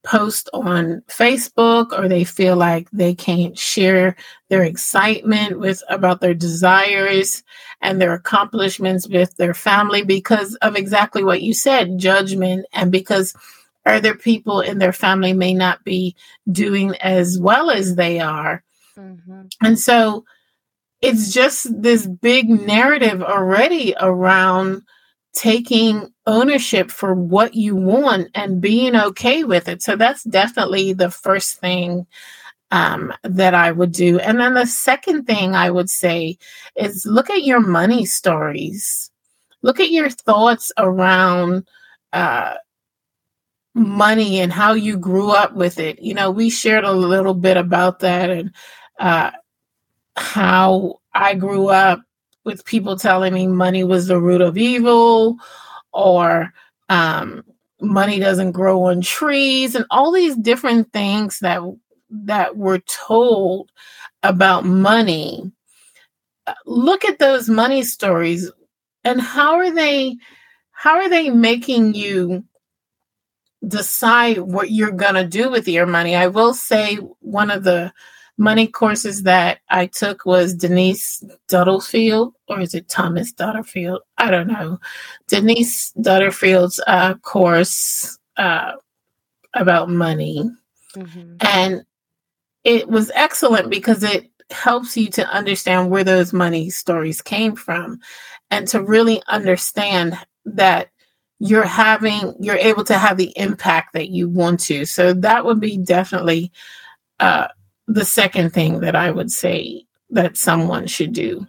post 0.03 0.49
on 0.55 1.03
Facebook 1.09 1.93
or 1.93 2.09
they 2.09 2.25
feel 2.25 2.57
like 2.57 2.89
they 2.91 3.15
can't 3.15 3.59
share 3.59 4.17
their 4.49 4.63
excitement 4.63 5.59
with 5.59 5.83
about 5.91 6.21
their 6.23 6.33
desires 6.33 7.43
and 7.83 8.01
their 8.01 8.15
accomplishments 8.15 9.07
with 9.09 9.37
their 9.37 9.53
family 9.53 10.03
because 10.03 10.55
of 10.57 10.77
exactly 10.77 11.23
what 11.23 11.43
you 11.43 11.53
said 11.53 11.99
judgment 11.99 12.65
and 12.73 12.91
because 12.91 13.35
other 13.85 14.15
people 14.15 14.61
in 14.61 14.79
their 14.79 14.93
family 14.93 15.35
may 15.35 15.53
not 15.53 15.85
be 15.85 16.17
doing 16.51 16.95
as 17.01 17.39
well 17.39 17.71
as 17.71 17.97
they 17.97 18.21
are 18.21 18.63
mm-hmm. 18.99 19.43
and 19.65 19.79
so 19.79 20.25
it's 21.03 21.33
just 21.33 21.83
this 21.83 22.07
big 22.07 22.49
narrative 22.49 23.23
already 23.23 23.95
around 24.01 24.83
taking 25.35 26.09
ownership 26.27 26.91
for 26.91 27.15
what 27.15 27.55
you 27.55 27.77
want 27.77 28.29
and 28.35 28.61
being 28.61 28.97
okay 28.97 29.45
with 29.45 29.69
it. 29.69 29.83
So 29.83 29.95
that's 29.95 30.25
definitely 30.25 30.95
the 30.95 31.11
first 31.11 31.59
thing 31.59 32.07
um, 32.71 33.13
that 33.23 33.55
I 33.55 33.71
would 33.71 33.93
do. 33.93 34.19
And 34.19 34.41
then 34.41 34.55
the 34.55 34.67
second 34.67 35.25
thing 35.25 35.55
I 35.55 35.71
would 35.71 35.91
say 35.91 36.39
is 36.75 37.07
look 37.07 37.29
at 37.31 37.45
your 37.45 37.61
money 37.61 38.07
stories. 38.07 39.11
Look 39.63 39.79
at 39.79 39.91
your 39.91 40.09
thoughts 40.09 40.73
around 40.79 41.69
uh, 42.13 42.55
money 43.75 44.41
and 44.41 44.53
how 44.53 44.73
you 44.73 44.97
grew 44.97 45.31
up 45.31 45.55
with 45.55 45.79
it. 45.79 46.01
You 46.01 46.15
know, 46.15 46.31
we 46.31 46.49
shared 46.49 46.85
a 46.85 46.93
little 46.93 47.35
bit 47.35 47.59
about 47.59 47.99
that 48.01 48.31
and 48.31 48.53
uh, 48.99 49.31
how 50.17 51.01
I 51.15 51.35
grew 51.35 51.69
up 51.69 52.01
with 52.45 52.65
people 52.65 52.97
telling 52.97 53.35
me 53.35 53.47
money 53.47 53.85
was 53.85 54.07
the 54.07 54.21
root 54.21 54.41
of 54.41 54.57
evil 54.57 55.37
or 55.93 56.53
um, 56.89 57.45
money 57.81 58.19
doesn't 58.19 58.53
grow 58.53 58.85
on 58.85 59.01
trees 59.01 59.75
and 59.75 59.85
all 59.91 60.13
these 60.13 60.37
different 60.37 60.93
things 60.93 61.41
that 61.41 61.61
that 62.11 62.57
we're 62.57 62.79
told 62.79 63.71
about 64.23 64.65
money, 64.65 65.51
uh, 66.47 66.55
look 66.65 67.05
at 67.05 67.19
those 67.19 67.49
money 67.49 67.83
stories 67.83 68.51
and 69.05 69.21
how 69.21 69.55
are 69.55 69.73
they 69.73 70.17
how 70.71 70.97
are 70.97 71.09
they 71.09 71.31
making 71.31 71.95
you 71.95 72.45
decide 73.67 74.39
what 74.39 74.71
you're 74.71 74.91
going 74.91 75.15
to 75.15 75.27
do 75.27 75.51
with 75.51 75.67
your 75.67 75.87
money? 75.87 76.15
I 76.15 76.27
will 76.27 76.55
say 76.55 76.97
one 77.21 77.51
of 77.51 77.65
the 77.65 77.93
money 78.39 78.67
courses 78.67 79.23
that 79.23 79.61
I 79.69 79.87
took 79.87 80.27
was 80.27 80.55
Denise 80.55 81.25
Duddlefield, 81.49 82.33
or 82.49 82.61
is 82.61 82.75
it 82.75 82.89
Thomas 82.89 83.33
Dutterfield? 83.33 84.01
I 84.19 84.31
don't 84.31 84.49
know. 84.49 84.79
Denise 85.27 85.93
Dutterfield's 85.93 86.81
uh, 86.87 87.15
course 87.15 88.19
uh, 88.37 88.73
about 89.55 89.89
money. 89.89 90.51
Mm-hmm. 90.95 91.37
And 91.41 91.85
it 92.65 92.89
was 92.89 93.11
excellent 93.15 93.71
because 93.71 94.03
it 94.03 94.31
helps 94.51 94.97
you 94.97 95.09
to 95.09 95.27
understand 95.29 95.91
where 95.91 96.05
those 96.05 96.33
money 96.33 96.71
stories 96.71 97.23
came 97.23 97.57
from 97.57 97.99
and 98.51 98.69
to 98.69 98.83
really 98.83 99.23
understand 99.29 100.17
that 100.45 100.91
you're 101.39 101.65
having 101.65 102.35
you're 102.41 102.57
able 102.57 102.85
to 102.85 102.97
have 102.97 103.17
the 103.19 103.33
impact 103.37 103.93
that 103.93 104.09
you 104.09 104.29
want 104.29 104.59
to 104.59 104.87
so 104.87 105.13
that 105.13 105.45
would 105.45 105.61
be 105.61 105.77
definitely 105.77 106.51
uh, 107.21 107.49
the 107.87 108.05
second 108.05 108.53
thing 108.53 108.81
that 108.81 108.97
i 108.97 109.11
would 109.11 109.31
say 109.31 109.85
that 110.11 110.37
someone 110.37 110.87
should 110.87 111.13
do 111.13 111.47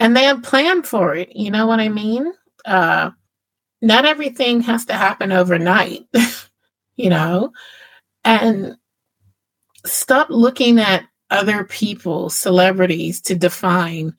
and 0.00 0.16
they 0.16 0.24
have 0.24 0.42
planned 0.42 0.86
for 0.86 1.14
it 1.14 1.34
you 1.34 1.50
know 1.50 1.66
what 1.66 1.80
i 1.80 1.88
mean 1.88 2.32
uh, 2.64 3.10
not 3.82 4.06
everything 4.06 4.60
has 4.60 4.86
to 4.86 4.94
happen 4.94 5.32
overnight 5.32 6.06
you 6.96 7.10
know 7.10 7.52
and 8.24 8.76
stop 9.84 10.28
looking 10.30 10.78
at 10.78 11.04
other 11.30 11.64
people 11.64 12.30
celebrities 12.30 13.20
to 13.20 13.34
define 13.34 14.14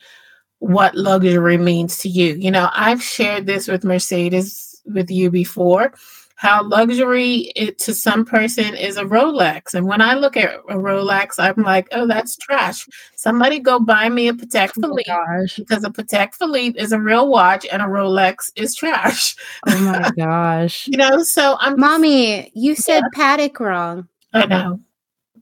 what 0.59 0.95
luxury 0.95 1.57
means 1.57 1.99
to 1.99 2.09
you. 2.09 2.33
You 2.35 2.51
know, 2.51 2.69
I've 2.73 3.01
shared 3.01 3.45
this 3.45 3.67
with 3.67 3.83
Mercedes 3.83 4.81
with 4.85 5.11
you 5.11 5.29
before. 5.29 5.93
How 6.35 6.67
luxury 6.67 7.51
it, 7.55 7.79
to 7.79 7.93
some 7.93 8.25
person 8.25 8.75
is 8.75 8.97
a 8.97 9.05
Rolex. 9.05 9.73
And 9.73 9.87
when 9.87 10.01
I 10.01 10.15
look 10.15 10.35
at 10.35 10.55
a 10.69 10.75
Rolex, 10.75 11.35
I'm 11.39 11.63
like, 11.63 11.87
oh, 11.93 12.07
that's 12.07 12.35
trash. 12.35 12.87
Somebody 13.15 13.59
go 13.59 13.79
buy 13.79 14.09
me 14.09 14.27
a 14.27 14.33
Patek 14.33 14.71
oh 14.77 14.81
Philippe 14.81 15.11
oh 15.11 15.45
because 15.57 15.83
a 15.85 15.89
Patek 15.89 16.33
Philippe 16.33 16.79
is 16.79 16.91
a 16.91 16.99
real 16.99 17.29
watch 17.29 17.65
and 17.71 17.81
a 17.81 17.85
Rolex 17.85 18.51
is 18.55 18.75
trash. 18.75 19.35
Oh 19.67 19.79
my 19.79 20.11
gosh. 20.17 20.87
you 20.87 20.97
know, 20.97 21.23
so 21.23 21.57
I'm. 21.59 21.79
Mommy, 21.79 22.51
you 22.53 22.75
said 22.75 23.03
yeah. 23.15 23.37
Patek 23.37 23.59
wrong. 23.59 24.07
I 24.33 24.45
know. 24.45 24.79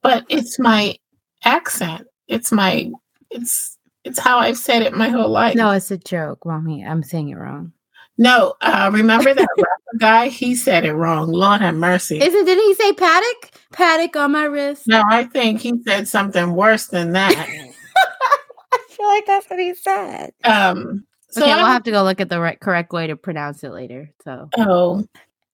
But 0.01 0.25
it's 0.29 0.59
my 0.59 0.97
accent. 1.43 2.05
It's 2.27 2.51
my, 2.51 2.91
it's 3.31 3.77
it's 4.03 4.19
how 4.19 4.39
I've 4.39 4.57
said 4.57 4.81
it 4.81 4.93
my 4.93 5.09
whole 5.09 5.29
life. 5.29 5.55
No, 5.55 5.71
it's 5.71 5.91
a 5.91 5.97
joke, 5.97 6.45
mommy. 6.45 6.85
I'm 6.85 7.03
saying 7.03 7.29
it 7.29 7.35
wrong. 7.35 7.71
No, 8.17 8.53
uh, 8.61 8.89
remember 8.93 9.33
that 9.33 9.47
guy? 9.99 10.27
He 10.27 10.55
said 10.55 10.85
it 10.85 10.93
wrong. 10.93 11.31
Lord 11.31 11.61
have 11.61 11.75
mercy. 11.75 12.19
Isn't 12.21 12.45
didn't 12.45 12.63
he 12.63 12.73
say 12.75 12.91
Patek? 12.91 13.51
Patek 13.73 14.15
on 14.15 14.31
my 14.31 14.45
wrist. 14.45 14.87
No, 14.87 15.03
I 15.09 15.23
think 15.23 15.61
he 15.61 15.73
said 15.85 16.07
something 16.07 16.53
worse 16.53 16.87
than 16.87 17.13
that. 17.13 17.33
I 18.73 18.77
feel 18.89 19.07
like 19.07 19.25
that's 19.25 19.49
what 19.49 19.59
he 19.59 19.73
said. 19.73 20.33
Um. 20.43 21.05
So 21.29 21.41
okay, 21.41 21.55
we'll 21.55 21.65
have 21.65 21.83
to 21.83 21.91
go 21.91 22.03
look 22.03 22.21
at 22.21 22.29
the 22.29 22.39
right, 22.39 22.59
correct 22.59 22.93
way 22.93 23.07
to 23.07 23.15
pronounce 23.15 23.63
it 23.63 23.71
later. 23.71 24.11
So. 24.23 24.49
Oh, 24.55 25.03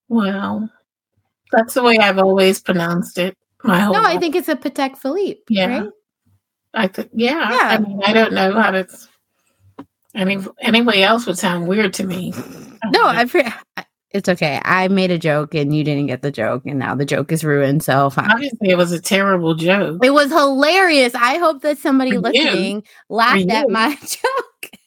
well, 0.08 0.68
that's 1.52 1.72
the 1.72 1.82
way 1.82 1.96
I've 1.96 2.18
always 2.18 2.60
pronounced 2.60 3.16
it. 3.16 3.34
My 3.64 3.80
whole. 3.80 3.94
No, 3.94 4.02
life. 4.02 4.16
I 4.16 4.20
think 4.20 4.36
it's 4.36 4.48
a 4.48 4.56
Patek 4.56 4.98
Philippe. 4.98 5.40
Yeah. 5.48 5.78
Right? 5.78 5.90
I 6.74 6.86
think. 6.86 7.10
yeah, 7.14 7.50
yeah. 7.50 7.68
I 7.68 7.78
mean, 7.78 8.00
I 8.04 8.12
don't 8.12 8.32
know 8.34 8.52
how 8.52 8.70
to. 8.72 8.86
Any 10.14 10.38
anybody 10.60 11.02
else 11.02 11.26
would 11.26 11.38
sound 11.38 11.68
weird 11.68 11.94
to 11.94 12.04
me. 12.04 12.32
No, 12.92 13.04
I. 13.04 13.26
It's 14.12 14.28
okay. 14.28 14.60
I 14.64 14.88
made 14.88 15.12
a 15.12 15.18
joke 15.18 15.54
and 15.54 15.74
you 15.74 15.84
didn't 15.84 16.06
get 16.06 16.22
the 16.22 16.32
joke, 16.32 16.62
and 16.66 16.80
now 16.80 16.96
the 16.96 17.04
joke 17.04 17.30
is 17.30 17.44
ruined. 17.44 17.84
So 17.84 18.10
fine. 18.10 18.30
Obviously, 18.30 18.70
it 18.70 18.76
was 18.76 18.90
a 18.90 19.00
terrible 19.00 19.54
joke. 19.54 20.04
It 20.04 20.10
was 20.10 20.30
hilarious. 20.32 21.14
I 21.14 21.38
hope 21.38 21.62
that 21.62 21.78
somebody 21.78 22.12
for 22.12 22.20
listening 22.20 22.76
you. 22.76 22.82
laughed 23.08 23.48
at 23.48 23.70
my 23.70 23.94
joke. 24.00 24.70
It 24.72 24.78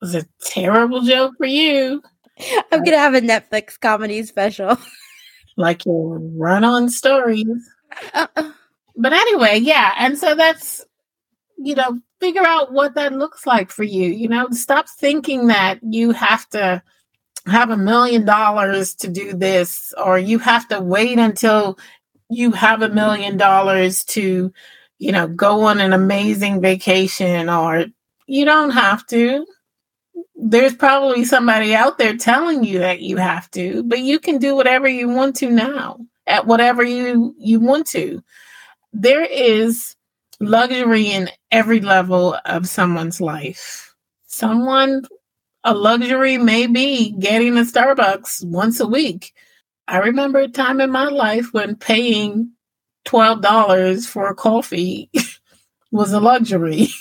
was 0.00 0.14
a 0.16 0.26
terrible 0.44 1.02
joke 1.02 1.34
for 1.38 1.46
you. 1.46 2.02
I'm 2.72 2.82
gonna 2.82 2.98
have 2.98 3.14
a 3.14 3.20
Netflix 3.20 3.78
comedy 3.78 4.24
special. 4.24 4.76
like 5.56 5.84
your 5.86 6.18
run-on 6.18 6.88
stories. 6.88 7.46
Uh-uh. 8.14 8.50
But 8.96 9.12
anyway, 9.12 9.58
yeah, 9.58 9.94
and 9.98 10.18
so 10.18 10.34
that's 10.34 10.84
you 11.64 11.74
know, 11.74 12.00
figure 12.20 12.46
out 12.46 12.72
what 12.72 12.94
that 12.94 13.12
looks 13.12 13.46
like 13.46 13.70
for 13.70 13.84
you. 13.84 14.10
You 14.10 14.28
know, 14.28 14.48
stop 14.50 14.88
thinking 14.88 15.48
that 15.48 15.80
you 15.82 16.12
have 16.12 16.48
to 16.50 16.82
have 17.46 17.70
a 17.70 17.76
million 17.76 18.24
dollars 18.24 18.94
to 18.96 19.08
do 19.08 19.32
this 19.32 19.92
or 20.02 20.18
you 20.18 20.38
have 20.38 20.68
to 20.68 20.80
wait 20.80 21.18
until 21.18 21.78
you 22.30 22.52
have 22.52 22.82
a 22.82 22.88
million 22.88 23.36
dollars 23.36 24.04
to, 24.04 24.52
you 24.98 25.12
know, 25.12 25.26
go 25.26 25.62
on 25.62 25.80
an 25.80 25.92
amazing 25.92 26.60
vacation 26.60 27.48
or 27.48 27.86
you 28.26 28.44
don't 28.44 28.70
have 28.70 29.06
to. 29.08 29.44
There's 30.36 30.74
probably 30.74 31.24
somebody 31.24 31.74
out 31.74 31.98
there 31.98 32.16
telling 32.16 32.64
you 32.64 32.78
that 32.80 33.00
you 33.00 33.16
have 33.16 33.50
to, 33.52 33.82
but 33.84 34.00
you 34.00 34.18
can 34.18 34.38
do 34.38 34.54
whatever 34.54 34.88
you 34.88 35.08
want 35.08 35.36
to 35.36 35.50
now 35.50 35.98
at 36.26 36.46
whatever 36.46 36.82
you 36.82 37.34
you 37.38 37.60
want 37.60 37.86
to. 37.88 38.22
There 38.92 39.24
is 39.24 39.96
luxury 40.42 41.06
in 41.06 41.30
every 41.50 41.80
level 41.80 42.36
of 42.44 42.68
someone's 42.68 43.20
life. 43.20 43.94
Someone, 44.26 45.02
a 45.64 45.74
luxury 45.74 46.38
may 46.38 46.66
be 46.66 47.12
getting 47.18 47.56
a 47.56 47.62
Starbucks 47.62 48.44
once 48.44 48.80
a 48.80 48.86
week. 48.86 49.32
I 49.88 49.98
remember 49.98 50.40
a 50.40 50.48
time 50.48 50.80
in 50.80 50.90
my 50.90 51.08
life 51.08 51.52
when 51.52 51.76
paying 51.76 52.52
$12 53.06 54.06
for 54.06 54.28
a 54.28 54.34
coffee 54.34 55.10
was 55.90 56.12
a 56.12 56.20
luxury. 56.20 56.88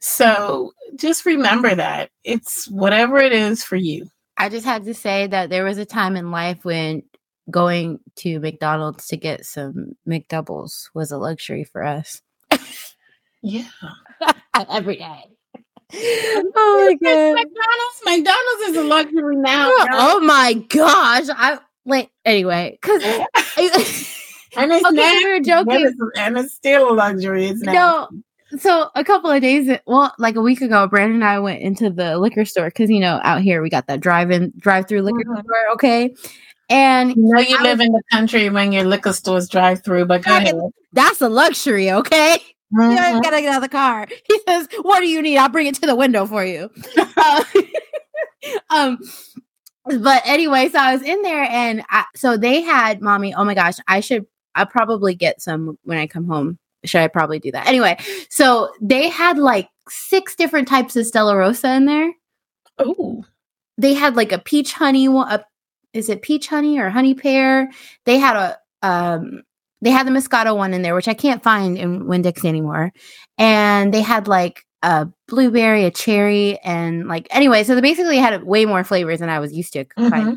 So 0.00 0.72
just 0.96 1.24
remember 1.24 1.72
that 1.72 2.10
it's 2.24 2.68
whatever 2.68 3.18
it 3.18 3.32
is 3.32 3.62
for 3.62 3.76
you. 3.76 4.08
I 4.36 4.48
just 4.48 4.66
had 4.66 4.84
to 4.86 4.94
say 4.94 5.28
that 5.28 5.50
there 5.50 5.62
was 5.62 5.78
a 5.78 5.84
time 5.84 6.16
in 6.16 6.32
life 6.32 6.64
when 6.64 7.04
going 7.50 8.00
to 8.16 8.40
McDonald's 8.40 9.06
to 9.08 9.16
get 9.16 9.46
some 9.46 9.96
McDoubles 10.06 10.88
was 10.94 11.12
a 11.12 11.18
luxury 11.18 11.62
for 11.62 11.84
us. 11.84 12.20
Yeah. 13.42 13.68
Every 14.70 14.96
day. 14.96 15.24
Oh 15.94 16.86
my 16.86 16.94
god. 16.94 17.34
McDonald's. 17.34 18.00
McDonald's 18.04 18.62
is 18.68 18.76
a 18.76 18.84
luxury 18.84 19.36
now. 19.36 19.68
Oh, 19.68 19.86
oh 19.92 20.20
my 20.20 20.54
gosh. 20.54 21.26
I 21.30 21.58
like 21.84 22.10
anyway, 22.24 22.78
because 22.80 23.02
and 24.56 24.72
it's 24.72 24.84
okay, 24.84 24.96
nasty, 24.96 25.24
we 25.24 25.32
were 25.32 25.40
joking. 25.40 25.86
It's, 25.86 25.96
and 26.16 26.38
it's 26.38 26.54
still 26.54 26.92
a 26.92 26.94
luxury. 26.94 27.46
It's 27.46 27.62
no. 27.62 28.08
So 28.58 28.90
a 28.94 29.02
couple 29.02 29.30
of 29.30 29.40
days, 29.40 29.78
well, 29.86 30.14
like 30.18 30.36
a 30.36 30.42
week 30.42 30.60
ago, 30.60 30.86
Brandon 30.86 31.16
and 31.16 31.24
I 31.24 31.38
went 31.38 31.62
into 31.62 31.88
the 31.88 32.18
liquor 32.18 32.44
store 32.44 32.66
because 32.66 32.90
you 32.90 33.00
know 33.00 33.18
out 33.22 33.40
here 33.40 33.62
we 33.62 33.70
got 33.70 33.86
that 33.86 34.00
drive-in, 34.00 34.52
drive-through 34.58 35.02
liquor 35.02 35.24
mm-hmm. 35.26 35.40
store. 35.40 35.72
Okay, 35.72 36.14
and 36.68 37.10
you 37.10 37.22
know 37.22 37.40
you 37.40 37.56
I 37.58 37.62
live 37.62 37.78
was, 37.78 37.86
in 37.86 37.92
the 37.92 38.02
country 38.10 38.48
when 38.50 38.72
your 38.72 38.84
liquor 38.84 39.12
stores 39.12 39.48
drive 39.48 39.82
through, 39.84 40.06
but 40.06 40.22
go 40.22 40.36
ahead. 40.36 40.54
That's 40.92 41.20
a 41.20 41.28
luxury, 41.28 41.90
okay? 41.90 42.38
Mm-hmm. 42.74 43.16
You 43.16 43.22
gotta 43.22 43.40
get 43.40 43.50
out 43.50 43.56
of 43.56 43.62
the 43.62 43.68
car. 43.68 44.06
He 44.26 44.40
says, 44.48 44.68
"What 44.82 45.00
do 45.00 45.08
you 45.08 45.20
need? 45.20 45.38
I'll 45.38 45.48
bring 45.48 45.66
it 45.66 45.74
to 45.76 45.86
the 45.86 45.96
window 45.96 46.26
for 46.26 46.44
you." 46.44 46.70
uh, 47.16 47.44
um, 48.70 48.98
but 49.84 50.22
anyway, 50.24 50.68
so 50.68 50.78
I 50.78 50.94
was 50.94 51.02
in 51.02 51.22
there, 51.22 51.44
and 51.44 51.82
I, 51.90 52.04
so 52.16 52.36
they 52.36 52.62
had 52.62 53.02
mommy. 53.02 53.34
Oh 53.34 53.44
my 53.44 53.54
gosh, 53.54 53.76
I 53.88 54.00
should. 54.00 54.26
I 54.54 54.64
probably 54.64 55.14
get 55.14 55.40
some 55.40 55.78
when 55.84 55.98
I 55.98 56.06
come 56.06 56.26
home. 56.26 56.58
Should 56.84 57.00
I 57.00 57.08
probably 57.08 57.38
do 57.38 57.52
that? 57.52 57.68
Anyway, 57.68 57.98
so 58.28 58.70
they 58.80 59.08
had 59.08 59.38
like 59.38 59.68
six 59.88 60.34
different 60.34 60.68
types 60.68 60.96
of 60.96 61.06
Stella 61.06 61.36
Rosa 61.36 61.74
in 61.74 61.86
there. 61.86 62.12
Oh, 62.78 63.24
they 63.78 63.94
had 63.94 64.16
like 64.16 64.32
a 64.32 64.38
peach 64.38 64.72
honey 64.72 65.08
one. 65.08 65.30
A, 65.30 65.44
is 65.92 66.08
it 66.08 66.22
peach 66.22 66.48
honey 66.48 66.78
or 66.78 66.90
honey 66.90 67.14
pear? 67.14 67.70
They 68.04 68.18
had 68.18 68.36
a 68.36 68.58
um 68.86 69.42
they 69.80 69.90
had 69.90 70.06
the 70.06 70.12
Moscato 70.12 70.56
one 70.56 70.74
in 70.74 70.82
there, 70.82 70.94
which 70.94 71.08
I 71.08 71.14
can't 71.14 71.42
find 71.42 71.76
in 71.76 72.06
Winn 72.06 72.22
Dixie 72.22 72.48
anymore. 72.48 72.92
And 73.36 73.92
they 73.92 74.00
had 74.00 74.28
like 74.28 74.64
a 74.82 75.08
blueberry, 75.28 75.84
a 75.84 75.90
cherry, 75.90 76.58
and 76.58 77.08
like 77.08 77.26
anyway, 77.30 77.64
so 77.64 77.74
they 77.74 77.80
basically 77.80 78.18
had 78.18 78.44
way 78.44 78.64
more 78.64 78.84
flavors 78.84 79.18
than 79.18 79.28
I 79.28 79.40
was 79.40 79.52
used 79.52 79.72
to. 79.74 79.84
Mm-hmm. 79.84 80.34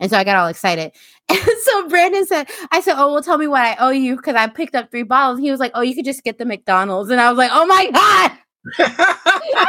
And 0.00 0.10
so 0.10 0.16
I 0.16 0.24
got 0.24 0.36
all 0.36 0.48
excited. 0.48 0.92
And 1.30 1.58
so 1.62 1.88
Brandon 1.88 2.26
said, 2.26 2.48
I 2.72 2.80
said, 2.80 2.94
Oh, 2.96 3.12
well, 3.12 3.22
tell 3.22 3.36
me 3.36 3.46
what 3.46 3.60
I 3.60 3.76
owe 3.78 3.90
you 3.90 4.16
because 4.16 4.34
I 4.34 4.46
picked 4.46 4.74
up 4.74 4.90
three 4.90 5.02
bottles. 5.02 5.38
He 5.40 5.50
was 5.50 5.60
like, 5.60 5.72
Oh, 5.74 5.82
you 5.82 5.94
could 5.94 6.06
just 6.06 6.24
get 6.24 6.38
the 6.38 6.46
McDonald's. 6.46 7.10
And 7.10 7.20
I 7.20 7.28
was 7.28 7.36
like, 7.36 7.50
Oh 7.52 7.66
my 7.66 7.90
God. 8.78 9.66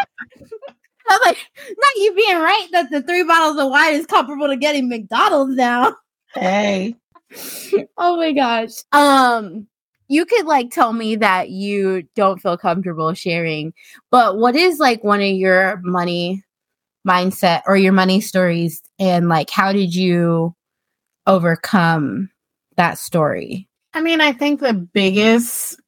I 1.10 1.18
was 1.18 1.22
like, 1.26 1.38
not 1.68 1.96
you 1.96 2.14
being 2.16 2.38
right 2.38 2.68
that 2.72 2.92
the 2.92 3.02
three 3.02 3.24
bottles 3.24 3.58
of 3.58 3.70
wine 3.70 3.96
is 3.96 4.06
comparable 4.06 4.48
to 4.48 4.56
getting 4.56 4.88
McDonald's 4.88 5.56
now. 5.56 5.96
Hey. 6.34 6.96
oh 7.98 8.18
my 8.18 8.32
gosh. 8.32 8.72
Um 8.92 9.68
you 10.08 10.26
could 10.26 10.46
like 10.46 10.72
tell 10.72 10.94
me 10.94 11.16
that 11.18 11.50
you 11.50 12.04
don't 12.16 12.42
feel 12.42 12.58
comfortable 12.58 13.14
sharing, 13.14 13.74
but 14.12 14.38
what 14.38 14.56
is 14.56 14.80
like 14.80 15.04
one 15.04 15.22
of 15.22 15.28
your 15.28 15.80
money 15.84 16.44
mindset 17.08 17.62
or 17.66 17.78
your 17.78 17.94
money 17.94 18.22
stories 18.22 18.82
and 19.00 19.30
like 19.30 19.50
how 19.50 19.72
did 19.72 19.96
you 19.96 20.56
overcome 21.28 22.30
that 22.76 22.98
story? 22.98 23.68
I 23.94 24.02
mean, 24.02 24.22
I 24.22 24.32
think 24.32 24.60
the 24.60 24.74
biggest, 24.74 25.80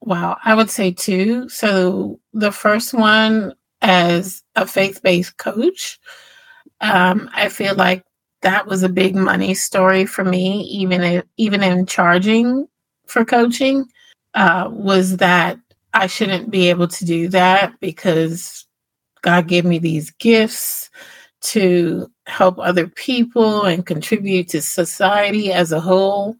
well, 0.00 0.36
I 0.44 0.54
would 0.54 0.70
say 0.70 0.90
two. 0.92 1.48
So 1.48 2.20
the 2.32 2.52
first 2.52 2.92
one 2.92 3.54
as 3.84 4.42
a 4.56 4.66
faith 4.66 5.02
based 5.02 5.36
coach, 5.36 6.00
um, 6.80 7.30
I 7.34 7.50
feel 7.50 7.74
like 7.74 8.02
that 8.40 8.66
was 8.66 8.82
a 8.82 8.88
big 8.88 9.14
money 9.14 9.54
story 9.54 10.06
for 10.06 10.24
me, 10.24 10.62
even 10.62 11.02
in, 11.02 11.22
even 11.36 11.62
in 11.62 11.86
charging 11.86 12.66
for 13.06 13.24
coaching, 13.24 13.84
uh, 14.32 14.68
was 14.70 15.18
that 15.18 15.58
I 15.92 16.06
shouldn't 16.06 16.50
be 16.50 16.70
able 16.70 16.88
to 16.88 17.04
do 17.04 17.28
that 17.28 17.78
because 17.78 18.66
God 19.20 19.48
gave 19.48 19.64
me 19.64 19.78
these 19.78 20.10
gifts 20.12 20.90
to 21.42 22.10
help 22.26 22.58
other 22.58 22.86
people 22.86 23.64
and 23.64 23.84
contribute 23.84 24.48
to 24.48 24.62
society 24.62 25.52
as 25.52 25.72
a 25.72 25.80
whole. 25.80 26.36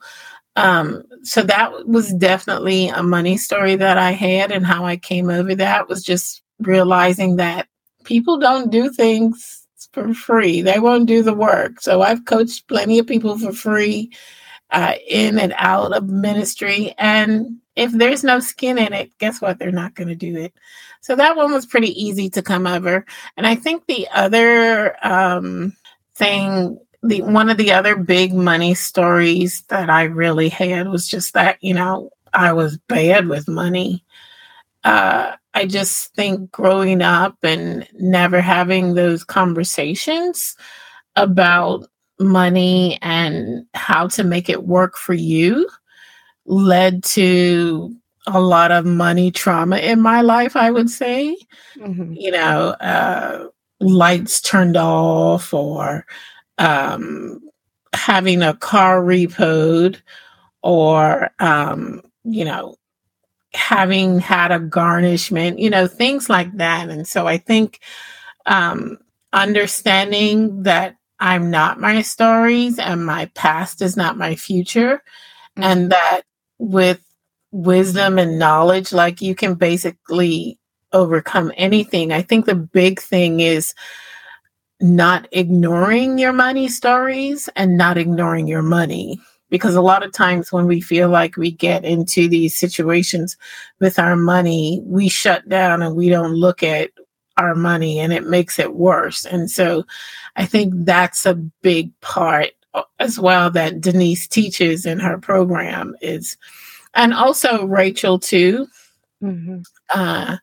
Um, 0.56 1.02
so 1.22 1.42
that 1.42 1.86
was 1.86 2.14
definitely 2.14 2.88
a 2.88 3.02
money 3.02 3.36
story 3.36 3.76
that 3.76 3.98
I 3.98 4.12
had, 4.12 4.50
and 4.50 4.64
how 4.64 4.86
I 4.86 4.96
came 4.96 5.28
over 5.28 5.54
that 5.56 5.88
was 5.88 6.02
just 6.02 6.43
realizing 6.60 7.36
that 7.36 7.68
people 8.04 8.38
don't 8.38 8.70
do 8.70 8.90
things 8.90 9.66
for 9.92 10.12
free. 10.14 10.60
They 10.62 10.78
won't 10.78 11.06
do 11.06 11.22
the 11.22 11.34
work. 11.34 11.80
So 11.80 12.02
I've 12.02 12.24
coached 12.24 12.68
plenty 12.68 12.98
of 12.98 13.06
people 13.06 13.38
for 13.38 13.52
free 13.52 14.10
uh, 14.70 14.94
in 15.08 15.38
and 15.38 15.54
out 15.56 15.92
of 15.92 16.08
ministry. 16.08 16.94
And 16.98 17.58
if 17.76 17.92
there's 17.92 18.24
no 18.24 18.40
skin 18.40 18.78
in 18.78 18.92
it, 18.92 19.16
guess 19.18 19.40
what? 19.40 19.58
They're 19.58 19.70
not 19.70 19.94
going 19.94 20.08
to 20.08 20.14
do 20.14 20.36
it. 20.36 20.52
So 21.00 21.14
that 21.16 21.36
one 21.36 21.52
was 21.52 21.66
pretty 21.66 21.90
easy 22.00 22.30
to 22.30 22.42
come 22.42 22.66
over. 22.66 23.04
And 23.36 23.46
I 23.46 23.54
think 23.54 23.86
the 23.86 24.08
other 24.12 24.96
um, 25.06 25.76
thing, 26.14 26.78
the 27.02 27.22
one 27.22 27.50
of 27.50 27.56
the 27.56 27.72
other 27.72 27.96
big 27.96 28.32
money 28.32 28.74
stories 28.74 29.62
that 29.68 29.90
I 29.90 30.04
really 30.04 30.48
had 30.48 30.88
was 30.88 31.06
just 31.06 31.34
that, 31.34 31.58
you 31.62 31.74
know, 31.74 32.10
I 32.32 32.52
was 32.52 32.78
bad 32.88 33.28
with 33.28 33.46
money. 33.48 34.03
Uh, 34.84 35.36
I 35.54 35.66
just 35.66 36.14
think 36.14 36.50
growing 36.50 37.00
up 37.00 37.36
and 37.42 37.88
never 37.94 38.40
having 38.40 38.94
those 38.94 39.24
conversations 39.24 40.56
about 41.16 41.86
money 42.18 42.98
and 43.02 43.66
how 43.74 44.08
to 44.08 44.24
make 44.24 44.48
it 44.48 44.64
work 44.64 44.96
for 44.96 45.14
you 45.14 45.68
led 46.46 47.02
to 47.02 47.94
a 48.26 48.40
lot 48.40 48.72
of 48.72 48.84
money 48.84 49.30
trauma 49.30 49.78
in 49.78 50.00
my 50.00 50.20
life, 50.22 50.56
I 50.56 50.70
would 50.70 50.90
say. 50.90 51.36
Mm-hmm. 51.76 52.12
You 52.14 52.30
know, 52.30 52.68
uh, 52.80 53.48
lights 53.80 54.40
turned 54.40 54.76
off 54.76 55.52
or 55.52 56.06
um, 56.58 57.40
having 57.92 58.42
a 58.42 58.54
car 58.54 59.02
repoed 59.02 60.00
or, 60.62 61.30
um, 61.38 62.02
you 62.24 62.44
know, 62.44 62.76
having 63.54 64.18
had 64.18 64.52
a 64.52 64.58
garnishment, 64.58 65.58
you 65.58 65.70
know, 65.70 65.86
things 65.86 66.28
like 66.28 66.56
that. 66.56 66.88
And 66.88 67.06
so 67.06 67.26
I 67.26 67.38
think 67.38 67.80
um, 68.46 68.98
understanding 69.32 70.64
that 70.64 70.96
I'm 71.20 71.50
not 71.50 71.80
my 71.80 72.02
stories 72.02 72.78
and 72.78 73.06
my 73.06 73.26
past 73.34 73.80
is 73.80 73.96
not 73.96 74.18
my 74.18 74.34
future. 74.34 75.02
Mm-hmm. 75.56 75.62
And 75.62 75.92
that 75.92 76.22
with 76.58 77.00
wisdom 77.52 78.18
and 78.18 78.38
knowledge, 78.38 78.92
like 78.92 79.22
you 79.22 79.34
can 79.34 79.54
basically 79.54 80.58
overcome 80.92 81.52
anything. 81.56 82.12
I 82.12 82.22
think 82.22 82.46
the 82.46 82.54
big 82.54 83.00
thing 83.00 83.40
is 83.40 83.74
not 84.80 85.28
ignoring 85.32 86.18
your 86.18 86.32
money 86.32 86.68
stories 86.68 87.48
and 87.56 87.76
not 87.76 87.96
ignoring 87.96 88.46
your 88.46 88.62
money. 88.62 89.20
Because 89.54 89.76
a 89.76 89.80
lot 89.80 90.02
of 90.02 90.10
times 90.10 90.50
when 90.50 90.66
we 90.66 90.80
feel 90.80 91.08
like 91.08 91.36
we 91.36 91.52
get 91.52 91.84
into 91.84 92.26
these 92.26 92.58
situations 92.58 93.36
with 93.78 94.00
our 94.00 94.16
money, 94.16 94.80
we 94.82 95.08
shut 95.08 95.48
down 95.48 95.80
and 95.80 95.94
we 95.94 96.08
don't 96.08 96.34
look 96.34 96.64
at 96.64 96.90
our 97.36 97.54
money 97.54 98.00
and 98.00 98.12
it 98.12 98.26
makes 98.26 98.58
it 98.58 98.74
worse. 98.74 99.24
And 99.24 99.48
so 99.48 99.84
I 100.34 100.44
think 100.44 100.74
that's 100.78 101.24
a 101.24 101.36
big 101.36 101.92
part 102.00 102.50
as 102.98 103.16
well 103.20 103.48
that 103.52 103.80
Denise 103.80 104.26
teaches 104.26 104.86
in 104.86 104.98
her 104.98 105.18
program 105.18 105.94
is, 106.00 106.36
and 106.94 107.14
also 107.14 107.64
Rachel 107.64 108.18
too. 108.18 108.66
Mm-hmm. 109.22 109.60
Uh, 109.94 110.36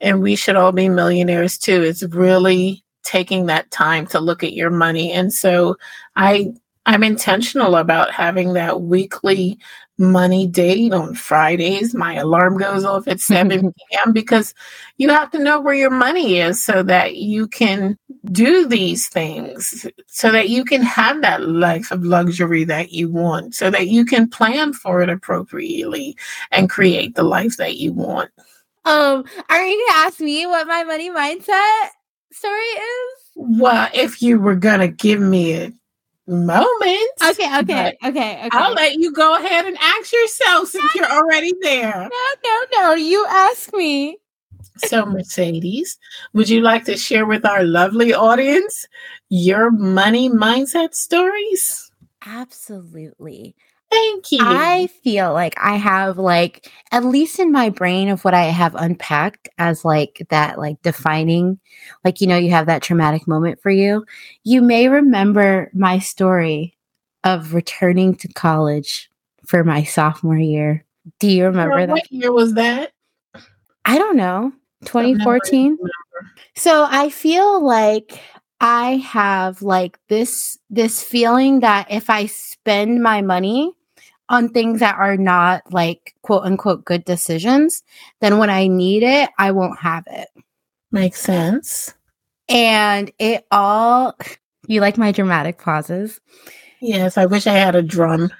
and 0.00 0.22
we 0.22 0.36
should 0.36 0.54
all 0.54 0.70
be 0.70 0.88
millionaires 0.88 1.58
too. 1.58 1.82
It's 1.82 2.04
really 2.04 2.84
taking 3.02 3.46
that 3.46 3.72
time 3.72 4.06
to 4.06 4.20
look 4.20 4.44
at 4.44 4.52
your 4.52 4.70
money. 4.70 5.10
And 5.10 5.32
so 5.32 5.76
I 6.14 6.52
I'm 6.84 7.04
intentional 7.04 7.76
about 7.76 8.10
having 8.10 8.54
that 8.54 8.80
weekly 8.82 9.58
money 9.98 10.48
date 10.48 10.92
on 10.92 11.14
Fridays. 11.14 11.94
My 11.94 12.14
alarm 12.14 12.58
goes 12.58 12.84
off 12.84 13.06
at 13.06 13.20
7 13.20 13.72
p.m. 13.90 14.12
because 14.12 14.52
you 14.96 15.08
have 15.10 15.30
to 15.30 15.38
know 15.38 15.60
where 15.60 15.74
your 15.74 15.90
money 15.90 16.38
is 16.38 16.64
so 16.64 16.82
that 16.82 17.16
you 17.16 17.46
can 17.46 17.96
do 18.26 18.66
these 18.66 19.08
things, 19.08 19.86
so 20.08 20.32
that 20.32 20.48
you 20.48 20.64
can 20.64 20.82
have 20.82 21.22
that 21.22 21.46
life 21.46 21.92
of 21.92 22.04
luxury 22.04 22.64
that 22.64 22.90
you 22.90 23.08
want, 23.08 23.54
so 23.54 23.70
that 23.70 23.88
you 23.88 24.04
can 24.04 24.28
plan 24.28 24.72
for 24.72 25.02
it 25.02 25.08
appropriately 25.08 26.16
and 26.50 26.68
create 26.68 27.14
the 27.14 27.22
life 27.22 27.56
that 27.58 27.76
you 27.76 27.92
want. 27.92 28.30
Um, 28.84 29.24
are 29.48 29.64
you 29.64 29.86
gonna 29.88 30.06
ask 30.06 30.18
me 30.18 30.46
what 30.46 30.66
my 30.66 30.82
money 30.82 31.10
mindset 31.10 31.88
story 32.32 32.58
is? 32.58 33.30
Well, 33.36 33.88
if 33.94 34.20
you 34.20 34.40
were 34.40 34.56
gonna 34.56 34.88
give 34.88 35.20
me 35.20 35.54
a 35.54 35.72
moment. 36.26 37.10
Okay, 37.22 37.58
okay, 37.58 37.96
okay, 38.04 38.38
okay. 38.38 38.48
I'll 38.52 38.74
let 38.74 38.94
you 38.94 39.12
go 39.12 39.36
ahead 39.36 39.66
and 39.66 39.76
ask 39.80 40.12
yourself 40.12 40.68
since 40.68 40.94
you're 40.94 41.10
already 41.10 41.52
there. 41.62 42.08
No, 42.10 42.34
no, 42.44 42.64
no. 42.80 42.94
You 42.94 43.26
ask 43.28 43.72
me. 43.74 44.18
So, 44.78 45.04
Mercedes, 45.04 45.98
would 46.32 46.48
you 46.48 46.60
like 46.60 46.84
to 46.84 46.96
share 46.96 47.26
with 47.26 47.44
our 47.44 47.62
lovely 47.64 48.14
audience 48.14 48.86
your 49.28 49.70
money 49.70 50.30
mindset 50.30 50.94
stories? 50.94 51.90
Absolutely. 52.24 53.54
Thank 53.92 54.32
you. 54.32 54.38
I 54.40 54.88
feel 55.04 55.32
like 55.34 55.54
I 55.58 55.76
have 55.76 56.16
like 56.16 56.70
at 56.92 57.04
least 57.04 57.38
in 57.38 57.52
my 57.52 57.68
brain 57.68 58.08
of 58.08 58.24
what 58.24 58.32
I 58.32 58.44
have 58.44 58.74
unpacked 58.74 59.50
as 59.58 59.84
like 59.84 60.26
that 60.30 60.58
like 60.58 60.80
defining 60.82 61.60
like 62.04 62.20
you 62.20 62.26
know 62.26 62.38
you 62.38 62.50
have 62.50 62.66
that 62.66 62.82
traumatic 62.82 63.28
moment 63.28 63.60
for 63.60 63.70
you. 63.70 64.04
You 64.44 64.62
may 64.62 64.88
remember 64.88 65.70
my 65.74 65.98
story 65.98 66.76
of 67.22 67.52
returning 67.52 68.14
to 68.16 68.28
college 68.28 69.10
for 69.46 69.62
my 69.62 69.84
sophomore 69.84 70.38
year. 70.38 70.84
Do 71.18 71.28
you 71.28 71.44
remember 71.44 71.76
what 71.76 71.86
that? 71.86 71.92
What 71.92 72.12
year 72.12 72.32
was 72.32 72.54
that? 72.54 72.92
I 73.84 73.98
don't 73.98 74.16
know. 74.16 74.52
2014. 74.86 75.78
So 76.54 76.86
I 76.88 77.10
feel 77.10 77.62
like 77.64 78.18
I 78.60 78.96
have 78.96 79.60
like 79.60 79.98
this 80.08 80.58
this 80.70 81.02
feeling 81.02 81.60
that 81.60 81.88
if 81.90 82.08
I 82.08 82.26
spend 82.26 83.02
my 83.02 83.20
money 83.20 83.74
on 84.32 84.48
things 84.48 84.80
that 84.80 84.96
are 84.96 85.16
not 85.16 85.72
like 85.72 86.14
quote 86.22 86.42
unquote 86.42 86.84
good 86.84 87.04
decisions, 87.04 87.84
then 88.20 88.38
when 88.38 88.50
I 88.50 88.66
need 88.66 89.04
it, 89.04 89.30
I 89.38 89.52
won't 89.52 89.78
have 89.78 90.04
it. 90.10 90.28
Makes 90.90 91.20
sense. 91.20 91.94
And 92.48 93.12
it 93.18 93.46
all, 93.50 94.16
you 94.66 94.80
like 94.80 94.98
my 94.98 95.12
dramatic 95.12 95.58
pauses? 95.58 96.18
Yes, 96.80 97.16
I 97.16 97.26
wish 97.26 97.46
I 97.46 97.52
had 97.52 97.76
a 97.76 97.82
drum. 97.82 98.32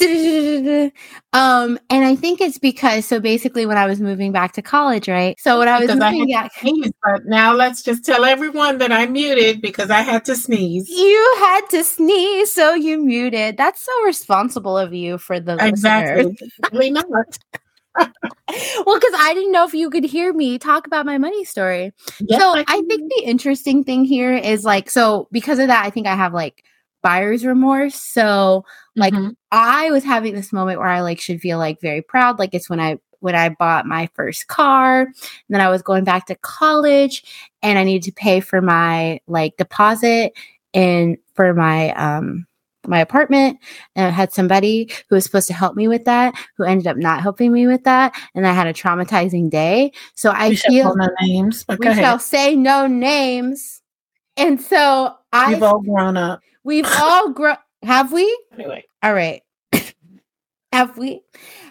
Um, 1.34 1.80
and 1.90 2.04
I 2.04 2.14
think 2.14 2.40
it's 2.40 2.58
because 2.58 3.06
so 3.06 3.18
basically 3.18 3.66
when 3.66 3.76
I 3.76 3.86
was 3.86 4.00
moving 4.00 4.30
back 4.30 4.52
to 4.52 4.62
college, 4.62 5.08
right? 5.08 5.34
So 5.40 5.58
when 5.58 5.66
I 5.66 5.80
was 5.80 5.88
moving 5.88 6.30
back, 6.30 6.52
sneeze, 6.54 6.92
but 7.02 7.26
now 7.26 7.52
let's 7.52 7.82
just 7.82 8.04
tell 8.04 8.24
everyone 8.24 8.78
that 8.78 8.92
I 8.92 9.06
muted 9.06 9.60
because 9.60 9.90
I 9.90 10.02
had 10.02 10.24
to 10.26 10.36
sneeze. 10.36 10.88
You 10.88 11.36
had 11.40 11.62
to 11.70 11.82
sneeze, 11.82 12.52
so 12.52 12.74
you 12.74 13.04
muted. 13.04 13.56
That's 13.56 13.84
so 13.84 14.04
responsible 14.04 14.78
of 14.78 14.94
you 14.94 15.18
for 15.18 15.40
the 15.40 15.56
exactly. 15.60 16.36
Really 16.72 16.90
not. 16.92 17.04
well, 17.98 18.08
because 18.48 19.14
I 19.16 19.32
didn't 19.34 19.50
know 19.50 19.64
if 19.64 19.74
you 19.74 19.90
could 19.90 20.04
hear 20.04 20.32
me 20.32 20.58
talk 20.58 20.86
about 20.86 21.04
my 21.04 21.18
money 21.18 21.44
story. 21.44 21.92
Yes, 22.20 22.40
so 22.40 22.54
I, 22.54 22.64
I 22.68 22.82
think 22.82 23.12
the 23.12 23.24
interesting 23.24 23.82
thing 23.82 24.04
here 24.04 24.32
is 24.32 24.64
like, 24.64 24.88
so 24.88 25.26
because 25.32 25.58
of 25.58 25.66
that, 25.66 25.84
I 25.84 25.90
think 25.90 26.06
I 26.06 26.14
have 26.14 26.32
like 26.32 26.64
buyer's 27.04 27.44
remorse. 27.44 27.94
So 27.94 28.64
like 28.96 29.12
mm-hmm. 29.12 29.30
I 29.52 29.90
was 29.90 30.02
having 30.02 30.34
this 30.34 30.52
moment 30.52 30.80
where 30.80 30.88
I 30.88 31.02
like 31.02 31.20
should 31.20 31.40
feel 31.40 31.58
like 31.58 31.80
very 31.80 32.02
proud. 32.02 32.40
Like 32.40 32.54
it's 32.54 32.68
when 32.68 32.80
I 32.80 32.98
when 33.20 33.34
I 33.34 33.50
bought 33.50 33.86
my 33.86 34.08
first 34.14 34.48
car. 34.48 35.02
And 35.02 35.14
then 35.48 35.60
I 35.60 35.68
was 35.68 35.82
going 35.82 36.04
back 36.04 36.26
to 36.26 36.34
college 36.36 37.22
and 37.62 37.78
I 37.78 37.84
needed 37.84 38.02
to 38.04 38.12
pay 38.12 38.40
for 38.40 38.60
my 38.60 39.20
like 39.28 39.56
deposit 39.58 40.32
and 40.72 41.18
for 41.34 41.54
my 41.54 41.92
um 41.92 42.46
my 42.86 43.00
apartment 43.00 43.58
and 43.96 44.06
I 44.06 44.10
had 44.10 44.32
somebody 44.32 44.90
who 45.08 45.14
was 45.14 45.24
supposed 45.24 45.46
to 45.46 45.54
help 45.54 45.74
me 45.74 45.88
with 45.88 46.04
that 46.04 46.34
who 46.58 46.64
ended 46.64 46.86
up 46.86 46.98
not 46.98 47.22
helping 47.22 47.50
me 47.50 47.66
with 47.66 47.84
that 47.84 48.14
and 48.34 48.46
I 48.46 48.52
had 48.52 48.66
a 48.66 48.74
traumatizing 48.74 49.48
day. 49.48 49.92
So 50.14 50.30
I 50.30 50.50
We 50.50 50.56
feel 50.56 50.94
no 50.94 51.08
names, 51.22 51.64
but 51.64 51.78
we 51.78 51.94
shall 51.94 52.18
say 52.18 52.54
no 52.56 52.86
names. 52.86 53.80
And 54.36 54.60
so 54.60 55.14
I 55.32 55.54
We've 55.54 55.62
all 55.62 55.80
grown 55.80 56.16
up. 56.16 56.40
We've 56.64 56.86
all 56.86 57.30
grown 57.30 57.56
have 57.84 58.12
we? 58.12 58.38
Anyway, 58.54 58.84
All 59.02 59.12
right. 59.12 59.42
have 60.72 60.96
we? 60.96 61.22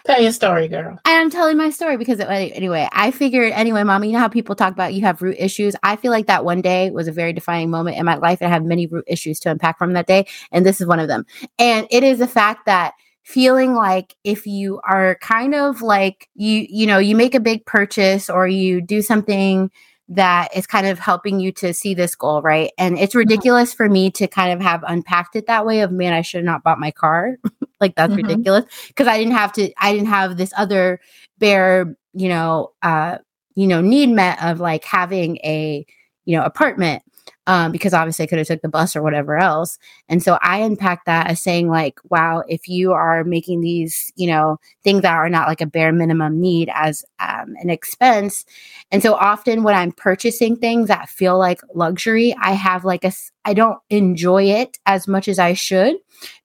tell 0.06 0.22
your 0.22 0.32
story, 0.32 0.68
girl. 0.68 1.00
I 1.06 1.12
am 1.12 1.30
telling 1.30 1.58
my 1.58 1.70
story 1.72 1.98
because 1.98 2.20
it, 2.20 2.28
anyway, 2.30 2.88
I 2.91 3.12
figured 3.12 3.52
anyway, 3.54 3.84
mommy, 3.84 4.08
you 4.08 4.14
know 4.14 4.20
how 4.20 4.28
people 4.28 4.56
talk 4.56 4.74
about 4.74 4.94
you 4.94 5.02
have 5.02 5.22
root 5.22 5.38
issues. 5.39 5.76
I 5.82 5.96
feel 5.96 6.12
like 6.12 6.28
that 6.28 6.46
one 6.46 6.62
day 6.62 6.91
was 6.91 7.08
a 7.08 7.12
very 7.12 7.34
defining 7.34 7.72
moment 7.72 7.98
in 7.98 8.06
my 8.06 8.16
life. 8.16 8.41
and 8.41 8.50
I 8.50 8.54
have 8.54 8.64
many 8.64 8.86
root 8.86 9.06
issues 9.08 9.39
to 9.41 9.52
unpack 9.52 9.78
from 9.78 9.94
that 9.94 10.08
day, 10.08 10.28
and 10.52 10.66
this 10.66 10.80
is 10.80 10.88
one 10.88 11.00
of 11.00 11.08
them. 11.08 11.26
And 11.58 11.88
it 11.89 12.04
is 12.04 12.20
the 12.20 12.28
fact 12.28 12.66
that 12.68 12.94
feeling 13.24 13.74
like 13.74 14.16
if 14.24 14.46
you 14.46 14.82
are 14.88 15.16
kind 15.22 15.56
of 15.56 15.82
like 15.82 16.28
you, 16.36 16.68
you 16.70 16.86
know, 16.86 17.00
you 17.00 17.16
make 17.16 17.34
a 17.34 17.39
big 17.39 17.66
purchase 17.66 18.30
or 18.30 18.48
you 18.48 18.82
do 18.82 19.02
something 19.02 19.72
that 20.10 20.49
is 20.56 20.68
kind 20.68 20.86
of 20.88 20.99
helping 20.99 21.39
you 21.39 21.51
to 21.54 21.74
see 21.74 21.93
this 21.93 22.14
goal, 22.16 22.41
right? 22.41 22.72
And 22.78 22.97
it's 22.97 23.16
ridiculous 23.16 23.74
for 23.74 23.88
me 23.89 24.12
to 24.12 24.28
kind 24.28 24.51
of 24.54 24.60
have 24.62 24.84
unpacked 24.88 25.36
it 25.36 25.47
that 25.47 25.66
way 25.66 25.80
of 25.80 25.91
man, 25.91 26.14
I 26.14 26.22
should 26.22 26.39
have 26.39 26.45
not 26.45 26.64
bought 26.64 26.80
my 26.80 26.91
car. 26.91 27.38
like 27.80 27.95
that's 27.95 28.14
Mhm. 28.14 28.18
ridiculous 28.18 28.66
because 28.88 29.08
I 29.08 29.18
didn't 29.18 29.34
have 29.34 29.51
to 29.54 29.72
I 29.78 29.93
didn't 29.93 30.08
have 30.08 30.38
this 30.38 30.54
other 30.58 30.99
bare, 31.39 31.95
you 32.14 32.30
know, 32.30 32.72
uh, 32.82 33.18
you 33.56 33.68
know, 33.68 33.82
need 33.82 34.10
met 34.10 34.41
of 34.43 34.60
like 34.60 34.84
having 34.84 35.38
a, 35.38 35.86
you 36.26 36.38
know, 36.38 36.43
apartment. 36.43 37.04
Um, 37.46 37.74
because 37.74 37.94
obviously 37.94 38.24
I 38.24 38.28
could 38.28 38.38
have 38.38 38.48
took 38.48 38.62
the 38.62 38.70
bus 38.70 38.96
or 38.96 39.04
whatever 39.04 39.38
else. 39.38 39.78
And 40.08 40.24
so 40.24 40.38
I 40.41 40.60
unpacked 40.60 41.08
that 41.08 41.28
as 41.28 41.41
saying 41.41 41.68
like, 41.68 42.00
wow, 42.10 42.41
if 42.48 42.70
you 42.70 42.94
are 42.94 43.26
making 43.26 43.60
these, 43.60 44.14
you 44.16 44.28
know, 44.28 44.62
things 44.82 45.02
that 45.02 45.14
are 45.14 45.28
not 45.28 45.50
like 45.50 45.60
a 45.60 45.66
bare 45.66 45.91
minimum 45.91 46.39
need 46.39 46.70
as 46.74 47.04
um, 47.20 47.56
an 47.60 47.70
expense. 47.70 48.46
And 48.91 49.04
so 49.04 49.16
often 49.16 49.64
when 49.64 49.76
I'm 49.76 49.91
purchasing 49.91 50.56
things 50.56 50.88
that 50.88 51.10
feel 51.10 51.38
like 51.38 51.60
luxury, 51.74 52.34
I 52.41 52.54
have 52.54 52.86
like 52.86 53.04
a, 53.04 53.12
I 53.44 53.54
don't 53.54 53.80
enjoy 53.89 54.44
it 54.46 54.78
as 54.86 55.06
much 55.08 55.28
as 55.28 55.38
I 55.38 55.52
should 55.52 55.98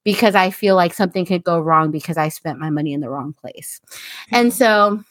because 0.05 0.35
I 0.35 0.51
feel 0.51 0.75
like 0.75 0.95
something 0.95 1.27
could 1.27 1.45
go 1.45 1.61
wrong 1.61 1.91
because 1.93 2.17
I 2.17 2.29
spent 2.29 2.59
my 2.59 2.71
money 2.71 2.93
in 2.93 3.01
the 3.01 3.11
wrong 3.11 3.35
place. 3.35 3.81
And 4.33 4.53
so 4.53 5.05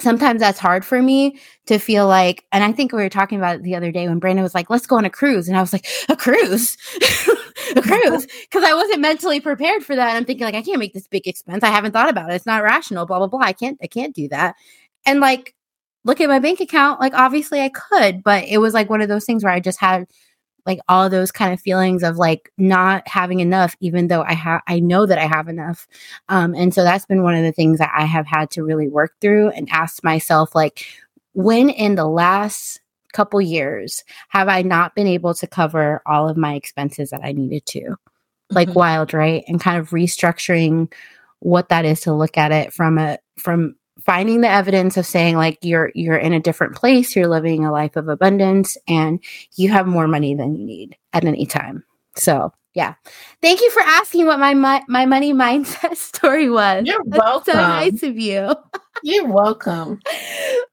sometimes 0.00 0.40
that's 0.40 0.58
hard 0.58 0.84
for 0.84 1.00
me 1.00 1.38
to 1.66 1.78
feel 1.78 2.06
like, 2.06 2.44
and 2.52 2.64
I 2.64 2.72
think 2.72 2.92
we 2.92 3.02
were 3.02 3.08
talking 3.08 3.38
about 3.38 3.56
it 3.56 3.62
the 3.62 3.76
other 3.76 3.92
day 3.92 4.08
when 4.08 4.18
Brandon 4.18 4.42
was 4.42 4.54
like, 4.54 4.70
let's 4.70 4.86
go 4.86 4.96
on 4.96 5.04
a 5.04 5.10
cruise. 5.10 5.48
And 5.48 5.56
I 5.56 5.60
was 5.60 5.72
like, 5.72 5.86
a 6.08 6.16
cruise? 6.16 6.76
a 7.76 7.82
cruise? 7.82 8.26
Because 8.42 8.64
I 8.64 8.74
wasn't 8.74 9.00
mentally 9.00 9.40
prepared 9.40 9.84
for 9.84 9.94
that. 9.94 10.08
And 10.08 10.16
I'm 10.16 10.24
thinking 10.24 10.44
like, 10.44 10.54
I 10.54 10.62
can't 10.62 10.78
make 10.78 10.92
this 10.92 11.06
big 11.06 11.26
expense. 11.26 11.62
I 11.62 11.68
haven't 11.68 11.92
thought 11.92 12.10
about 12.10 12.30
it. 12.30 12.34
It's 12.34 12.46
not 12.46 12.62
rational, 12.62 13.06
blah, 13.06 13.18
blah, 13.18 13.28
blah. 13.28 13.40
I 13.40 13.52
can't, 13.52 13.78
I 13.82 13.86
can't 13.86 14.14
do 14.14 14.28
that. 14.28 14.56
And 15.06 15.20
like, 15.20 15.54
look 16.04 16.20
at 16.20 16.28
my 16.28 16.38
bank 16.38 16.60
account. 16.60 17.00
Like, 17.00 17.14
obviously 17.14 17.60
I 17.60 17.68
could, 17.68 18.22
but 18.22 18.44
it 18.44 18.58
was 18.58 18.74
like 18.74 18.90
one 18.90 19.00
of 19.00 19.08
those 19.08 19.24
things 19.24 19.44
where 19.44 19.52
I 19.52 19.60
just 19.60 19.80
had 19.80 20.06
like 20.66 20.78
all 20.88 21.10
those 21.10 21.32
kind 21.32 21.52
of 21.52 21.60
feelings 21.60 22.02
of 22.02 22.16
like 22.16 22.52
not 22.58 23.06
having 23.08 23.40
enough 23.40 23.74
even 23.80 24.08
though 24.08 24.22
i 24.22 24.32
have 24.32 24.62
i 24.68 24.78
know 24.78 25.06
that 25.06 25.18
i 25.18 25.26
have 25.26 25.48
enough. 25.48 25.86
Um 26.28 26.54
and 26.54 26.72
so 26.74 26.84
that's 26.84 27.06
been 27.06 27.22
one 27.22 27.34
of 27.34 27.42
the 27.42 27.52
things 27.52 27.78
that 27.78 27.92
i 27.96 28.04
have 28.04 28.26
had 28.26 28.50
to 28.52 28.62
really 28.62 28.88
work 28.88 29.14
through 29.20 29.50
and 29.50 29.68
ask 29.70 30.02
myself 30.04 30.54
like 30.54 30.86
when 31.34 31.68
in 31.70 31.94
the 31.96 32.06
last 32.06 32.80
couple 33.12 33.40
years 33.40 34.04
have 34.28 34.48
i 34.48 34.62
not 34.62 34.94
been 34.94 35.06
able 35.06 35.34
to 35.34 35.46
cover 35.46 36.00
all 36.06 36.28
of 36.28 36.36
my 36.36 36.54
expenses 36.54 37.10
that 37.10 37.20
i 37.24 37.32
needed 37.32 37.64
to? 37.66 37.96
Like 38.50 38.68
Mhm. 38.68 38.74
wild 38.74 39.14
right? 39.14 39.44
And 39.48 39.60
kind 39.60 39.78
of 39.78 39.90
restructuring 39.90 40.92
what 41.40 41.70
that 41.70 41.84
is 41.84 42.00
to 42.02 42.12
look 42.12 42.36
at 42.38 42.52
it 42.52 42.72
from 42.72 42.98
a 42.98 43.18
from 43.38 43.74
finding 44.00 44.40
the 44.40 44.48
evidence 44.48 44.96
of 44.96 45.06
saying 45.06 45.36
like 45.36 45.58
you're 45.62 45.92
you're 45.94 46.16
in 46.16 46.32
a 46.32 46.40
different 46.40 46.74
place 46.74 47.14
you're 47.14 47.28
living 47.28 47.64
a 47.64 47.72
life 47.72 47.96
of 47.96 48.08
abundance 48.08 48.76
and 48.88 49.22
you 49.56 49.68
have 49.68 49.86
more 49.86 50.08
money 50.08 50.34
than 50.34 50.56
you 50.56 50.64
need 50.64 50.96
at 51.12 51.24
any 51.24 51.46
time. 51.46 51.84
So 52.16 52.52
yeah. 52.74 52.94
Thank 53.42 53.60
you 53.60 53.70
for 53.70 53.80
asking 53.80 54.26
what 54.26 54.38
my 54.38 54.54
my, 54.54 54.82
my 54.88 55.06
money 55.06 55.32
mindset 55.32 55.96
story 55.96 56.48
was. 56.48 56.84
You're 56.86 57.02
That's 57.06 57.46
so 57.46 57.52
nice 57.52 58.02
of 58.02 58.18
you 58.18 58.54
You're 59.02 59.28
welcome. 59.28 60.00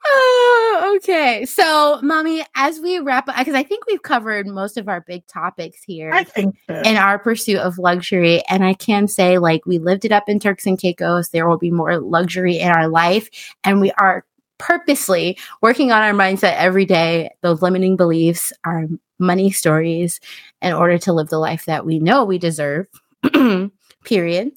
oh, 0.06 0.96
okay 0.98 1.46
so 1.46 2.00
mommy 2.02 2.44
as 2.56 2.80
we 2.80 3.00
wrap 3.00 3.28
up 3.30 3.38
because 3.38 3.54
i 3.54 3.62
think 3.62 3.86
we've 3.86 4.02
covered 4.02 4.48
most 4.48 4.76
of 4.78 4.88
our 4.88 5.02
big 5.02 5.26
topics 5.28 5.84
here 5.84 6.26
so. 6.36 6.82
in 6.84 6.98
our 6.98 7.20
pursuit 7.20 7.58
of 7.58 7.78
luxury. 7.78 8.44
And 8.50 8.64
I 8.64 8.74
can 8.74 9.08
say, 9.08 9.38
like, 9.38 9.66
we 9.66 9.80
lived 9.80 10.06
it 10.06 10.12
up 10.12 10.30
in 10.30 10.40
Turks 10.40 10.66
and 10.66 10.80
Caicos. 10.80 11.30
There 11.30 11.48
will 11.48 11.58
be 11.58 11.72
more 11.72 12.00
luxury 12.00 12.60
in 12.60 12.70
our 12.70 12.88
life. 12.88 13.30
And 13.64 13.82
we 13.82 13.92
are 13.94 14.26
purposely 14.58 15.38
working 15.62 15.92
on 15.92 16.02
our 16.02 16.14
mindset 16.14 16.56
every 16.56 16.86
day, 16.86 17.32
those 17.42 17.62
limiting 17.62 17.96
beliefs, 17.96 18.52
our 18.66 18.88
money 19.18 19.52
stories, 19.52 20.20
in 20.62 20.74
order 20.74 20.98
to 21.00 21.14
live 21.14 21.30
the 21.30 21.40
life 21.40 21.66
that 21.66 21.86
we 21.86 22.00
know 22.00 22.26
we 22.26 22.38
deserve. 22.38 22.88
Period. 24.06 24.52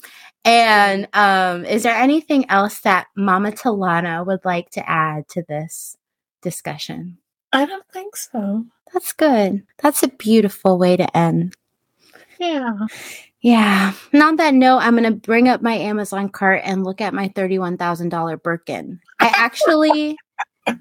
And 0.45 1.09
um, 1.13 1.65
is 1.65 1.85
there 1.85 1.95
anything 1.97 2.51
else 2.51 2.81
that 2.81 3.07
Mama 3.17 3.53
Telanna 3.53 4.27
would 4.27 4.45
like 4.45 4.71
to 4.71 4.89
add 4.89 5.29
to 5.31 5.43
this 5.49 5.97
discussion? 6.43 7.19
I 7.53 7.65
don't 7.65 7.87
think 7.93 8.17
so. 8.17 8.65
That's 8.93 9.13
good. 9.13 9.63
That's 9.83 10.03
a 10.03 10.09
beautiful 10.09 10.79
way 10.79 10.97
to 10.97 11.17
end. 11.17 11.55
Yeah. 12.41 12.73
Yeah. 13.41 13.93
And 14.13 14.23
on 14.23 14.37
that 14.37 14.55
note, 14.55 14.79
I'm 14.79 14.97
going 14.97 15.05
to 15.05 15.13
bring 15.19 15.49
up 15.49 15.63
my 15.63 15.75
Amazon 15.75 16.29
cart 16.29 16.63
and 16.65 16.85
look 16.85 17.01
at 17.01 17.15
my 17.15 17.29
$31,000 17.29 18.43
Birkin. 18.43 19.01
I 19.21 19.33
actually, 19.35 20.17
I 20.67 20.77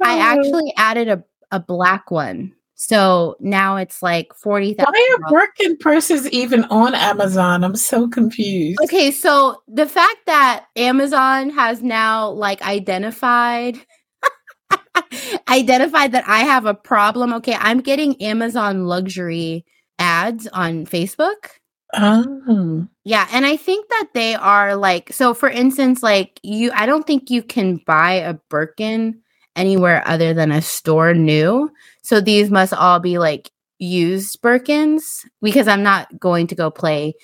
Oh, 0.00 0.20
actually 0.20 0.72
added 0.76 1.08
a, 1.08 1.24
a 1.52 1.60
black 1.60 2.10
one. 2.10 2.54
So 2.76 3.36
now 3.40 3.76
it's 3.76 4.02
like 4.02 4.34
40,000. 4.34 4.84
Why 4.84 5.16
are 5.18 5.30
Birkin 5.30 5.78
purses 5.78 6.28
even 6.30 6.64
on 6.64 6.94
Amazon? 6.94 7.64
I'm 7.64 7.74
so 7.74 8.06
confused. 8.06 8.78
Okay, 8.84 9.10
so 9.10 9.62
the 9.66 9.86
fact 9.86 10.26
that 10.26 10.66
Amazon 10.76 11.48
has 11.50 11.82
now 11.82 12.28
like 12.28 12.60
identified 12.62 13.78
identified 15.48 16.12
that 16.12 16.24
I 16.28 16.40
have 16.40 16.66
a 16.66 16.74
problem. 16.74 17.32
Okay, 17.34 17.56
I'm 17.58 17.80
getting 17.80 18.20
Amazon 18.22 18.86
luxury 18.86 19.64
ads 19.98 20.46
on 20.48 20.84
Facebook. 20.84 21.48
Oh. 21.94 22.86
Yeah, 23.04 23.26
and 23.32 23.46
I 23.46 23.56
think 23.56 23.88
that 23.88 24.08
they 24.12 24.34
are 24.34 24.76
like 24.76 25.12
so 25.14 25.32
for 25.32 25.48
instance 25.48 26.02
like 26.02 26.40
you 26.42 26.72
I 26.74 26.84
don't 26.84 27.06
think 27.06 27.30
you 27.30 27.42
can 27.42 27.80
buy 27.86 28.14
a 28.14 28.34
Birkin 28.50 29.22
anywhere 29.56 30.02
other 30.06 30.32
than 30.34 30.52
a 30.52 30.62
store 30.62 31.14
new. 31.14 31.70
So 32.02 32.20
these 32.20 32.50
must 32.50 32.72
all 32.72 33.00
be 33.00 33.18
like 33.18 33.50
used 33.78 34.40
Birkins 34.42 35.24
because 35.42 35.66
I'm 35.68 35.82
not 35.82 36.18
going 36.20 36.46
to 36.48 36.54
go 36.54 36.70
play 36.70 37.14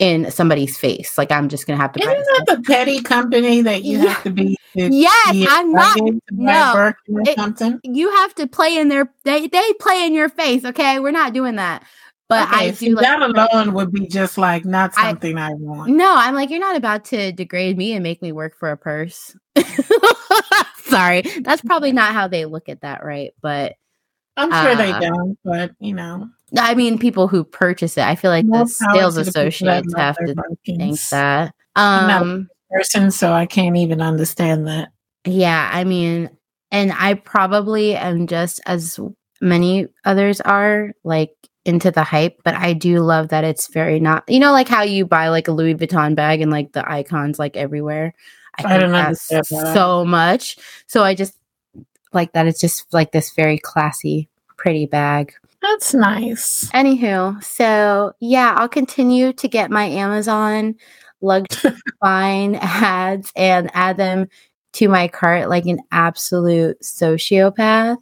in 0.00 0.30
somebody's 0.30 0.76
face. 0.76 1.16
Like 1.16 1.30
I'm 1.30 1.48
just 1.48 1.66
going 1.66 1.78
to 1.78 1.82
have 1.82 1.92
to 1.92 2.00
Isn't 2.00 2.46
that 2.46 2.56
the 2.56 2.62
petty 2.62 3.00
company 3.00 3.62
that 3.62 3.84
you 3.84 3.98
Yeah. 3.98 4.08
have 4.08 4.22
to 4.24 4.30
be? 4.30 4.56
Yes, 4.76 5.30
be 5.32 5.46
I'm 5.48 5.70
not 5.70 5.96
no, 6.32 6.72
or 6.74 6.96
it- 7.06 7.36
something. 7.38 7.78
you 7.84 8.10
have 8.16 8.34
to 8.34 8.48
play 8.48 8.76
in 8.76 8.88
their 8.88 9.08
they 9.22 9.46
they 9.46 9.72
play 9.74 10.04
in 10.04 10.12
your 10.12 10.28
face, 10.28 10.64
okay? 10.64 10.98
We're 10.98 11.12
not 11.12 11.32
doing 11.32 11.54
that. 11.54 11.84
But 12.28 12.48
Okay, 12.48 12.68
I 12.68 12.70
do 12.72 12.94
like 12.96 13.04
that 13.04 13.22
alone 13.22 13.72
would 13.74 13.92
be 13.92 14.08
just 14.08 14.36
like 14.36 14.64
not 14.64 14.92
I- 14.96 15.10
something 15.10 15.38
I, 15.38 15.52
want. 15.54 15.92
No, 15.92 16.12
I'm 16.16 16.34
like, 16.34 16.50
you're 16.50 16.58
not 16.58 16.74
about 16.74 17.04
to 17.06 17.30
degrade 17.30 17.78
me 17.78 17.92
and 17.92 18.02
make 18.02 18.20
me 18.20 18.32
work 18.32 18.56
for 18.58 18.72
a 18.72 18.76
purse. 18.76 19.36
Sorry. 20.84 21.22
That's 21.40 21.62
probably 21.62 21.92
not 21.92 22.12
how 22.12 22.28
they 22.28 22.44
look 22.44 22.68
at 22.68 22.82
that, 22.82 23.04
right? 23.04 23.32
But 23.40 23.74
I'm 24.36 24.50
sure 24.64 24.74
they 24.74 24.90
uh, 24.92 25.00
don't, 25.00 25.38
but 25.44 25.72
you 25.78 25.94
know, 25.94 26.28
I 26.58 26.74
mean, 26.74 26.98
people 26.98 27.28
who 27.28 27.44
purchase 27.44 27.96
it, 27.96 28.04
I 28.04 28.16
feel 28.16 28.30
like 28.30 28.44
more 28.46 28.64
the 28.64 28.68
sales 28.68 29.14
to 29.14 29.22
the 29.22 29.28
associates 29.30 29.94
have 29.96 30.16
to 30.16 30.26
think 30.26 30.38
Birkins. 30.80 31.10
that. 31.10 31.54
I'm 31.76 32.08
not- 32.08 32.22
Um, 32.22 32.48
person, 32.70 33.10
so 33.10 33.32
I 33.32 33.46
can't 33.46 33.76
even 33.76 34.00
understand 34.00 34.66
that. 34.66 34.90
yeah, 35.24 35.70
I 35.72 35.84
mean, 35.84 36.30
and 36.72 36.92
I 36.92 37.14
probably 37.14 37.94
am 37.94 38.26
just 38.26 38.60
as 38.66 38.98
many 39.40 39.86
others 40.04 40.40
are 40.40 40.92
like 41.04 41.30
into 41.64 41.90
the 41.92 42.02
hype, 42.02 42.40
but 42.44 42.54
I 42.54 42.72
do 42.72 43.00
love 43.00 43.28
that 43.28 43.44
it's 43.44 43.68
very 43.68 44.00
not, 44.00 44.24
you 44.28 44.40
know, 44.40 44.50
like 44.52 44.68
how 44.68 44.82
you 44.82 45.06
buy 45.06 45.28
like 45.28 45.46
a 45.48 45.52
Louis 45.52 45.74
Vuitton 45.76 46.14
bag 46.16 46.40
and 46.40 46.50
like 46.50 46.72
the 46.72 46.88
icons 46.90 47.38
like 47.38 47.56
everywhere. 47.56 48.12
I 48.58 48.78
don't 48.78 48.92
that's 48.92 49.30
understand 49.30 49.74
so 49.74 50.04
much. 50.04 50.56
So 50.86 51.02
I 51.02 51.14
just 51.14 51.36
like 52.12 52.32
that 52.32 52.46
it's 52.46 52.60
just 52.60 52.92
like 52.92 53.12
this 53.12 53.32
very 53.32 53.58
classy, 53.58 54.28
pretty 54.56 54.86
bag. 54.86 55.34
That's 55.62 55.94
nice. 55.94 56.68
Anywho, 56.70 57.42
so 57.42 58.12
yeah, 58.20 58.54
I'll 58.56 58.68
continue 58.68 59.32
to 59.32 59.48
get 59.48 59.70
my 59.70 59.84
Amazon 59.84 60.74
luxury 61.20 61.72
fine 62.00 62.56
ads 62.56 63.32
and 63.34 63.70
add 63.74 63.96
them 63.96 64.28
to 64.74 64.88
my 64.88 65.08
cart 65.08 65.48
like 65.48 65.66
an 65.66 65.80
absolute 65.90 66.80
sociopath. 66.82 67.96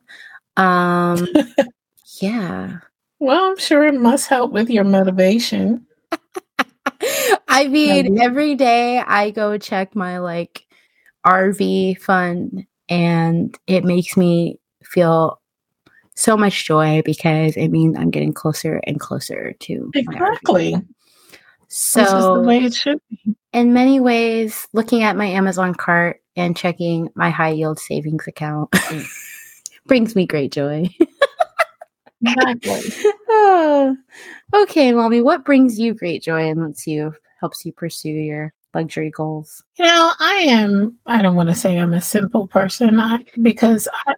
Um 0.56 1.28
yeah. 2.20 2.78
Well, 3.20 3.50
I'm 3.50 3.58
sure 3.58 3.86
it 3.86 3.94
must 3.94 4.26
help 4.26 4.50
with 4.52 4.68
your 4.68 4.84
motivation. 4.84 5.86
I 7.52 7.68
mean, 7.68 8.20
every 8.20 8.54
day 8.54 8.98
I 8.98 9.30
go 9.30 9.58
check 9.58 9.94
my 9.94 10.18
like 10.18 10.66
RV 11.26 12.00
fund 12.00 12.66
and 12.88 13.56
it 13.66 13.84
makes 13.84 14.16
me 14.16 14.58
feel 14.82 15.40
so 16.14 16.36
much 16.36 16.64
joy 16.66 17.02
because 17.04 17.56
it 17.56 17.68
means 17.68 17.96
I'm 17.96 18.10
getting 18.10 18.32
closer 18.32 18.80
and 18.86 18.98
closer 18.98 19.52
to 19.52 19.90
Exactly. 19.94 20.76
So 21.68 22.34
the 22.34 22.40
way 22.46 22.64
it 22.64 22.74
should 22.74 23.00
be. 23.08 23.34
in 23.52 23.72
many 23.72 23.98
ways, 23.98 24.68
looking 24.72 25.02
at 25.02 25.16
my 25.16 25.26
Amazon 25.26 25.74
cart 25.74 26.22
and 26.36 26.56
checking 26.56 27.08
my 27.14 27.30
high 27.30 27.50
yield 27.50 27.78
savings 27.78 28.26
account 28.26 28.74
brings 29.86 30.14
me 30.14 30.26
great 30.26 30.52
joy. 30.52 30.88
Exactly. 32.24 33.12
oh, 33.28 33.96
okay, 34.54 34.92
mommy, 34.92 35.20
what 35.20 35.44
brings 35.44 35.78
you 35.78 35.94
great 35.94 36.22
joy 36.22 36.48
and 36.48 36.62
lets 36.62 36.86
you 36.86 37.14
helps 37.42 37.66
you 37.66 37.72
pursue 37.72 38.08
your 38.08 38.54
luxury 38.72 39.10
goals? 39.10 39.64
You 39.76 39.84
know, 39.84 40.12
I 40.20 40.46
am, 40.48 40.96
I 41.06 41.20
don't 41.20 41.34
want 41.34 41.48
to 41.48 41.54
say 41.56 41.76
I'm 41.76 41.92
a 41.92 42.00
simple 42.00 42.46
person 42.46 43.00
I, 43.00 43.24
because 43.42 43.88
I, 44.06 44.14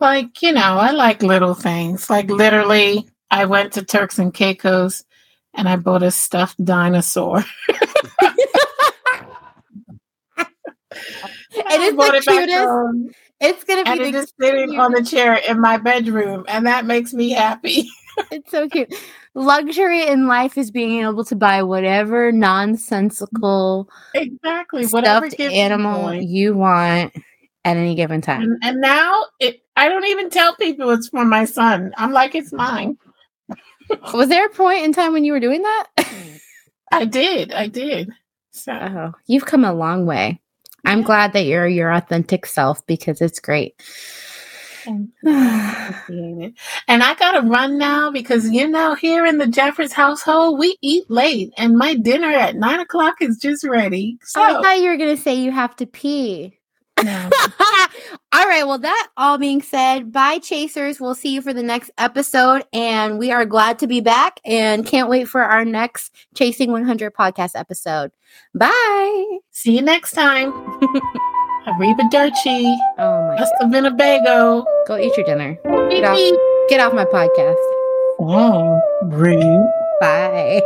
like, 0.00 0.42
you 0.42 0.52
know, 0.52 0.60
I 0.60 0.90
like 0.90 1.22
little 1.22 1.54
things. 1.54 2.10
Like, 2.10 2.28
literally, 2.28 3.08
I 3.30 3.44
went 3.46 3.72
to 3.74 3.84
Turks 3.84 4.18
and 4.18 4.34
Caicos 4.34 5.04
and 5.54 5.68
I 5.68 5.76
bought 5.76 6.02
a 6.02 6.10
stuffed 6.10 6.62
dinosaur. 6.62 7.44
It 11.58 11.80
is 11.80 11.96
the 11.96 12.14
it 12.14 12.24
cutest. 12.24 13.16
It's 13.40 13.64
gonna 13.64 13.84
be 13.84 14.08
it 14.08 14.12
the 14.12 14.18
is 14.18 14.32
sitting 14.40 14.78
on 14.78 14.92
the 14.92 15.02
chair 15.02 15.40
in 15.48 15.60
my 15.60 15.78
bedroom, 15.78 16.44
and 16.48 16.66
that 16.66 16.86
makes 16.86 17.12
me 17.12 17.30
happy. 17.30 17.88
It's 18.30 18.50
so 18.50 18.68
cute. 18.68 18.94
Luxury 19.34 20.06
in 20.06 20.26
life 20.26 20.56
is 20.56 20.70
being 20.70 21.02
able 21.02 21.24
to 21.24 21.36
buy 21.36 21.62
whatever 21.62 22.32
nonsensical 22.32 23.88
exactly. 24.14 24.86
Whatever 24.86 25.26
you 25.26 25.46
animal 25.46 26.10
joy. 26.10 26.20
you 26.20 26.54
want 26.54 27.12
at 27.64 27.76
any 27.76 27.94
given 27.94 28.20
time. 28.20 28.42
And, 28.42 28.58
and 28.62 28.80
now 28.80 29.24
it, 29.40 29.62
I 29.76 29.88
don't 29.88 30.06
even 30.06 30.30
tell 30.30 30.54
people 30.56 30.90
it's 30.90 31.08
for 31.08 31.24
my 31.24 31.44
son. 31.44 31.92
I'm 31.96 32.12
like, 32.12 32.34
it's 32.34 32.52
mine. 32.52 32.96
Was 34.14 34.28
there 34.28 34.46
a 34.46 34.50
point 34.50 34.84
in 34.84 34.92
time 34.92 35.12
when 35.12 35.24
you 35.24 35.32
were 35.32 35.40
doing 35.40 35.62
that? 35.62 35.86
I 36.92 37.04
did. 37.04 37.52
I 37.52 37.68
did. 37.68 38.10
So 38.50 38.72
oh, 38.72 39.12
you've 39.26 39.46
come 39.46 39.64
a 39.64 39.74
long 39.74 40.06
way. 40.06 40.40
I'm 40.84 41.02
glad 41.02 41.32
that 41.32 41.46
you're 41.46 41.66
your 41.66 41.92
authentic 41.92 42.46
self 42.46 42.86
because 42.86 43.20
it's 43.20 43.40
great. 43.40 43.82
And 46.88 47.02
I 47.02 47.14
gotta 47.14 47.46
run 47.46 47.78
now 47.78 48.10
because 48.10 48.50
you 48.50 48.68
know, 48.68 48.94
here 48.94 49.26
in 49.26 49.38
the 49.38 49.46
Jeffers 49.46 49.92
household, 49.92 50.58
we 50.58 50.76
eat 50.82 51.10
late, 51.10 51.52
and 51.56 51.76
my 51.76 51.94
dinner 51.94 52.28
at 52.28 52.56
nine 52.56 52.80
o'clock 52.80 53.16
is 53.20 53.38
just 53.38 53.64
ready. 53.64 54.18
So 54.22 54.42
I 54.42 54.52
thought 54.62 54.78
you 54.78 54.90
were 54.90 54.96
gonna 54.96 55.16
say 55.16 55.34
you 55.34 55.52
have 55.52 55.74
to 55.76 55.86
pee. 55.86 56.58
no. 57.04 57.30
all 58.32 58.46
right. 58.46 58.66
Well, 58.66 58.78
that 58.78 59.08
all 59.16 59.36
being 59.36 59.60
said, 59.60 60.12
bye, 60.12 60.38
chasers. 60.38 60.98
We'll 60.98 61.14
see 61.14 61.34
you 61.34 61.42
for 61.42 61.52
the 61.52 61.62
next 61.62 61.90
episode. 61.98 62.64
And 62.72 63.18
we 63.18 63.32
are 63.32 63.44
glad 63.44 63.78
to 63.80 63.86
be 63.86 64.00
back 64.00 64.40
and 64.46 64.86
can't 64.86 65.10
wait 65.10 65.28
for 65.28 65.42
our 65.42 65.64
next 65.64 66.14
Chasing 66.34 66.72
100 66.72 67.12
podcast 67.12 67.52
episode. 67.54 68.12
Bye. 68.54 69.38
see 69.50 69.76
you 69.76 69.82
next 69.82 70.12
time. 70.12 70.52
Arrivederci. 71.66 72.76
Oh 72.98 73.28
my 73.28 73.36
Hasta 73.36 73.66
Winnebago. 73.66 74.64
Go 74.86 74.96
eat 74.96 75.16
your 75.16 75.26
dinner. 75.26 75.58
Get 75.90 76.04
off, 76.04 76.18
get 76.68 76.80
off 76.80 76.92
my 76.94 77.04
podcast. 77.04 77.56
Oh, 78.20 78.80
rude. 79.04 79.66
Bye. 80.00 80.62